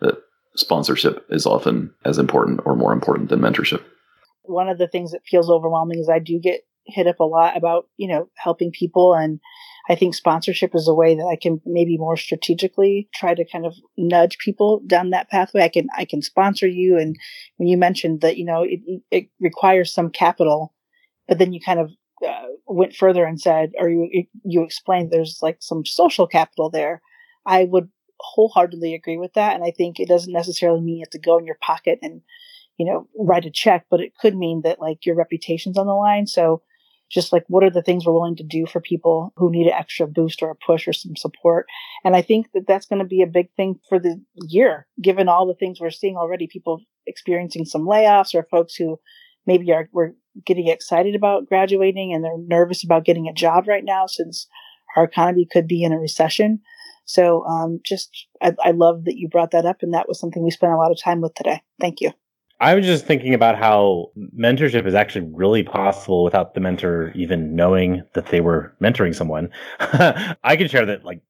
that 0.00 0.22
sponsorship 0.56 1.24
is 1.30 1.46
often 1.46 1.92
as 2.04 2.18
important 2.18 2.60
or 2.64 2.76
more 2.76 2.92
important 2.92 3.28
than 3.28 3.40
mentorship. 3.40 3.82
One 4.42 4.68
of 4.68 4.78
the 4.78 4.88
things 4.88 5.12
that 5.12 5.26
feels 5.26 5.50
overwhelming 5.50 5.98
is 5.98 6.08
I 6.08 6.18
do 6.18 6.38
get 6.38 6.62
hit 6.86 7.06
up 7.06 7.20
a 7.20 7.24
lot 7.24 7.56
about, 7.56 7.86
you 7.96 8.08
know, 8.08 8.28
helping 8.36 8.70
people. 8.70 9.14
And 9.14 9.40
I 9.90 9.94
think 9.94 10.14
sponsorship 10.14 10.74
is 10.74 10.88
a 10.88 10.94
way 10.94 11.14
that 11.14 11.26
I 11.26 11.36
can 11.36 11.60
maybe 11.66 11.98
more 11.98 12.16
strategically 12.16 13.08
try 13.14 13.34
to 13.34 13.44
kind 13.44 13.66
of 13.66 13.74
nudge 13.96 14.38
people 14.38 14.80
down 14.86 15.10
that 15.10 15.28
pathway. 15.28 15.62
I 15.62 15.68
can, 15.68 15.88
I 15.96 16.04
can 16.04 16.22
sponsor 16.22 16.66
you. 16.66 16.98
And 16.98 17.16
when 17.56 17.68
you 17.68 17.76
mentioned 17.76 18.22
that, 18.22 18.38
you 18.38 18.44
know, 18.44 18.62
it, 18.62 18.80
it 19.10 19.28
requires 19.38 19.92
some 19.92 20.10
capital, 20.10 20.74
but 21.26 21.38
then 21.38 21.52
you 21.52 21.60
kind 21.60 21.80
of 21.80 21.90
uh, 22.26 22.46
went 22.66 22.94
further 22.94 23.24
and 23.24 23.40
said, 23.40 23.72
or 23.78 23.88
you 23.88 24.24
you 24.44 24.62
explained 24.62 25.10
there's 25.10 25.38
like 25.40 25.58
some 25.60 25.84
social 25.84 26.26
capital 26.26 26.68
there, 26.70 27.00
I 27.46 27.64
would 27.64 27.88
wholeheartedly 28.20 28.94
agree 28.94 29.16
with 29.16 29.34
that. 29.34 29.54
And 29.54 29.64
I 29.64 29.70
think 29.70 29.98
it 29.98 30.08
doesn't 30.08 30.32
necessarily 30.32 30.80
mean 30.80 30.96
you 30.96 31.02
have 31.02 31.10
to 31.10 31.18
go 31.18 31.38
in 31.38 31.44
your 31.44 31.58
pocket 31.60 31.98
and 32.02 32.22
you 32.76 32.86
know 32.86 33.08
write 33.18 33.44
a 33.44 33.50
check, 33.50 33.86
but 33.90 34.00
it 34.00 34.16
could 34.20 34.36
mean 34.36 34.62
that 34.64 34.80
like 34.80 35.04
your 35.04 35.16
reputation's 35.16 35.78
on 35.78 35.86
the 35.86 35.92
line. 35.92 36.26
So 36.26 36.62
just 37.10 37.32
like 37.32 37.44
what 37.48 37.64
are 37.64 37.70
the 37.70 37.82
things 37.82 38.04
we're 38.04 38.12
willing 38.12 38.36
to 38.36 38.42
do 38.42 38.66
for 38.66 38.80
people 38.80 39.32
who 39.36 39.50
need 39.50 39.66
an 39.66 39.72
extra 39.72 40.06
boost 40.06 40.42
or 40.42 40.50
a 40.50 40.54
push 40.54 40.86
or 40.86 40.92
some 40.92 41.16
support 41.16 41.64
and 42.04 42.14
i 42.14 42.20
think 42.20 42.48
that 42.52 42.66
that's 42.68 42.84
going 42.84 42.98
to 42.98 43.04
be 43.06 43.22
a 43.22 43.26
big 43.26 43.50
thing 43.56 43.80
for 43.88 43.98
the 43.98 44.20
year 44.46 44.86
given 45.02 45.26
all 45.26 45.46
the 45.46 45.54
things 45.54 45.80
we're 45.80 45.88
seeing 45.88 46.18
already 46.18 46.46
people 46.46 46.82
experiencing 47.06 47.64
some 47.64 47.86
layoffs 47.86 48.34
or 48.34 48.46
folks 48.50 48.74
who 48.74 49.00
maybe 49.46 49.72
are 49.72 49.88
we're 49.92 50.12
getting 50.44 50.68
excited 50.68 51.14
about 51.14 51.46
graduating 51.46 52.12
and 52.12 52.24
they're 52.24 52.38
nervous 52.38 52.84
about 52.84 53.04
getting 53.04 53.26
a 53.26 53.32
job 53.32 53.66
right 53.66 53.84
now 53.84 54.06
since 54.06 54.46
our 54.96 55.04
economy 55.04 55.46
could 55.50 55.66
be 55.66 55.82
in 55.82 55.92
a 55.92 55.98
recession. 55.98 56.60
So 57.08 57.42
um, 57.46 57.80
just 57.82 58.26
I, 58.42 58.54
I 58.62 58.70
love 58.72 59.06
that 59.06 59.16
you 59.16 59.28
brought 59.28 59.50
that 59.52 59.64
up, 59.64 59.82
and 59.82 59.94
that 59.94 60.06
was 60.06 60.20
something 60.20 60.44
we 60.44 60.50
spent 60.50 60.74
a 60.74 60.76
lot 60.76 60.92
of 60.92 61.00
time 61.02 61.22
with 61.22 61.34
today. 61.34 61.62
Thank 61.80 62.02
you. 62.02 62.12
I 62.60 62.74
was 62.74 62.84
just 62.84 63.06
thinking 63.06 63.34
about 63.34 63.56
how 63.56 64.10
mentorship 64.36 64.84
is 64.84 64.94
actually 64.94 65.26
really 65.32 65.62
possible 65.62 66.22
without 66.22 66.54
the 66.54 66.60
mentor 66.60 67.12
even 67.14 67.54
knowing 67.54 68.02
that 68.14 68.26
they 68.26 68.40
were 68.40 68.74
mentoring 68.82 69.14
someone. 69.14 69.48
I 69.80 70.56
can 70.56 70.68
share 70.68 70.84
that 70.84 71.04
like 71.04 71.20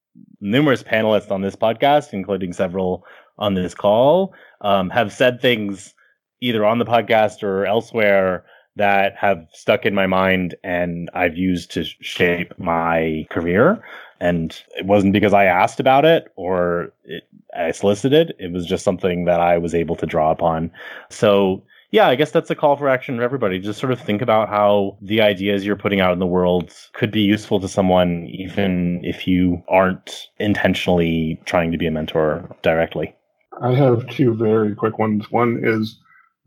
numerous 0.40 0.82
panelists 0.82 1.30
on 1.30 1.42
this 1.42 1.54
podcast, 1.54 2.12
including 2.12 2.52
several 2.52 3.04
on 3.38 3.54
this 3.54 3.74
call, 3.74 4.34
um, 4.62 4.90
have 4.90 5.12
said 5.12 5.40
things 5.40 5.94
either 6.40 6.64
on 6.64 6.78
the 6.78 6.84
podcast 6.84 7.42
or 7.42 7.66
elsewhere 7.66 8.44
that 8.74 9.14
have 9.16 9.46
stuck 9.52 9.84
in 9.84 9.94
my 9.94 10.06
mind 10.06 10.54
and 10.64 11.10
I've 11.12 11.36
used 11.36 11.70
to 11.72 11.84
shape 11.84 12.52
my 12.58 13.26
career. 13.30 13.82
And 14.20 14.60
it 14.76 14.86
wasn't 14.86 15.12
because 15.12 15.32
I 15.32 15.44
asked 15.44 15.80
about 15.80 16.04
it 16.04 16.32
or 16.36 16.92
it, 17.04 17.24
I 17.56 17.70
solicited. 17.70 18.34
It 18.38 18.52
was 18.52 18.66
just 18.66 18.84
something 18.84 19.24
that 19.26 19.40
I 19.40 19.58
was 19.58 19.74
able 19.74 19.96
to 19.96 20.06
draw 20.06 20.30
upon. 20.30 20.70
So 21.08 21.62
yeah, 21.90 22.08
I 22.08 22.16
guess 22.16 22.32
that's 22.32 22.50
a 22.50 22.54
call 22.54 22.76
for 22.76 22.88
action 22.88 23.16
for 23.16 23.22
everybody. 23.22 23.58
Just 23.58 23.80
sort 23.80 23.92
of 23.92 24.00
think 24.00 24.20
about 24.20 24.48
how 24.48 24.98
the 25.00 25.22
ideas 25.22 25.64
you're 25.64 25.76
putting 25.76 26.00
out 26.00 26.12
in 26.12 26.18
the 26.18 26.26
world 26.26 26.74
could 26.92 27.10
be 27.10 27.22
useful 27.22 27.60
to 27.60 27.68
someone, 27.68 28.26
even 28.26 29.02
if 29.04 29.26
you 29.26 29.62
aren't 29.68 30.28
intentionally 30.38 31.40
trying 31.46 31.72
to 31.72 31.78
be 31.78 31.86
a 31.86 31.90
mentor 31.90 32.44
directly. 32.62 33.14
I 33.62 33.74
have 33.74 34.06
two 34.08 34.34
very 34.34 34.74
quick 34.74 34.98
ones. 34.98 35.30
One 35.30 35.60
is 35.62 35.98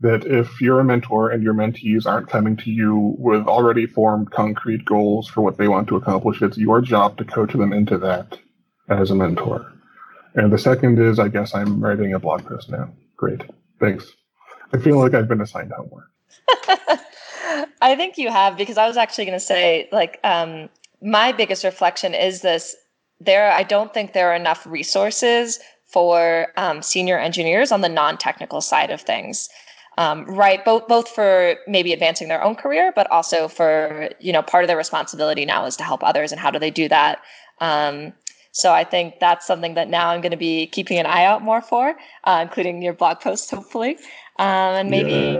that 0.02 0.24
if 0.26 0.60
you're 0.60 0.80
a 0.80 0.84
mentor 0.84 1.30
and 1.30 1.42
your 1.44 1.54
mentees 1.54 2.06
aren't 2.06 2.28
coming 2.28 2.56
to 2.56 2.70
you 2.70 3.14
with 3.18 3.46
already 3.46 3.86
formed 3.86 4.32
concrete 4.32 4.84
goals 4.84 5.28
for 5.28 5.42
what 5.42 5.58
they 5.58 5.68
want 5.68 5.88
to 5.88 5.96
accomplish, 5.96 6.42
it's 6.42 6.58
your 6.58 6.80
job 6.80 7.16
to 7.16 7.24
coach 7.24 7.52
them 7.52 7.72
into 7.72 7.96
that 7.98 8.38
as 8.88 9.12
a 9.12 9.14
mentor. 9.14 9.72
And 10.34 10.52
the 10.52 10.58
second 10.58 10.98
is, 10.98 11.20
I 11.20 11.28
guess 11.28 11.54
I'm 11.54 11.80
writing 11.80 12.12
a 12.14 12.18
blog 12.18 12.44
post 12.44 12.68
now. 12.68 12.90
Great. 13.16 13.42
Thanks. 13.78 14.12
I 14.72 14.78
feel 14.78 14.98
like 14.98 15.14
I've 15.14 15.28
been 15.28 15.40
assigned 15.40 15.72
homework. 15.72 16.08
I 17.80 17.94
think 17.94 18.18
you 18.18 18.30
have, 18.30 18.56
because 18.56 18.78
I 18.78 18.88
was 18.88 18.96
actually 18.96 19.26
going 19.26 19.38
to 19.38 19.44
say, 19.44 19.88
like, 19.92 20.18
um, 20.24 20.68
my 21.00 21.30
biggest 21.30 21.62
reflection 21.62 22.12
is 22.14 22.40
this 22.42 22.74
there, 23.20 23.52
I 23.52 23.62
don't 23.62 23.94
think 23.94 24.14
there 24.14 24.32
are 24.32 24.34
enough 24.34 24.66
resources 24.66 25.60
for 25.86 26.48
um, 26.56 26.82
senior 26.82 27.18
engineers 27.18 27.70
on 27.70 27.82
the 27.82 27.88
non 27.88 28.16
technical 28.18 28.60
side 28.60 28.90
of 28.90 29.00
things 29.00 29.48
um, 29.98 30.24
right 30.24 30.64
both 30.64 30.88
both 30.88 31.08
for 31.08 31.56
maybe 31.66 31.92
advancing 31.92 32.28
their 32.28 32.42
own 32.42 32.54
career 32.54 32.92
but 32.94 33.10
also 33.10 33.48
for 33.48 34.10
you 34.20 34.32
know 34.32 34.42
part 34.42 34.64
of 34.64 34.68
their 34.68 34.76
responsibility 34.76 35.44
now 35.44 35.64
is 35.66 35.76
to 35.76 35.84
help 35.84 36.02
others 36.02 36.32
and 36.32 36.40
how 36.40 36.50
do 36.50 36.58
they 36.58 36.70
do 36.70 36.88
that? 36.88 37.20
Um, 37.60 38.12
so 38.52 38.72
i 38.72 38.84
think 38.84 39.14
that's 39.18 39.46
something 39.46 39.74
that 39.74 39.88
now 39.88 40.10
i'm 40.10 40.20
going 40.20 40.30
to 40.30 40.36
be 40.36 40.66
keeping 40.66 40.98
an 40.98 41.06
eye 41.06 41.24
out 41.24 41.42
more 41.42 41.60
for 41.60 41.96
uh, 42.24 42.38
including 42.42 42.82
your 42.82 42.92
blog 42.92 43.18
posts 43.20 43.50
hopefully. 43.50 43.98
Um, 44.38 44.74
and 44.76 44.90
maybe 44.90 45.36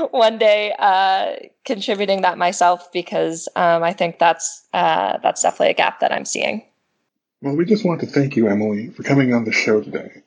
one 0.10 0.38
day 0.38 0.74
uh, 0.78 1.36
contributing 1.64 2.22
that 2.22 2.38
myself 2.38 2.90
because 2.92 3.48
um, 3.56 3.82
i 3.82 3.92
think 3.92 4.18
that's 4.18 4.66
uh, 4.72 5.18
that's 5.18 5.42
definitely 5.42 5.70
a 5.70 5.74
gap 5.74 6.00
that 6.00 6.12
i'm 6.12 6.24
seeing. 6.24 6.64
Well 7.42 7.56
we 7.56 7.64
just 7.64 7.84
want 7.84 8.00
to 8.00 8.06
thank 8.06 8.36
you 8.36 8.48
emily 8.48 8.88
for 8.90 9.02
coming 9.02 9.34
on 9.34 9.44
the 9.44 9.52
show 9.52 9.80
today 9.82 10.22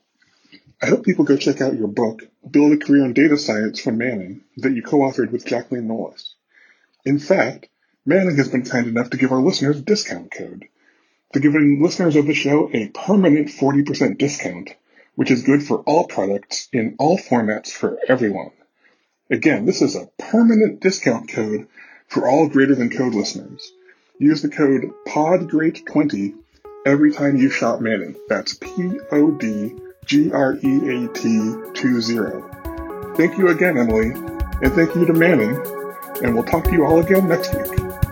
I 0.84 0.88
hope 0.88 1.05
people 1.05 1.23
go 1.23 1.38
check 1.38 1.61
out 1.61 1.77
your 1.77 1.88
book, 1.88 2.23
Build 2.51 2.73
a 2.73 2.77
Career 2.77 3.05
in 3.05 3.13
Data 3.13 3.38
Science 3.38 3.79
from 3.79 3.99
Manning, 3.99 4.41
that 4.57 4.73
you 4.73 4.81
co-authored 4.84 5.31
with 5.31 5.45
Jacqueline 5.45 5.88
Nolis. 5.88 6.34
In 7.05 7.19
fact, 7.19 7.69
Manning 8.05 8.36
has 8.36 8.49
been 8.49 8.65
kind 8.65 8.88
enough 8.88 9.11
to 9.11 9.17
give 9.17 9.31
our 9.31 9.39
listeners 9.39 9.79
a 9.79 9.81
discount 9.81 10.31
code. 10.31 10.65
They're 11.31 11.41
giving 11.41 11.81
listeners 11.81 12.17
of 12.17 12.27
the 12.27 12.34
show 12.34 12.69
a 12.73 12.89
permanent 12.89 13.47
40% 13.47 14.17
discount, 14.17 14.75
which 15.15 15.31
is 15.31 15.43
good 15.43 15.63
for 15.63 15.77
all 15.84 16.05
products 16.05 16.67
in 16.73 16.97
all 16.99 17.17
formats 17.17 17.71
for 17.71 17.97
everyone. 18.09 18.51
Again, 19.29 19.65
this 19.65 19.81
is 19.81 19.95
a 19.95 20.09
permanent 20.19 20.81
discount 20.81 21.29
code 21.29 21.67
for 22.09 22.27
all 22.27 22.49
greater 22.49 22.75
than 22.75 22.89
code 22.89 23.15
listeners. 23.15 23.71
Use 24.19 24.41
the 24.41 24.49
code 24.49 24.91
PODGREAT20 25.07 26.34
every 26.86 27.13
time 27.13 27.38
you 27.38 27.49
shop 27.49 27.79
Manning. 27.79 28.17
That's 28.27 28.53
P-O-D 30.06 30.30
G-R-E-A-T 30.30 31.51
20. 31.74 33.16
Thank 33.16 33.38
you 33.38 33.49
again, 33.49 33.78
Emily, 33.78 34.12
and 34.62 34.74
thank 34.74 34.95
you 34.95 35.06
to 35.06 35.14
Manning, 35.14 35.56
and 36.24 36.34
we'll 36.34 36.43
talk 36.43 36.64
to 36.66 36.72
you 36.72 36.86
all 36.86 36.99
again 36.99 37.28
next 37.28 37.54
week. 37.54 38.03